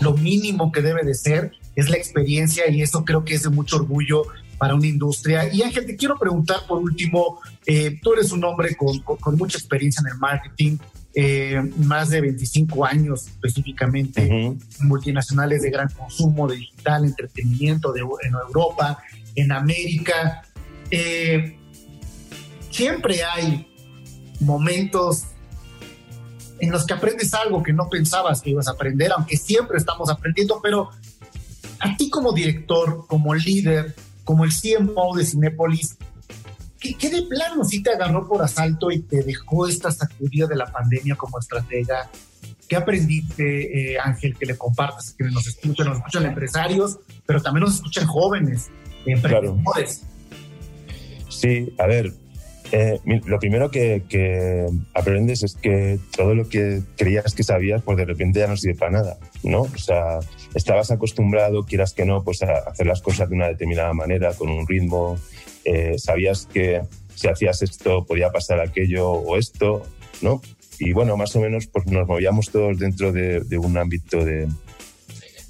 lo 0.00 0.14
mínimo 0.14 0.72
que 0.72 0.82
debe 0.82 1.04
de 1.04 1.14
ser, 1.14 1.52
es 1.76 1.88
la 1.88 1.96
experiencia 1.96 2.68
y 2.68 2.82
eso 2.82 3.04
creo 3.04 3.24
que 3.24 3.34
es 3.36 3.44
de 3.44 3.50
mucho 3.50 3.76
orgullo 3.76 4.24
para 4.58 4.74
una 4.74 4.88
industria. 4.88 5.54
Y 5.54 5.62
Ángel, 5.62 5.86
te 5.86 5.94
quiero 5.94 6.18
preguntar 6.18 6.66
por 6.66 6.78
último, 6.78 7.38
eh, 7.64 8.00
tú 8.02 8.14
eres 8.14 8.32
un 8.32 8.42
hombre 8.42 8.74
con, 8.74 8.98
con, 8.98 9.36
mucha 9.36 9.56
experiencia 9.56 10.00
en 10.04 10.14
el 10.14 10.18
marketing, 10.18 10.78
eh, 11.14 11.62
más 11.76 12.10
de 12.10 12.20
25 12.20 12.84
años 12.84 13.28
específicamente, 13.28 14.56
multinacionales 14.80 15.62
de 15.62 15.70
gran 15.70 15.90
consumo, 15.90 16.48
de 16.48 16.56
digital, 16.56 17.04
entretenimiento 17.04 17.92
de, 17.92 18.00
en 18.00 18.34
Europa, 18.34 18.98
en 19.36 19.52
América. 19.52 20.42
Eh, 20.90 21.56
siempre 22.68 23.22
hay 23.22 23.69
momentos 24.40 25.24
en 26.60 26.70
los 26.70 26.86
que 26.86 26.94
aprendes 26.94 27.32
algo 27.34 27.62
que 27.62 27.72
no 27.72 27.88
pensabas 27.88 28.42
que 28.42 28.50
ibas 28.50 28.68
a 28.68 28.72
aprender, 28.72 29.12
aunque 29.12 29.36
siempre 29.36 29.78
estamos 29.78 30.10
aprendiendo, 30.10 30.60
pero 30.62 30.90
a 31.80 31.96
ti 31.96 32.10
como 32.10 32.32
director, 32.32 33.06
como 33.06 33.34
líder, 33.34 33.94
como 34.24 34.44
el 34.44 34.52
CMO 34.52 35.16
de 35.16 35.24
Cinepolis, 35.24 35.96
¿qué, 36.78 37.10
de 37.10 37.22
plano 37.22 37.64
sí 37.64 37.82
te 37.82 37.90
agarró 37.90 38.28
por 38.28 38.42
asalto 38.42 38.90
y 38.90 39.00
te 39.00 39.22
dejó 39.22 39.66
esta 39.66 39.90
sacudida 39.90 40.46
de 40.46 40.56
la 40.56 40.66
pandemia 40.66 41.16
como 41.16 41.38
estratega? 41.38 42.10
¿Qué 42.68 42.76
aprendiste, 42.76 43.94
eh, 43.94 43.98
Ángel, 43.98 44.36
que 44.36 44.46
le 44.46 44.56
compartas, 44.56 45.12
que 45.12 45.24
nos 45.24 45.46
escuchan, 45.46 45.88
nos 45.88 45.96
escuchan 45.98 46.26
empresarios, 46.26 46.98
pero 47.26 47.42
también 47.42 47.64
nos 47.64 47.76
escuchan 47.76 48.06
jóvenes, 48.06 48.70
emprendedores? 49.06 50.02
Sí, 51.28 51.74
a 51.78 51.86
ver, 51.86 52.12
eh, 52.72 53.00
lo 53.04 53.38
primero 53.38 53.70
que, 53.70 54.66
aprendes 54.94 55.42
es 55.42 55.54
que 55.54 55.98
todo 56.16 56.34
lo 56.34 56.48
que 56.48 56.82
creías 56.96 57.34
que 57.34 57.42
sabías, 57.42 57.82
pues 57.82 57.96
de 57.96 58.04
repente 58.04 58.40
ya 58.40 58.46
no 58.46 58.56
sirve 58.56 58.76
para 58.76 58.92
nada, 58.92 59.18
¿no? 59.42 59.62
O 59.62 59.78
sea, 59.78 60.20
estabas 60.54 60.90
acostumbrado, 60.90 61.64
quieras 61.64 61.92
que 61.94 62.04
no, 62.04 62.22
pues 62.22 62.42
a 62.42 62.58
hacer 62.70 62.86
las 62.86 63.02
cosas 63.02 63.28
de 63.28 63.36
una 63.36 63.48
determinada 63.48 63.92
manera, 63.92 64.34
con 64.34 64.50
un 64.50 64.66
ritmo, 64.66 65.18
eh, 65.64 65.98
sabías 65.98 66.46
que 66.46 66.82
si 67.14 67.28
hacías 67.28 67.62
esto 67.62 68.04
podía 68.04 68.30
pasar 68.30 68.60
aquello 68.60 69.10
o 69.10 69.36
esto, 69.36 69.82
¿no? 70.22 70.40
Y 70.78 70.92
bueno, 70.92 71.16
más 71.16 71.34
o 71.36 71.40
menos 71.40 71.66
pues 71.66 71.86
nos 71.86 72.06
movíamos 72.06 72.50
todos 72.50 72.78
dentro 72.78 73.12
de, 73.12 73.42
un 73.58 73.76
ámbito 73.76 74.24
de, 74.24 74.48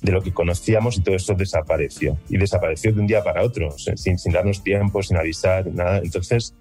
de 0.02 0.12
lo 0.12 0.22
que 0.22 0.32
conocíamos 0.32 0.96
y 0.96 1.02
todo 1.02 1.14
eso 1.14 1.34
desapareció. 1.34 2.18
Y 2.28 2.38
desapareció 2.38 2.92
de 2.92 3.00
un 3.00 3.06
día 3.06 3.22
para 3.22 3.44
otro, 3.44 3.70
sin, 3.78 4.18
sin 4.18 4.32
darnos 4.32 4.64
tiempo, 4.64 5.02
sin 5.02 5.18
avisar, 5.18 5.66
nada. 5.72 5.98
Entonces, 5.98 6.54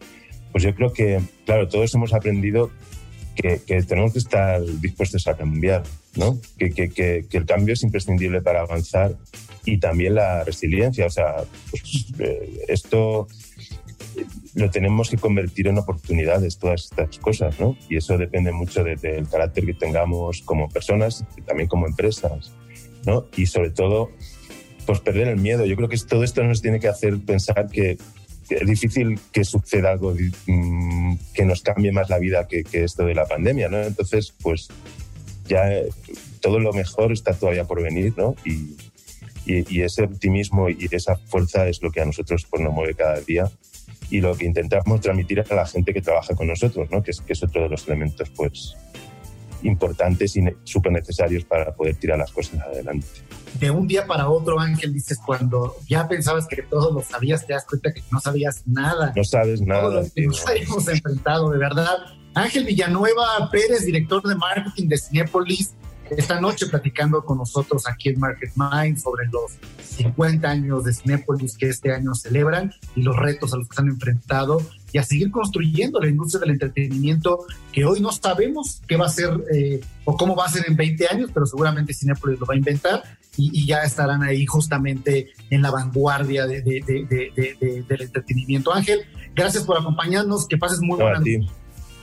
pues 0.51 0.63
yo 0.63 0.73
creo 0.75 0.93
que, 0.93 1.19
claro, 1.45 1.67
todos 1.67 1.93
hemos 1.93 2.13
aprendido 2.13 2.71
que, 3.35 3.81
tenemos 3.83 4.13
que 4.13 4.19
estar 4.19 4.61
dispuestos 4.81 5.27
a 5.27 5.35
cambiar, 5.35 5.83
¿no? 6.15 6.39
Que, 6.57 6.71
que, 6.71 7.25
el 7.31 7.45
cambio 7.45 7.73
es 7.73 7.83
imprescindible 7.83 8.41
para 8.41 8.61
avanzar 8.61 9.15
y 9.65 9.79
también 9.79 10.15
la 10.15 10.43
resiliencia. 10.43 11.05
O 11.05 11.09
sea, 11.09 11.35
pues, 11.69 12.07
eh, 12.19 12.65
esto 12.67 13.27
lo 14.55 14.69
tenemos 14.69 15.09
que 15.09 15.17
convertir 15.17 15.67
en 15.67 15.77
oportunidades, 15.77 16.57
todas 16.57 16.85
estas 16.85 17.17
cosas, 17.19 17.59
¿no? 17.59 17.77
Y 17.89 17.97
eso 17.97 18.17
depende 18.17 18.51
mucho 18.51 18.83
del 18.83 19.27
carácter 19.29 19.65
que 19.65 19.73
tengamos 19.73 20.41
como 20.41 20.69
personas 20.69 21.23
y 21.37 21.41
también 21.41 21.69
como 21.69 21.87
empresas, 21.87 22.51
¿no? 23.05 23.25
Y 23.37 23.45
sobre 23.45 23.69
todo, 23.69 24.09
pues 24.85 24.99
perder 24.99 25.29
el 25.29 25.37
miedo. 25.37 25.65
Yo 25.65 25.75
creo 25.75 25.87
que 25.87 25.97
todo 25.97 26.23
esto 26.23 26.43
nos 26.43 26.61
tiene 26.61 26.79
que 26.79 26.87
hacer 26.87 27.19
pensar 27.19 27.69
que 27.69 27.97
es 28.49 28.67
difícil 28.67 29.19
que 29.31 29.43
suceda 29.43 29.91
algo 29.91 30.13
mm, 30.47 31.15
que 31.33 31.45
nos 31.45 31.61
cambie 31.61 31.91
más 31.91 32.09
la 32.09 32.19
vida 32.19 32.47
que, 32.47 32.63
esto 32.71 33.05
de 33.05 33.15
la 33.15 33.25
pandemia, 33.25 33.69
¿no? 33.69 33.81
Entonces, 33.81 34.33
pues 34.41 34.67
ya 35.47 35.71
eh, 35.71 35.89
todo 36.41 36.59
lo 36.59 36.73
mejor 36.73 37.11
está 37.11 37.33
todavía 37.33 37.65
por 37.65 37.81
venir, 37.81 38.13
¿no? 38.17 38.35
Y, 38.45 38.75
ese 39.81 40.03
optimismo 40.03 40.69
y 40.69 40.87
esa 40.91 41.15
fuerza 41.15 41.67
es 41.67 41.81
lo 41.81 41.89
que 41.89 42.01
a 42.01 42.05
nosotros 42.05 42.45
pues, 42.47 42.61
nos 42.61 42.71
mueve 42.71 42.93
cada 42.93 43.19
día 43.21 43.49
y 44.11 44.21
lo 44.21 44.35
que 44.35 44.45
intentamos 44.45 45.01
transmitir 45.01 45.39
a 45.39 45.55
la 45.55 45.65
gente 45.65 45.91
que 45.91 46.03
trabaja 46.03 46.35
con 46.35 46.45
nosotros, 46.45 46.91
¿no? 46.91 47.01
Que 47.01 47.09
es, 47.11 47.21
que 47.21 47.33
es 47.33 47.41
otro 47.41 47.63
de 47.63 47.69
los 47.69 47.87
elementos, 47.87 48.29
pues, 48.29 48.75
importantes 49.63 50.35
y 50.35 50.43
súper 50.63 50.91
necesarios 50.91 51.45
para 51.45 51.73
poder 51.73 51.95
tirar 51.95 52.17
las 52.17 52.31
cosas 52.31 52.59
adelante 52.61 53.07
de 53.59 53.71
un 53.71 53.87
día 53.87 54.05
para 54.05 54.29
otro, 54.29 54.59
Ángel, 54.59 54.93
dices, 54.93 55.19
cuando 55.25 55.75
ya 55.87 56.07
pensabas 56.07 56.47
que 56.47 56.61
todo 56.63 56.91
lo 56.91 57.01
sabías, 57.01 57.45
te 57.45 57.53
das 57.53 57.65
cuenta 57.65 57.91
que 57.91 58.03
no 58.11 58.19
sabías 58.19 58.63
nada. 58.65 59.11
No 59.15 59.23
sabes 59.23 59.61
nada. 59.61 59.81
Todo 59.81 60.01
lo 60.01 60.07
que 60.13 60.27
nos 60.27 60.45
hemos 60.49 60.87
enfrentado, 60.87 61.49
de 61.49 61.57
verdad. 61.57 61.97
Ángel 62.35 62.65
Villanueva 62.65 63.49
Pérez, 63.51 63.85
director 63.85 64.21
de 64.23 64.35
marketing 64.35 64.87
de 64.87 64.97
Cinepolis, 64.97 65.73
esta 66.17 66.39
noche 66.39 66.65
platicando 66.67 67.23
con 67.23 67.37
nosotros 67.37 67.87
aquí 67.87 68.09
en 68.09 68.19
Market 68.19 68.51
Mind 68.55 68.97
sobre 68.97 69.27
los 69.27 69.53
50 69.81 70.49
años 70.49 70.83
de 70.83 70.93
Cinepolis 70.93 71.57
que 71.57 71.69
este 71.69 71.93
año 71.93 72.13
celebran 72.15 72.73
y 72.95 73.03
los 73.03 73.15
retos 73.15 73.53
a 73.53 73.57
los 73.57 73.67
que 73.67 73.75
se 73.75 73.81
han 73.81 73.89
enfrentado 73.89 74.61
y 74.91 74.97
a 74.97 75.03
seguir 75.03 75.29
construyendo 75.31 75.99
la 75.99 76.07
industria 76.07 76.41
del 76.41 76.51
entretenimiento 76.51 77.45
que 77.71 77.85
hoy 77.85 77.99
no 77.99 78.11
sabemos 78.11 78.81
qué 78.87 78.97
va 78.97 79.05
a 79.05 79.09
ser 79.09 79.29
eh, 79.53 79.81
o 80.05 80.17
cómo 80.17 80.35
va 80.35 80.45
a 80.45 80.49
ser 80.49 80.65
en 80.67 80.75
20 80.75 81.07
años, 81.07 81.31
pero 81.33 81.45
seguramente 81.45 81.93
Cinepolis 81.93 82.39
lo 82.39 82.45
va 82.45 82.55
a 82.55 82.57
inventar 82.57 83.03
y, 83.37 83.65
ya 83.65 83.83
estarán 83.83 84.21
ahí 84.23 84.45
justamente 84.45 85.31
en 85.49 85.61
la 85.61 85.71
vanguardia 85.71 86.45
de, 86.45 86.61
del 86.61 88.01
entretenimiento. 88.01 88.73
Ángel, 88.73 89.01
gracias 89.33 89.63
por 89.63 89.77
acompañarnos, 89.77 90.47
que 90.47 90.57
pases 90.57 90.81
muy 90.81 90.99
buenas 90.99 91.23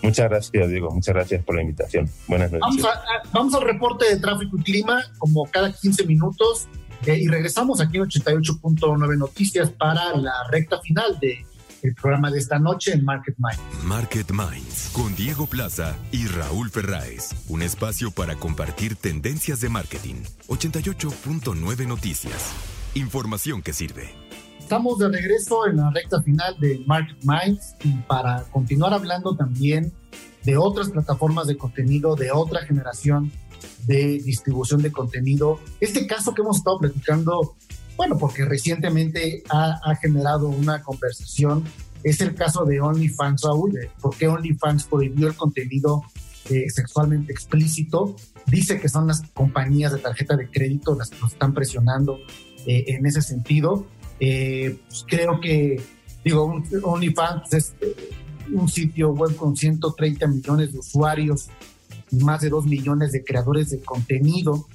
Muchas 0.02 0.28
gracias, 0.28 0.68
Diego. 0.68 0.90
Muchas 0.90 1.14
gracias 1.14 1.44
por 1.44 1.56
la 1.56 1.62
invitación. 1.62 2.08
Buenas 2.28 2.52
noches. 2.52 2.84
Vamos, 3.32 3.54
al 3.54 3.62
reporte 3.62 4.06
de 4.06 4.20
tráfico 4.20 4.56
y 4.58 4.62
clima, 4.62 5.02
como 5.18 5.44
cada 5.46 5.72
15 5.72 6.04
minutos, 6.06 6.68
eh, 7.06 7.16
y 7.16 7.28
regresamos 7.28 7.80
aquí 7.80 7.98
en 7.98 8.04
88.9 8.04 9.18
Noticias 9.18 9.70
para 9.70 10.16
la 10.16 10.32
recta 10.50 10.80
final 10.80 11.18
de 11.20 11.44
el 11.82 11.94
programa 11.94 12.30
de 12.30 12.38
esta 12.38 12.58
noche 12.58 12.92
en 12.92 13.04
Market 13.04 13.36
Minds. 13.38 13.84
Market 13.84 14.30
Minds 14.30 14.90
con 14.92 15.14
Diego 15.14 15.46
Plaza 15.46 15.96
y 16.10 16.26
Raúl 16.26 16.70
Ferráez. 16.70 17.34
Un 17.48 17.62
espacio 17.62 18.10
para 18.10 18.36
compartir 18.36 18.96
tendencias 18.96 19.60
de 19.60 19.68
marketing. 19.68 20.16
88.9 20.48 21.86
Noticias. 21.86 22.52
Información 22.94 23.62
que 23.62 23.72
sirve. 23.72 24.25
Estamos 24.66 24.98
de 24.98 25.08
regreso 25.08 25.68
en 25.68 25.76
la 25.76 25.92
recta 25.92 26.20
final 26.22 26.58
de 26.58 26.82
Market 26.86 27.18
Minds 27.22 27.76
y 27.84 27.92
para 28.08 28.42
continuar 28.50 28.92
hablando 28.94 29.36
también 29.36 29.92
de 30.42 30.56
otras 30.56 30.90
plataformas 30.90 31.46
de 31.46 31.56
contenido, 31.56 32.16
de 32.16 32.32
otra 32.32 32.64
generación 32.64 33.30
de 33.86 34.18
distribución 34.18 34.82
de 34.82 34.90
contenido. 34.90 35.60
Este 35.78 36.08
caso 36.08 36.34
que 36.34 36.42
hemos 36.42 36.56
estado 36.56 36.80
platicando 36.80 37.54
bueno, 37.96 38.18
porque 38.18 38.44
recientemente 38.44 39.44
ha, 39.50 39.94
generado 40.02 40.48
una 40.48 40.82
conversación. 40.82 41.62
Es 42.02 42.20
el 42.20 42.34
caso 42.34 42.64
de 42.64 42.80
OnlyFans, 42.80 43.42
Raúl. 43.42 43.78
¿Por 44.00 44.16
qué 44.16 44.26
OnlyFans 44.26 44.86
prohibió 44.86 45.28
el 45.28 45.36
contenido 45.36 46.02
eh, 46.50 46.68
sexualmente 46.70 47.32
explícito? 47.32 48.16
Dice 48.46 48.80
que 48.80 48.88
son 48.88 49.06
las 49.06 49.22
compañías 49.32 49.92
de 49.92 50.00
tarjeta 50.00 50.34
de 50.36 50.50
crédito 50.50 50.96
las 50.96 51.10
que 51.10 51.20
nos 51.20 51.34
están 51.34 51.54
presionando 51.54 52.18
eh, 52.66 52.82
en 52.88 53.06
ese 53.06 53.22
sentido. 53.22 53.86
Eh, 54.20 54.78
pues 54.88 55.04
creo 55.06 55.40
que, 55.40 55.80
digo, 56.24 56.62
OnlyFans 56.82 57.52
es 57.52 57.74
un 58.52 58.68
sitio 58.68 59.10
web 59.10 59.34
con 59.36 59.56
130 59.56 60.26
millones 60.26 60.72
de 60.72 60.78
usuarios 60.78 61.48
y 62.10 62.16
más 62.16 62.40
de 62.40 62.48
2 62.48 62.66
millones 62.66 63.12
de 63.12 63.24
creadores 63.24 63.70
de 63.70 63.80
contenido 63.80 64.66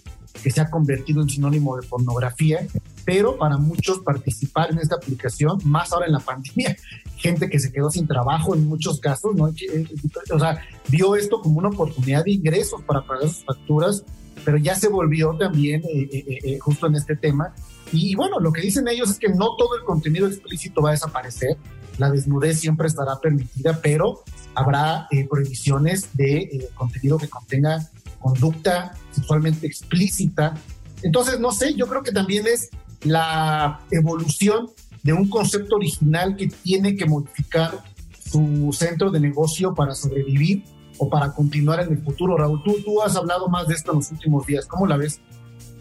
que 0.44 0.52
se 0.52 0.62
ha 0.62 0.70
convertido 0.70 1.22
en 1.22 1.30
sinónimo 1.30 1.78
de 1.78 1.88
pornografía 1.88 2.68
pero 3.06 3.38
para 3.38 3.58
muchos 3.58 4.00
participar 4.00 4.72
en 4.72 4.80
esta 4.80 4.96
aplicación, 4.96 5.60
más 5.64 5.92
ahora 5.92 6.08
en 6.08 6.14
la 6.14 6.20
pandemia, 6.20 6.76
gente 7.18 7.50
que 7.50 7.60
se 7.60 7.72
quedó 7.72 7.90
sin 7.90 8.08
trabajo 8.08 8.56
en 8.56 8.68
muchos 8.68 9.00
casos, 9.00 9.36
¿no? 9.36 9.50
Eh, 9.50 9.88
o 10.34 10.40
sea, 10.40 10.62
vio 10.90 11.16
esto 11.16 11.42
como 11.42 11.60
una 11.60 11.70
oportunidad 11.70 12.24
de 12.24 12.32
ingresos 12.32 12.82
para 12.84 13.02
pagar 13.02 13.28
sus 13.28 13.44
facturas, 13.44 14.04
pero 14.46 14.58
ya 14.58 14.76
se 14.76 14.88
volvió 14.88 15.36
también 15.38 15.84
eh, 15.84 16.10
eh, 16.12 16.60
justo 16.60 16.88
en 16.88 16.96
este 16.96 17.16
tema. 17.16 17.54
Y 17.92 18.16
bueno, 18.16 18.40
lo 18.40 18.52
que 18.52 18.62
dicen 18.62 18.88
ellos 18.88 19.10
es 19.10 19.20
que 19.20 19.30
no 19.30 19.56
todo 19.58 19.76
el 19.78 19.84
contenido 19.84 20.28
explícito 20.28 20.82
va 20.82 20.90
a 20.90 20.92
desaparecer, 20.94 21.58
la 21.98 22.10
desnudez 22.10 22.60
siempre 22.60 22.88
estará 22.88 23.20
permitida, 23.20 23.80
pero 23.82 24.24
habrá 24.56 25.08
prohibiciones 25.30 26.10
de 26.14 26.70
contenido 26.76 27.18
que 27.18 27.30
contenga 27.30 27.90
conducta 28.20 28.94
sexualmente 29.12 29.68
explícita. 29.68 30.56
Entonces, 31.04 31.40
no 31.40 31.52
sé, 31.52 31.74
yo 31.74 31.88
creo 31.88 32.04
que 32.04 32.12
también 32.12 32.48
es 32.48 32.70
la 33.04 33.82
evolución 33.92 34.70
de 35.04 35.14
un 35.14 35.30
concepto 35.30 35.76
original 35.76 36.36
que 36.36 36.48
tiene 36.48 36.96
que 36.96 37.06
modificar 37.06 37.84
su 38.32 38.70
centro 38.72 39.12
de 39.12 39.20
negocio 39.20 39.74
para 39.74 39.96
sobrevivir 39.96 40.64
o 40.98 41.10
para 41.10 41.34
continuar 41.34 41.82
en 41.82 41.92
el 41.94 42.04
futuro. 42.04 42.38
Raúl, 42.38 42.62
tú, 42.64 42.78
tú 42.86 43.02
has 43.02 43.16
hablado 43.16 43.48
más 43.50 43.68
de 43.68 43.74
esto 43.74 43.92
en 43.92 43.98
los 43.98 44.12
últimos 44.12 44.46
días. 44.46 44.66
¿Cómo 44.68 44.86
la 44.86 44.98
ves? 44.98 45.20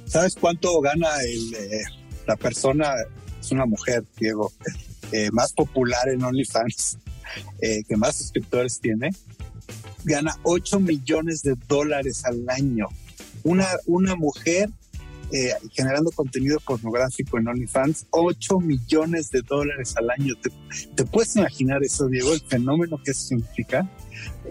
¿Sabes 0.07 0.35
cuánto 0.41 0.81
gana 0.81 1.09
el, 1.23 1.55
eh, 1.55 1.83
la 2.31 2.37
persona, 2.37 2.95
es 3.41 3.51
una 3.51 3.67
mujer, 3.67 4.05
Diego, 4.17 4.53
eh, 5.11 5.31
más 5.33 5.53
popular 5.53 6.09
en 6.09 6.23
OnlyFans, 6.23 6.99
eh, 7.61 7.83
que 7.89 7.97
más 7.97 8.17
suscriptores 8.17 8.79
tiene? 8.79 9.11
Gana 10.05 10.37
8 10.45 10.79
millones 10.79 11.43
de 11.43 11.57
dólares 11.67 12.25
al 12.25 12.49
año. 12.49 12.87
Una, 13.43 13.67
una 13.87 14.15
mujer 14.15 14.71
eh, 15.33 15.53
generando 15.73 16.13
contenido 16.13 16.61
pornográfico 16.61 17.39
en 17.39 17.49
OnlyFans, 17.49 18.07
8 18.11 18.61
millones 18.61 19.31
de 19.31 19.43
dólares 19.43 19.97
al 19.97 20.11
año. 20.11 20.35
¿Te, 20.95 21.05
puedes 21.05 21.35
imaginar 21.35 21.83
eso, 21.83 22.07
Diego, 22.07 22.33
el 22.33 22.41
fenómeno 22.43 23.01
que 23.05 23.11
eso 23.11 23.23
significa? 23.27 23.89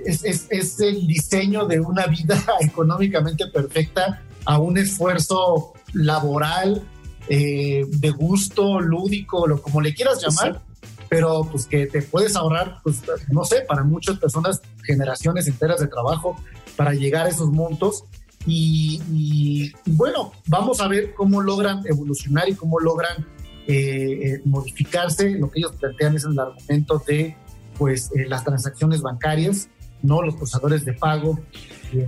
Es, 0.05 0.25
es, 0.25 0.79
el 0.81 1.07
diseño 1.07 1.65
de 1.65 1.79
una 1.79 2.07
vida 2.07 2.43
económicamente 2.59 3.47
perfecta 3.47 4.21
a 4.43 4.59
un 4.59 4.77
esfuerzo 4.77 5.73
laboral, 5.93 6.85
eh, 7.31 7.85
de 7.87 8.09
gusto, 8.09 8.79
lúdico, 8.79 9.45
lo 9.45 9.61
como 9.61 9.81
le 9.81 9.93
quieras 9.93 10.19
llamar, 10.19 10.63
pero 11.09 11.47
pues 11.49 11.67
que 11.67 11.85
te 11.85 12.01
puedes 12.01 12.35
ahorrar, 12.35 12.79
pues 12.83 13.03
no 13.29 13.45
sé, 13.45 13.61
para 13.67 13.83
muchas 13.83 14.17
personas, 14.17 14.61
generaciones 14.83 15.47
enteras 15.47 15.79
de 15.79 15.87
trabajo 15.87 16.35
para 16.75 16.93
llegar 16.93 17.27
a 17.27 17.29
esos 17.29 17.51
montos. 17.51 18.03
Y, 18.47 19.71
bueno, 19.85 20.31
vamos 20.47 20.81
a 20.81 20.87
ver 20.87 21.13
cómo 21.13 21.39
logran 21.41 21.83
evolucionar 21.85 22.49
y 22.49 22.55
cómo 22.55 22.79
logran 22.79 23.27
eh, 23.67 24.19
eh, 24.23 24.41
modificarse. 24.45 25.29
Lo 25.29 25.51
que 25.51 25.59
ellos 25.59 25.73
plantean 25.73 26.15
es 26.15 26.23
el 26.23 26.39
argumento 26.39 27.03
de 27.05 27.35
pues 27.77 28.09
las 28.27 28.43
transacciones 28.43 29.01
bancarias, 29.01 29.69
no 30.01 30.23
los 30.23 30.35
procesadores 30.35 30.83
de 30.83 30.93
pago, 30.93 31.39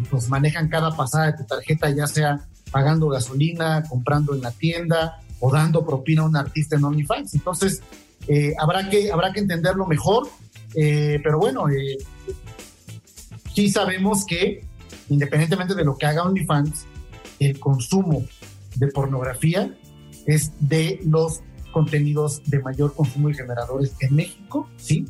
pues 0.10 0.30
manejan 0.30 0.68
cada 0.68 0.96
pasada 0.96 1.28
de 1.28 1.38
tu 1.38 1.44
tarjeta, 1.46 1.92
ya 1.92 2.08
sea 2.08 2.48
pagando 2.72 3.10
gasolina, 3.10 3.84
comprando 3.88 4.34
en 4.34 4.42
la 4.42 4.52
tienda 4.52 5.20
o 5.40 5.52
dando 5.52 5.86
propina 5.86 6.22
a 6.22 6.26
un 6.26 6.36
artista 6.36 6.76
en 6.76 6.86
OnlyFans. 6.86 7.34
Entonces, 7.34 7.82
habrá, 8.60 8.90
que, 8.90 9.12
habrá 9.12 9.34
que 9.34 9.40
entenderlo 9.40 9.86
mejor, 9.86 10.28
pero 10.74 11.40
bueno, 11.40 11.66
sí 13.54 13.70
sabemos 13.70 14.26
que 14.26 14.66
independientemente 15.10 15.76
de 15.76 15.84
lo 15.84 15.98
que 15.98 16.06
haga 16.06 16.24
OnlyFans, 16.24 16.86
el 17.40 17.60
consumo 17.60 18.26
de 18.76 18.88
pornografía 18.88 19.76
es 20.26 20.52
de 20.60 21.00
los 21.06 21.42
contenidos 21.74 22.42
de 22.46 22.60
mayor 22.60 22.94
consumo 22.96 23.30
y 23.30 23.34
generadores 23.34 23.94
en 24.00 24.16
México, 24.16 24.70
sí, 24.78 25.06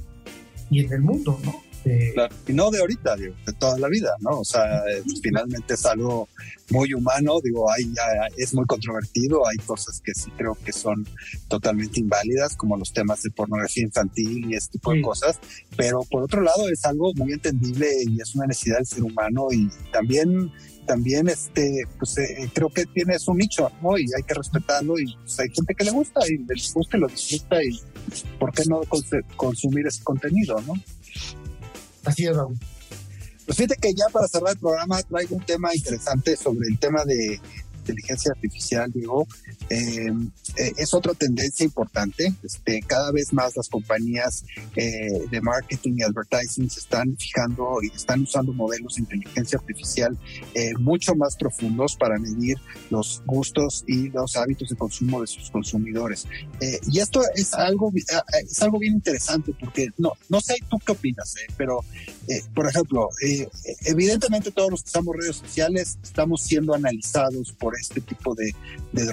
y 0.70 0.80
en 0.80 0.92
el 0.94 1.02
mundo, 1.02 1.38
¿no? 1.44 1.54
Y 1.86 2.54
no 2.54 2.70
de 2.70 2.80
ahorita, 2.80 3.16
de 3.16 3.34
toda 3.60 3.78
la 3.80 3.88
vida, 3.88 4.12
¿no? 4.20 4.40
O 4.40 4.46
sea, 4.46 4.84
finalmente 5.22 5.74
es 5.74 5.86
algo 5.86 6.28
muy 6.70 6.94
humano, 6.94 7.40
digo, 7.44 7.72
hay, 7.72 7.92
es 8.38 8.54
muy 8.54 8.66
controvertido, 8.66 9.48
hay 9.48 9.58
cosas 9.58 10.02
que 10.04 10.14
sí 10.14 10.32
creo 10.38 10.58
que 10.64 10.72
son 10.72 11.08
totalmente 11.48 12.00
inválidas, 12.00 12.56
como 12.56 12.78
los 12.78 12.94
temas 12.94 13.24
de 13.24 13.32
pornografía 13.32 13.84
infantil 13.84 14.52
y 14.52 14.56
este 14.56 14.74
tipo 14.74 14.94
de 14.94 15.02
cosas, 15.02 15.40
pero 15.76 16.02
por 16.10 16.24
otro 16.24 16.42
lado 16.42 16.70
es 16.70 16.86
algo 16.86 17.14
muy 17.16 17.34
entendible 17.34 17.88
y 18.08 18.22
es 18.22 18.36
una 18.36 18.46
necesidad 18.46 18.78
del 18.78 18.86
ser 18.86 19.04
humano 19.04 19.48
y 19.52 19.70
también 19.92 20.52
también 20.88 21.30
este 21.30 21.84
pues 22.00 22.18
eh, 22.18 22.50
creo 22.54 22.70
que 22.70 22.86
tiene 22.88 23.18
su 23.20 23.34
nicho 23.36 23.72
¿no? 23.84 24.00
y 24.00 24.06
hay 24.18 24.24
que 24.28 24.34
respetarlo 24.34 25.00
y 25.00 25.16
pues, 25.16 25.40
hay 25.40 25.50
gente 25.50 25.76
que 25.76 25.86
le 25.86 25.92
gusta 25.92 26.20
y 26.28 26.40
le 26.40 26.56
gusta 26.74 26.98
y 26.98 27.00
lo 27.00 27.08
disfruta 27.08 27.64
y 27.64 27.80
por 28.40 28.52
qué 28.52 28.64
no 28.68 28.82
consumir 29.38 29.86
ese 29.86 30.04
contenido 30.04 30.60
no 30.62 30.74
Así 32.06 32.26
es, 32.26 32.36
Raúl. 32.36 32.58
Pues 33.46 33.58
fíjate 33.58 33.76
que 33.82 33.94
ya 33.94 34.06
para 34.12 34.28
cerrar 34.28 34.52
el 34.52 34.60
programa 34.60 35.02
traigo 35.04 35.36
un 35.36 35.46
tema 35.46 35.76
interesante 35.76 36.36
sobre 36.38 36.68
el 36.68 36.80
tema 36.80 37.04
de 37.06 37.42
inteligencia 37.82 38.32
artificial, 38.32 38.92
digo, 38.92 39.28
eh, 39.70 40.12
eh, 40.58 40.74
es 40.78 40.94
otra 40.94 41.14
tendencia 41.14 41.64
importante. 41.64 42.34
Este, 42.44 42.82
cada 42.82 43.12
vez 43.12 43.34
más 43.34 43.56
las 43.56 43.68
compañías 43.70 44.44
eh, 44.76 45.26
de 45.30 45.42
marketing 45.42 45.96
y 45.98 46.04
advertising 46.04 46.70
se 46.70 46.80
están 46.80 47.18
fijando 47.18 47.78
y 47.82 47.88
están 47.96 48.22
usando 48.22 48.54
modelos 48.54 48.96
de 48.96 49.02
inteligencia 49.02 49.60
artificial 49.60 50.18
mucho 50.80 51.16
más 51.16 51.36
profundos 51.36 51.96
para 51.96 52.18
medir 52.18 52.58
los 52.90 53.22
gustos 53.26 53.84
y 53.88 54.10
los 54.10 54.36
hábitos 54.36 54.70
de 54.70 54.76
consumo 54.76 55.22
de 55.22 55.28
sus 55.28 55.50
consumidores. 55.50 56.28
y 56.88 57.00
esto 57.00 57.22
es 57.36 57.54
algo, 57.54 57.92
es 57.96 58.62
algo 58.62 58.80
bien 58.80 58.96
interesante 58.96 59.54
porque 59.60 59.90
no, 59.98 60.14
no 60.30 60.42
sé 60.42 60.56
tú 60.70 60.78
qué 60.86 60.92
opinas, 60.92 61.36
pero 61.58 61.84
por 62.54 62.68
ejemplo, 62.68 63.10
evidentemente 63.86 64.52
todos 64.52 64.72
los 64.72 64.84
que 64.84 64.90
usamos 64.90 65.16
redes 65.16 65.38
sociales 65.38 65.98
estamos 66.04 66.42
siendo 66.42 66.74
analizados 66.74 67.52
por 67.54 67.76
este 67.82 68.02
tipo 68.02 68.36
de, 68.36 68.54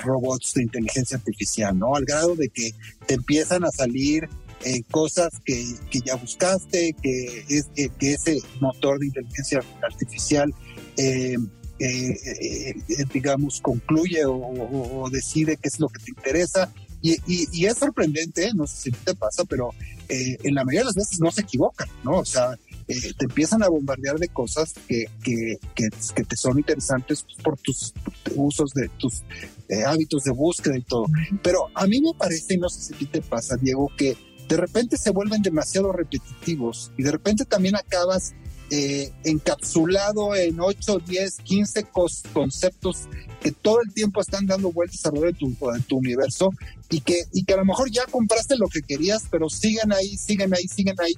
robots 0.00 0.54
de 0.54 0.62
inteligencia 0.62 1.16
artificial, 1.16 1.78
¿no? 1.78 1.94
Al 1.94 2.04
grado 2.04 2.34
de 2.36 2.48
que 2.48 2.72
te 3.06 3.14
empiezan 3.14 3.64
a 3.64 3.70
salir 3.70 4.28
eh, 4.64 4.82
cosas 4.90 5.30
que, 5.44 5.64
ya 6.04 6.16
buscaste, 6.16 6.94
que, 7.00 7.44
es, 7.48 7.68
que, 7.74 8.12
ese 8.12 8.40
motor 8.60 8.98
de 8.98 9.06
inteligencia 9.06 9.60
artificial, 9.82 10.52
eh, 10.96 11.36
eh, 11.78 12.74
digamos, 13.12 13.60
concluye 13.60 14.22
o, 14.26 15.08
decide 15.10 15.56
qué 15.56 15.68
es 15.68 15.78
lo 15.80 15.88
que 15.88 16.02
te 16.02 16.10
interesa. 16.10 16.72
Y, 17.00 17.16
y 17.26 17.66
es 17.66 17.78
sorprendente, 17.78 18.50
no 18.54 18.66
sé 18.66 18.90
si 18.90 18.90
te 18.90 19.14
pasa, 19.14 19.44
pero 19.44 19.70
en 20.08 20.54
la 20.54 20.64
mayoría 20.64 20.80
de 20.80 20.86
las 20.86 20.96
veces 20.96 21.20
no 21.20 21.30
se 21.30 21.42
equivocan, 21.42 21.88
¿no? 22.02 22.18
O 22.18 22.24
sea, 22.24 22.58
eh, 22.88 23.12
te 23.16 23.26
empiezan 23.26 23.62
a 23.62 23.68
bombardear 23.68 24.18
de 24.18 24.28
cosas 24.28 24.72
que, 24.88 25.04
que, 25.22 25.58
que, 25.74 26.24
te 26.24 26.36
son 26.36 26.58
interesantes 26.58 27.24
por 27.42 27.58
tus 27.58 27.92
usos 28.34 28.72
de 28.72 28.88
tus 28.88 29.22
eh, 29.68 29.84
hábitos 29.84 30.24
de 30.24 30.32
búsqueda 30.32 30.76
y 30.76 30.82
todo. 30.82 31.04
Pero 31.42 31.68
a 31.74 31.86
mí 31.86 32.00
me 32.00 32.14
parece, 32.14 32.54
y 32.54 32.58
no 32.58 32.68
sé 32.68 32.80
si 32.80 32.94
a 32.94 32.98
ti 32.98 33.06
te 33.06 33.20
pasa, 33.20 33.56
Diego, 33.56 33.90
que 33.96 34.16
de 34.48 34.56
repente 34.56 34.96
se 34.96 35.10
vuelven 35.10 35.42
demasiado 35.42 35.92
repetitivos 35.92 36.90
y 36.96 37.02
de 37.02 37.10
repente 37.10 37.44
también 37.44 37.76
acabas 37.76 38.34
eh, 38.70 39.12
encapsulado 39.24 40.34
en 40.34 40.60
8, 40.60 40.98
10, 41.06 41.36
15 41.38 41.86
conceptos 42.32 43.08
que 43.40 43.52
todo 43.52 43.80
el 43.80 43.92
tiempo 43.94 44.20
están 44.20 44.46
dando 44.46 44.72
vueltas 44.72 45.04
alrededor 45.06 45.32
de 45.32 45.38
tu, 45.38 45.48
de 45.48 45.80
tu 45.80 45.96
universo 45.96 46.50
y 46.90 47.00
que, 47.00 47.24
y 47.32 47.44
que 47.44 47.54
a 47.54 47.58
lo 47.58 47.64
mejor 47.64 47.90
ya 47.90 48.04
compraste 48.10 48.56
lo 48.56 48.68
que 48.68 48.82
querías, 48.82 49.24
pero 49.30 49.48
siguen 49.48 49.92
ahí, 49.92 50.16
siguen 50.16 50.54
ahí, 50.54 50.68
siguen 50.68 50.96
ahí. 51.00 51.14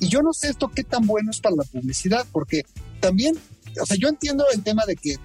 Y 0.00 0.08
yo 0.08 0.22
no 0.22 0.32
sé 0.32 0.48
esto 0.48 0.70
qué 0.74 0.84
tan 0.84 1.06
bueno 1.06 1.30
es 1.30 1.40
para 1.40 1.56
la 1.56 1.64
publicidad, 1.64 2.26
porque 2.32 2.62
también, 3.00 3.36
o 3.80 3.86
sea, 3.86 3.96
yo 3.98 4.08
entiendo 4.08 4.44
el 4.52 4.62
tema 4.62 4.84
de 4.86 4.96
que 4.96 5.16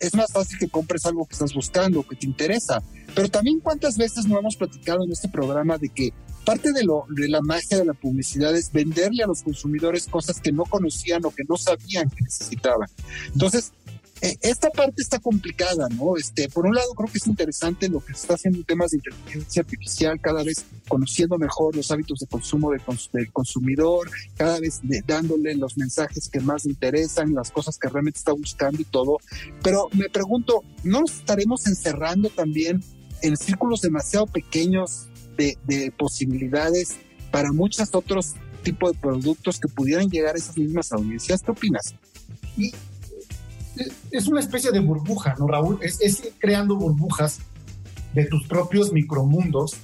es 0.00 0.14
más 0.14 0.32
fácil 0.32 0.58
que 0.58 0.68
compres 0.68 1.06
algo 1.06 1.26
que 1.26 1.32
estás 1.32 1.54
buscando, 1.54 2.02
que 2.02 2.16
te 2.16 2.26
interesa, 2.26 2.82
pero 3.14 3.28
también 3.28 3.60
cuántas 3.60 3.96
veces 3.96 4.26
no 4.26 4.38
hemos 4.38 4.56
platicado 4.56 5.04
en 5.04 5.12
este 5.12 5.28
programa 5.28 5.78
de 5.78 5.88
que 5.88 6.12
parte 6.44 6.72
de, 6.72 6.84
lo, 6.84 7.06
de 7.08 7.28
la 7.28 7.40
magia 7.40 7.78
de 7.78 7.84
la 7.84 7.94
publicidad 7.94 8.54
es 8.54 8.70
venderle 8.70 9.24
a 9.24 9.26
los 9.26 9.42
consumidores 9.42 10.06
cosas 10.06 10.40
que 10.40 10.52
no 10.52 10.64
conocían 10.64 11.24
o 11.24 11.30
que 11.30 11.44
no 11.48 11.56
sabían 11.56 12.10
que 12.10 12.22
necesitaban. 12.22 12.88
Entonces, 13.32 13.72
eh, 14.24 14.38
esta 14.40 14.70
parte 14.70 15.02
está 15.02 15.18
complicada, 15.18 15.86
¿no? 15.90 16.16
Este, 16.16 16.48
por 16.48 16.64
un 16.64 16.74
lado, 16.74 16.94
creo 16.94 17.12
que 17.12 17.18
es 17.18 17.26
interesante 17.26 17.90
lo 17.90 18.00
que 18.00 18.14
se 18.14 18.22
está 18.22 18.34
haciendo 18.34 18.60
en 18.60 18.64
temas 18.64 18.90
de 18.90 18.96
inteligencia 18.96 19.60
artificial, 19.60 20.18
cada 20.18 20.42
vez 20.42 20.64
conociendo 20.88 21.36
mejor 21.36 21.76
los 21.76 21.90
hábitos 21.90 22.20
de 22.20 22.26
consumo 22.26 22.70
del, 22.70 23.30
consumidor, 23.32 24.10
cada 24.34 24.60
vez 24.60 24.80
dándole 25.06 25.54
los 25.56 25.76
mensajes 25.76 26.30
que 26.30 26.40
más 26.40 26.64
le 26.64 26.70
interesan, 26.70 27.34
las 27.34 27.50
cosas 27.50 27.76
que 27.76 27.86
realmente 27.90 28.18
está 28.18 28.32
buscando 28.32 28.80
y 28.80 28.84
todo. 28.84 29.18
Pero 29.62 29.90
me 29.92 30.08
pregunto, 30.08 30.64
¿no 30.84 31.02
nos 31.02 31.18
estaremos 31.18 31.66
encerrando 31.66 32.30
también 32.30 32.82
en 33.20 33.36
círculos 33.36 33.82
demasiado 33.82 34.26
pequeños 34.26 35.06
de, 35.36 35.58
de 35.64 35.92
posibilidades 35.92 36.96
para 37.30 37.52
muchos 37.52 37.94
otros 37.94 38.32
tipos 38.62 38.92
de 38.92 38.98
productos 38.98 39.60
que 39.60 39.68
pudieran 39.68 40.08
llegar 40.08 40.34
a 40.34 40.38
esas 40.38 40.56
mismas 40.56 40.92
audiencias? 40.92 41.42
¿Qué 41.42 41.50
opinas? 41.50 41.94
Y 42.56 42.72
es 44.10 44.26
una 44.26 44.40
especie 44.40 44.70
de 44.70 44.80
burbuja, 44.80 45.34
¿no, 45.38 45.46
Raúl? 45.46 45.78
Es, 45.82 46.00
ir 46.00 46.32
creando 46.38 46.76
burbujas 46.76 47.40
de 48.12 48.26
tus 48.26 48.46
propios 48.46 48.92
micromundos, 48.92 49.76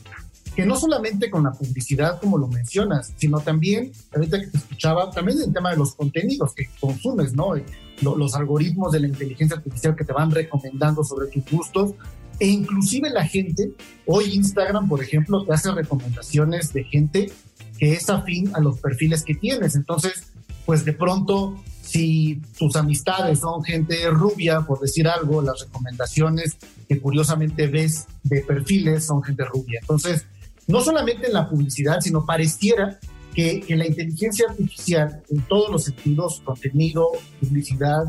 que 0.54 0.66
no 0.66 0.76
solamente 0.76 1.30
con 1.30 1.44
la 1.44 1.52
publicidad, 1.52 2.20
como 2.20 2.38
lo 2.38 2.48
mencionas, 2.48 3.12
sino 3.16 3.40
también, 3.40 3.92
ahorita 4.14 4.40
que 4.40 4.46
te 4.48 4.56
escuchaba, 4.58 5.10
también 5.10 5.38
el 5.40 5.52
tema 5.52 5.70
de 5.70 5.76
los 5.76 5.94
contenidos 5.94 6.54
que 6.54 6.68
consumes, 6.80 7.34
¿no? 7.34 7.54
los 8.02 8.34
algoritmos 8.34 8.92
de 8.92 9.00
la 9.00 9.08
inteligencia 9.08 9.56
artificial 9.56 9.94
que 9.94 10.04
te 10.04 10.12
van 10.12 10.30
recomendando 10.30 11.04
sobre 11.04 11.28
tus 11.28 11.44
gustos, 11.50 11.94
e 12.38 12.46
inclusive 12.46 13.10
la 13.10 13.26
gente, 13.26 13.72
hoy 14.06 14.34
Instagram, 14.34 14.88
por 14.88 15.02
ejemplo, 15.02 15.44
te 15.44 15.52
hace 15.52 15.70
recomendaciones 15.72 16.72
de 16.72 16.84
gente 16.84 17.30
que 17.78 17.92
es 17.92 18.08
afín 18.08 18.50
a 18.54 18.60
los 18.60 18.78
perfiles 18.78 19.24
que 19.24 19.34
tienes. 19.34 19.74
Entonces, 19.74 20.32
pues 20.64 20.84
de 20.84 20.92
pronto 20.92 21.62
si 21.90 22.40
tus 22.56 22.76
amistades 22.76 23.40
son 23.40 23.64
gente 23.64 24.08
rubia, 24.10 24.60
por 24.60 24.78
decir 24.78 25.08
algo, 25.08 25.42
las 25.42 25.60
recomendaciones 25.60 26.56
que 26.88 27.00
curiosamente 27.00 27.66
ves 27.66 28.06
de 28.22 28.42
perfiles 28.42 29.06
son 29.06 29.22
gente 29.22 29.44
rubia. 29.44 29.80
Entonces, 29.80 30.26
no 30.68 30.80
solamente 30.80 31.26
en 31.26 31.32
la 31.32 31.48
publicidad, 31.48 32.00
sino 32.00 32.24
pareciera 32.24 32.98
que, 33.34 33.64
la 33.70 33.86
inteligencia 33.86 34.46
artificial, 34.50 35.22
en 35.30 35.40
todos 35.42 35.70
los 35.70 35.84
sentidos, 35.84 36.40
contenido, 36.44 37.08
publicidad, 37.40 38.04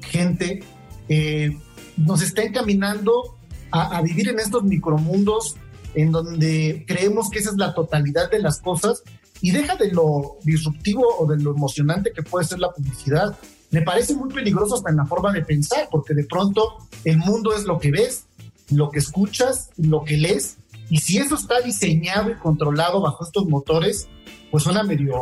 gente, 0.00 0.62
eh, 1.08 1.58
nos 1.98 2.22
está 2.22 2.42
encaminando 2.42 3.36
a, 3.70 3.98
a 3.98 4.02
vivir 4.02 4.28
en 4.28 4.38
estos 4.38 4.64
micromundos 4.64 5.56
en 5.94 6.10
donde 6.10 6.84
creemos 6.86 7.28
que 7.28 7.40
esa 7.40 7.50
es 7.50 7.56
la 7.56 7.74
totalidad 7.74 8.30
de 8.30 8.40
las 8.40 8.60
cosas 8.60 9.02
y 9.40 9.50
deja 9.50 9.76
de 9.76 9.92
lo 9.92 10.36
disruptivo 10.42 11.04
o 11.18 11.26
de 11.26 11.42
lo 11.42 11.52
emocionante 11.52 12.12
que 12.12 12.22
puede 12.22 12.46
ser 12.46 12.58
la 12.58 12.72
publicidad. 12.72 13.36
me 13.70 13.82
parece 13.82 14.14
muy 14.14 14.32
peligroso 14.32 14.76
hasta 14.76 14.90
en 14.90 14.96
la 14.96 15.06
forma 15.06 15.32
de 15.32 15.42
pensar, 15.42 15.88
porque 15.90 16.14
de 16.14 16.24
pronto 16.24 16.76
el 17.04 17.18
mundo 17.18 17.54
es 17.54 17.64
lo 17.64 17.78
que 17.78 17.90
ves, 17.90 18.26
lo 18.70 18.90
que 18.90 19.00
escuchas, 19.00 19.70
lo 19.76 20.04
que 20.04 20.16
lees, 20.16 20.58
y 20.90 20.98
si 20.98 21.18
eso 21.18 21.34
está 21.34 21.60
diseñado 21.60 22.30
y 22.30 22.34
controlado 22.34 23.00
bajo 23.00 23.24
estos 23.24 23.46
motores, 23.46 24.08
pues 24.50 24.62
suena 24.62 24.82
medio 24.82 25.16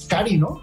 scary, 0.00 0.38
¿no? 0.38 0.62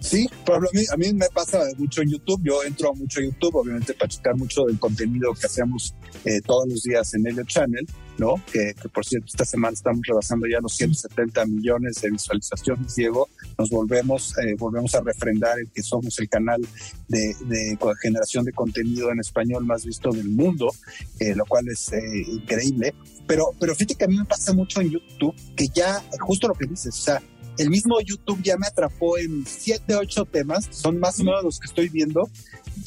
Sí, 0.00 0.26
a 0.46 0.58
mí, 0.58 0.82
a 0.90 0.96
mí 0.96 1.12
me 1.12 1.28
pasa 1.28 1.62
mucho 1.76 2.00
en 2.00 2.10
YouTube. 2.10 2.40
Yo 2.42 2.62
entro 2.64 2.94
mucho 2.94 3.20
YouTube, 3.20 3.56
obviamente, 3.56 3.92
para 3.92 4.08
checar 4.08 4.34
mucho 4.34 4.64
del 4.64 4.78
contenido 4.78 5.34
que 5.34 5.46
hacemos 5.46 5.94
eh, 6.24 6.40
todos 6.40 6.66
los 6.68 6.82
días 6.82 7.12
en 7.12 7.26
Elio 7.26 7.44
Channel, 7.44 7.86
¿no? 8.16 8.34
Que, 8.50 8.74
por 8.92 9.04
cierto, 9.04 9.26
esta 9.26 9.44
semana 9.44 9.74
estamos 9.74 10.00
rebasando 10.06 10.46
ya 10.46 10.58
los 10.60 10.74
170 10.74 11.44
millones 11.44 12.00
de 12.00 12.10
visualizaciones, 12.12 12.94
Diego. 12.94 13.28
Nos 13.58 13.68
volvemos, 13.68 14.34
eh, 14.38 14.54
volvemos 14.58 14.94
a 14.94 15.02
refrendar 15.02 15.58
el 15.58 15.70
que 15.70 15.82
somos 15.82 16.18
el 16.18 16.30
canal 16.30 16.66
de, 17.08 17.36
generación 18.02 18.46
de 18.46 18.52
contenido 18.52 19.12
en 19.12 19.20
español 19.20 19.66
más 19.66 19.84
visto 19.84 20.10
del 20.12 20.30
mundo, 20.30 20.72
eh, 21.18 21.34
lo 21.34 21.44
cual 21.44 21.68
es 21.68 21.92
increíble. 22.26 22.94
Pero, 23.26 23.50
pero 23.60 23.74
fíjate 23.74 23.96
que 23.96 24.04
a 24.06 24.08
mí 24.08 24.16
me 24.16 24.24
pasa 24.24 24.54
mucho 24.54 24.80
en 24.80 24.90
YouTube 24.90 25.34
que 25.54 25.68
ya, 25.68 26.02
justo 26.20 26.48
lo 26.48 26.54
que 26.54 26.66
dices, 26.66 26.94
o 26.98 27.02
sea, 27.02 27.22
el 27.60 27.68
mismo 27.68 28.00
YouTube 28.00 28.40
ya 28.42 28.56
me 28.56 28.66
atrapó 28.66 29.18
en 29.18 29.44
siete, 29.46 29.94
ocho 29.94 30.24
temas, 30.24 30.66
son 30.70 30.98
más 30.98 31.20
o 31.20 31.24
menos 31.24 31.44
los 31.44 31.58
que 31.58 31.66
estoy 31.66 31.90
viendo, 31.90 32.30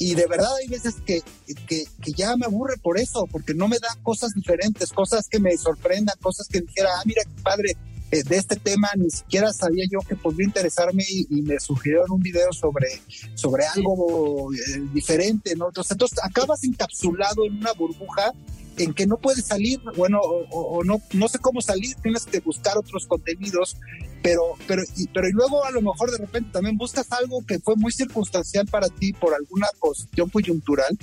y 0.00 0.16
de 0.16 0.26
verdad 0.26 0.50
hay 0.60 0.66
veces 0.66 0.96
que, 1.06 1.22
que, 1.68 1.86
ya 2.12 2.36
me 2.36 2.46
aburre 2.46 2.76
por 2.78 2.98
eso, 2.98 3.28
porque 3.30 3.54
no 3.54 3.68
me 3.68 3.78
da 3.78 3.96
cosas 4.02 4.34
diferentes, 4.34 4.90
cosas 4.90 5.28
que 5.28 5.38
me 5.38 5.56
sorprendan, 5.56 6.16
cosas 6.20 6.48
que 6.48 6.60
dijera, 6.60 6.88
ah, 6.98 7.02
mira 7.04 7.22
qué 7.22 7.42
padre, 7.42 7.76
eh, 8.10 8.24
de 8.24 8.36
este 8.36 8.56
tema 8.56 8.88
ni 8.96 9.10
siquiera 9.10 9.52
sabía 9.52 9.84
yo 9.88 10.00
que 10.00 10.16
podría 10.16 10.48
interesarme 10.48 11.04
y, 11.08 11.42
me 11.42 11.60
sugirieron 11.60 12.10
un 12.10 12.20
video 12.20 12.52
sobre, 12.52 13.00
sobre 13.34 13.66
algo 13.66 14.52
eh, 14.52 14.82
diferente, 14.92 15.54
¿no? 15.54 15.68
Entonces 15.68 15.96
acabas 16.20 16.64
encapsulado 16.64 17.46
en 17.46 17.58
una 17.58 17.72
burbuja 17.74 18.32
en 18.76 18.94
que 18.94 19.06
no 19.06 19.16
puedes 19.18 19.46
salir, 19.46 19.80
bueno, 19.96 20.18
o, 20.20 20.82
no, 20.84 21.00
no 21.12 21.28
sé 21.28 21.38
cómo 21.38 21.60
salir, 21.60 21.94
tienes 21.96 22.24
que 22.26 22.40
buscar 22.40 22.76
otros 22.76 23.06
contenidos, 23.06 23.76
pero, 24.22 24.42
pero, 24.66 24.82
y, 24.96 25.06
pero 25.08 25.28
y 25.28 25.32
luego 25.32 25.64
a 25.64 25.70
lo 25.70 25.82
mejor 25.82 26.10
de 26.10 26.18
repente 26.18 26.50
también 26.52 26.76
buscas 26.76 27.10
algo 27.12 27.44
que 27.46 27.58
fue 27.58 27.76
muy 27.76 27.92
circunstancial 27.92 28.66
para 28.66 28.88
ti 28.88 29.12
por 29.12 29.34
alguna 29.34 29.66
cuestión 29.78 30.28
coyuntural 30.30 30.98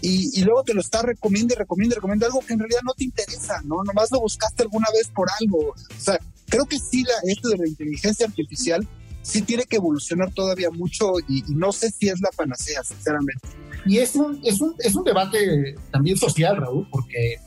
y, 0.00 0.38
y 0.38 0.44
luego 0.44 0.64
te 0.64 0.74
lo 0.74 0.80
está 0.80 1.02
recomiendo 1.02 1.54
y 1.54 1.58
recomiendo 1.58 1.94
y 1.94 1.96
recomiendo 1.96 2.26
algo 2.26 2.40
que 2.40 2.54
en 2.54 2.58
realidad 2.58 2.80
no 2.84 2.92
te 2.94 3.04
interesa, 3.04 3.60
¿no? 3.64 3.84
Nomás 3.84 4.10
lo 4.10 4.20
buscaste 4.20 4.64
alguna 4.64 4.88
vez 4.92 5.08
por 5.14 5.28
algo. 5.40 5.68
O 5.68 6.00
sea, 6.00 6.18
creo 6.48 6.66
que 6.66 6.78
sí, 6.78 7.04
la, 7.04 7.14
esto 7.30 7.48
de 7.50 7.58
la 7.58 7.68
inteligencia 7.68 8.26
artificial 8.26 8.86
sí 9.22 9.42
tiene 9.42 9.64
que 9.64 9.76
evolucionar 9.76 10.32
todavía 10.32 10.70
mucho 10.70 11.12
y, 11.28 11.38
y 11.50 11.54
no 11.54 11.72
sé 11.72 11.90
si 11.90 12.08
es 12.08 12.20
la 12.20 12.30
panacea, 12.36 12.82
sinceramente. 12.84 13.48
Y 13.86 13.98
es 13.98 14.14
un, 14.14 14.40
es 14.44 14.60
un, 14.60 14.74
es 14.78 14.94
un 14.94 15.04
debate 15.04 15.76
también 15.90 16.16
social, 16.16 16.56
Raúl, 16.56 16.86
porque 16.90 17.38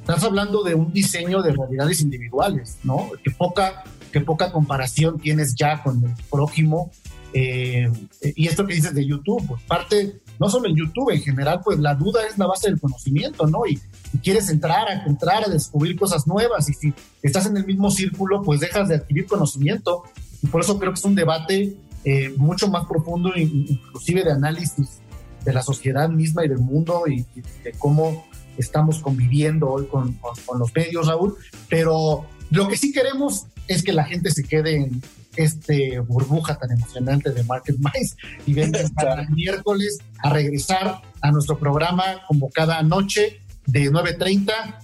estás 0.00 0.24
hablando 0.24 0.62
de 0.62 0.74
un 0.74 0.92
diseño 0.92 1.42
de 1.42 1.52
realidades 1.52 2.00
individuales, 2.00 2.78
¿no? 2.82 3.10
Que 3.22 3.30
poca, 3.30 3.84
que 4.10 4.20
poca 4.20 4.50
comparación 4.50 5.18
tienes 5.20 5.54
ya 5.54 5.82
con 5.82 6.02
el 6.02 6.14
prójimo. 6.30 6.90
Eh, 7.34 7.90
y 8.34 8.48
esto 8.48 8.66
que 8.66 8.74
dices 8.74 8.94
de 8.94 9.04
YouTube, 9.04 9.46
pues 9.46 9.62
parte, 9.64 10.16
no 10.40 10.48
solo 10.48 10.68
en 10.68 10.76
YouTube, 10.76 11.10
en 11.10 11.20
general, 11.20 11.60
pues 11.62 11.78
la 11.78 11.94
duda 11.94 12.26
es 12.26 12.38
la 12.38 12.46
base 12.46 12.70
del 12.70 12.80
conocimiento, 12.80 13.46
¿no? 13.46 13.66
Y, 13.66 13.80
quieres 14.22 14.48
entrar 14.48 14.88
a 14.88 14.94
encontrar, 14.94 15.44
a 15.44 15.50
descubrir 15.50 15.98
cosas 15.98 16.26
nuevas. 16.26 16.70
Y 16.70 16.72
si 16.72 16.94
estás 17.22 17.44
en 17.44 17.58
el 17.58 17.66
mismo 17.66 17.90
círculo, 17.90 18.42
pues 18.42 18.60
dejas 18.60 18.88
de 18.88 18.94
adquirir 18.94 19.26
conocimiento. 19.26 20.04
Y 20.42 20.46
por 20.46 20.60
eso 20.60 20.78
creo 20.78 20.92
que 20.92 20.98
es 20.98 21.04
un 21.04 21.14
debate 21.14 21.76
eh, 22.04 22.32
mucho 22.36 22.68
más 22.68 22.86
profundo, 22.86 23.32
inclusive 23.36 24.24
de 24.24 24.32
análisis 24.32 25.00
de 25.44 25.52
la 25.52 25.62
sociedad 25.62 26.08
misma 26.08 26.44
y 26.44 26.48
del 26.48 26.58
mundo 26.58 27.04
y, 27.06 27.24
de 27.64 27.72
cómo 27.78 28.26
estamos 28.56 28.98
conviviendo 29.00 29.68
hoy 29.68 29.86
con, 29.86 30.14
con, 30.14 30.58
los 30.58 30.74
medios, 30.74 31.06
Raúl. 31.06 31.36
Pero 31.68 32.26
lo 32.50 32.68
que 32.68 32.76
sí 32.76 32.92
queremos 32.92 33.46
es 33.66 33.82
que 33.82 33.92
la 33.92 34.04
gente 34.04 34.30
se 34.30 34.44
quede 34.44 34.76
en 34.76 35.02
este 35.36 36.00
burbuja 36.00 36.58
tan 36.58 36.72
emocionante 36.72 37.30
de 37.30 37.44
Market 37.44 37.76
Minds 37.78 38.16
y 38.46 38.54
venga 38.54 38.80
para 38.94 39.22
el 39.22 39.30
miércoles 39.30 39.98
a 40.18 40.30
regresar 40.30 41.00
a 41.20 41.30
nuestro 41.30 41.58
programa 41.58 42.22
como 42.26 42.50
cada 42.50 42.82
noche 42.82 43.40
de 43.66 43.90
9.30 43.90 44.78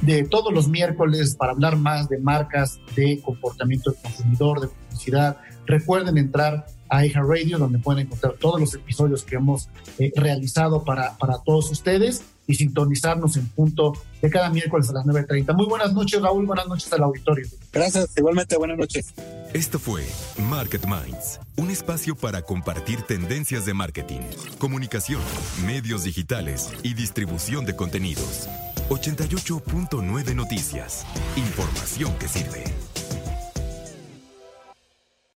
de 0.00 0.24
todos 0.24 0.52
los 0.52 0.68
miércoles 0.68 1.34
para 1.36 1.52
hablar 1.52 1.76
más 1.76 2.08
de 2.08 2.18
marcas, 2.18 2.80
de 2.96 3.20
comportamiento 3.20 3.90
del 3.90 4.00
consumidor, 4.00 4.60
de 4.60 4.68
publicidad. 4.68 5.38
Recuerden 5.66 6.18
entrar 6.18 6.66
a 6.90 7.02
Radio, 7.14 7.58
donde 7.58 7.78
pueden 7.78 8.06
encontrar 8.06 8.34
todos 8.34 8.60
los 8.60 8.74
episodios 8.74 9.22
que 9.22 9.36
hemos 9.36 9.68
eh, 9.98 10.12
realizado 10.16 10.84
para, 10.84 11.16
para 11.18 11.38
todos 11.38 11.70
ustedes 11.70 12.22
y 12.46 12.54
sintonizarnos 12.54 13.36
en 13.36 13.46
punto 13.46 13.92
de 14.20 14.28
cada 14.28 14.50
miércoles 14.50 14.90
a 14.90 14.94
las 14.94 15.06
9.30. 15.06 15.54
Muy 15.54 15.66
buenas 15.66 15.92
noches, 15.92 16.20
Raúl. 16.20 16.46
Buenas 16.46 16.66
noches 16.66 16.92
al 16.92 17.04
auditorio. 17.04 17.46
Gracias, 17.72 18.10
igualmente. 18.16 18.56
Buenas 18.56 18.76
noches. 18.76 19.14
Esto 19.54 19.78
fue 19.78 20.04
Market 20.48 20.84
Minds, 20.84 21.38
un 21.56 21.70
espacio 21.70 22.16
para 22.16 22.42
compartir 22.42 23.02
tendencias 23.02 23.66
de 23.66 23.74
marketing, 23.74 24.20
comunicación, 24.58 25.22
medios 25.64 26.02
digitales 26.02 26.72
y 26.82 26.94
distribución 26.94 27.64
de 27.66 27.76
contenidos. 27.76 28.48
88.9 28.90 30.34
Noticias. 30.34 31.06
Información 31.36 32.12
que 32.18 32.26
sirve. 32.26 32.89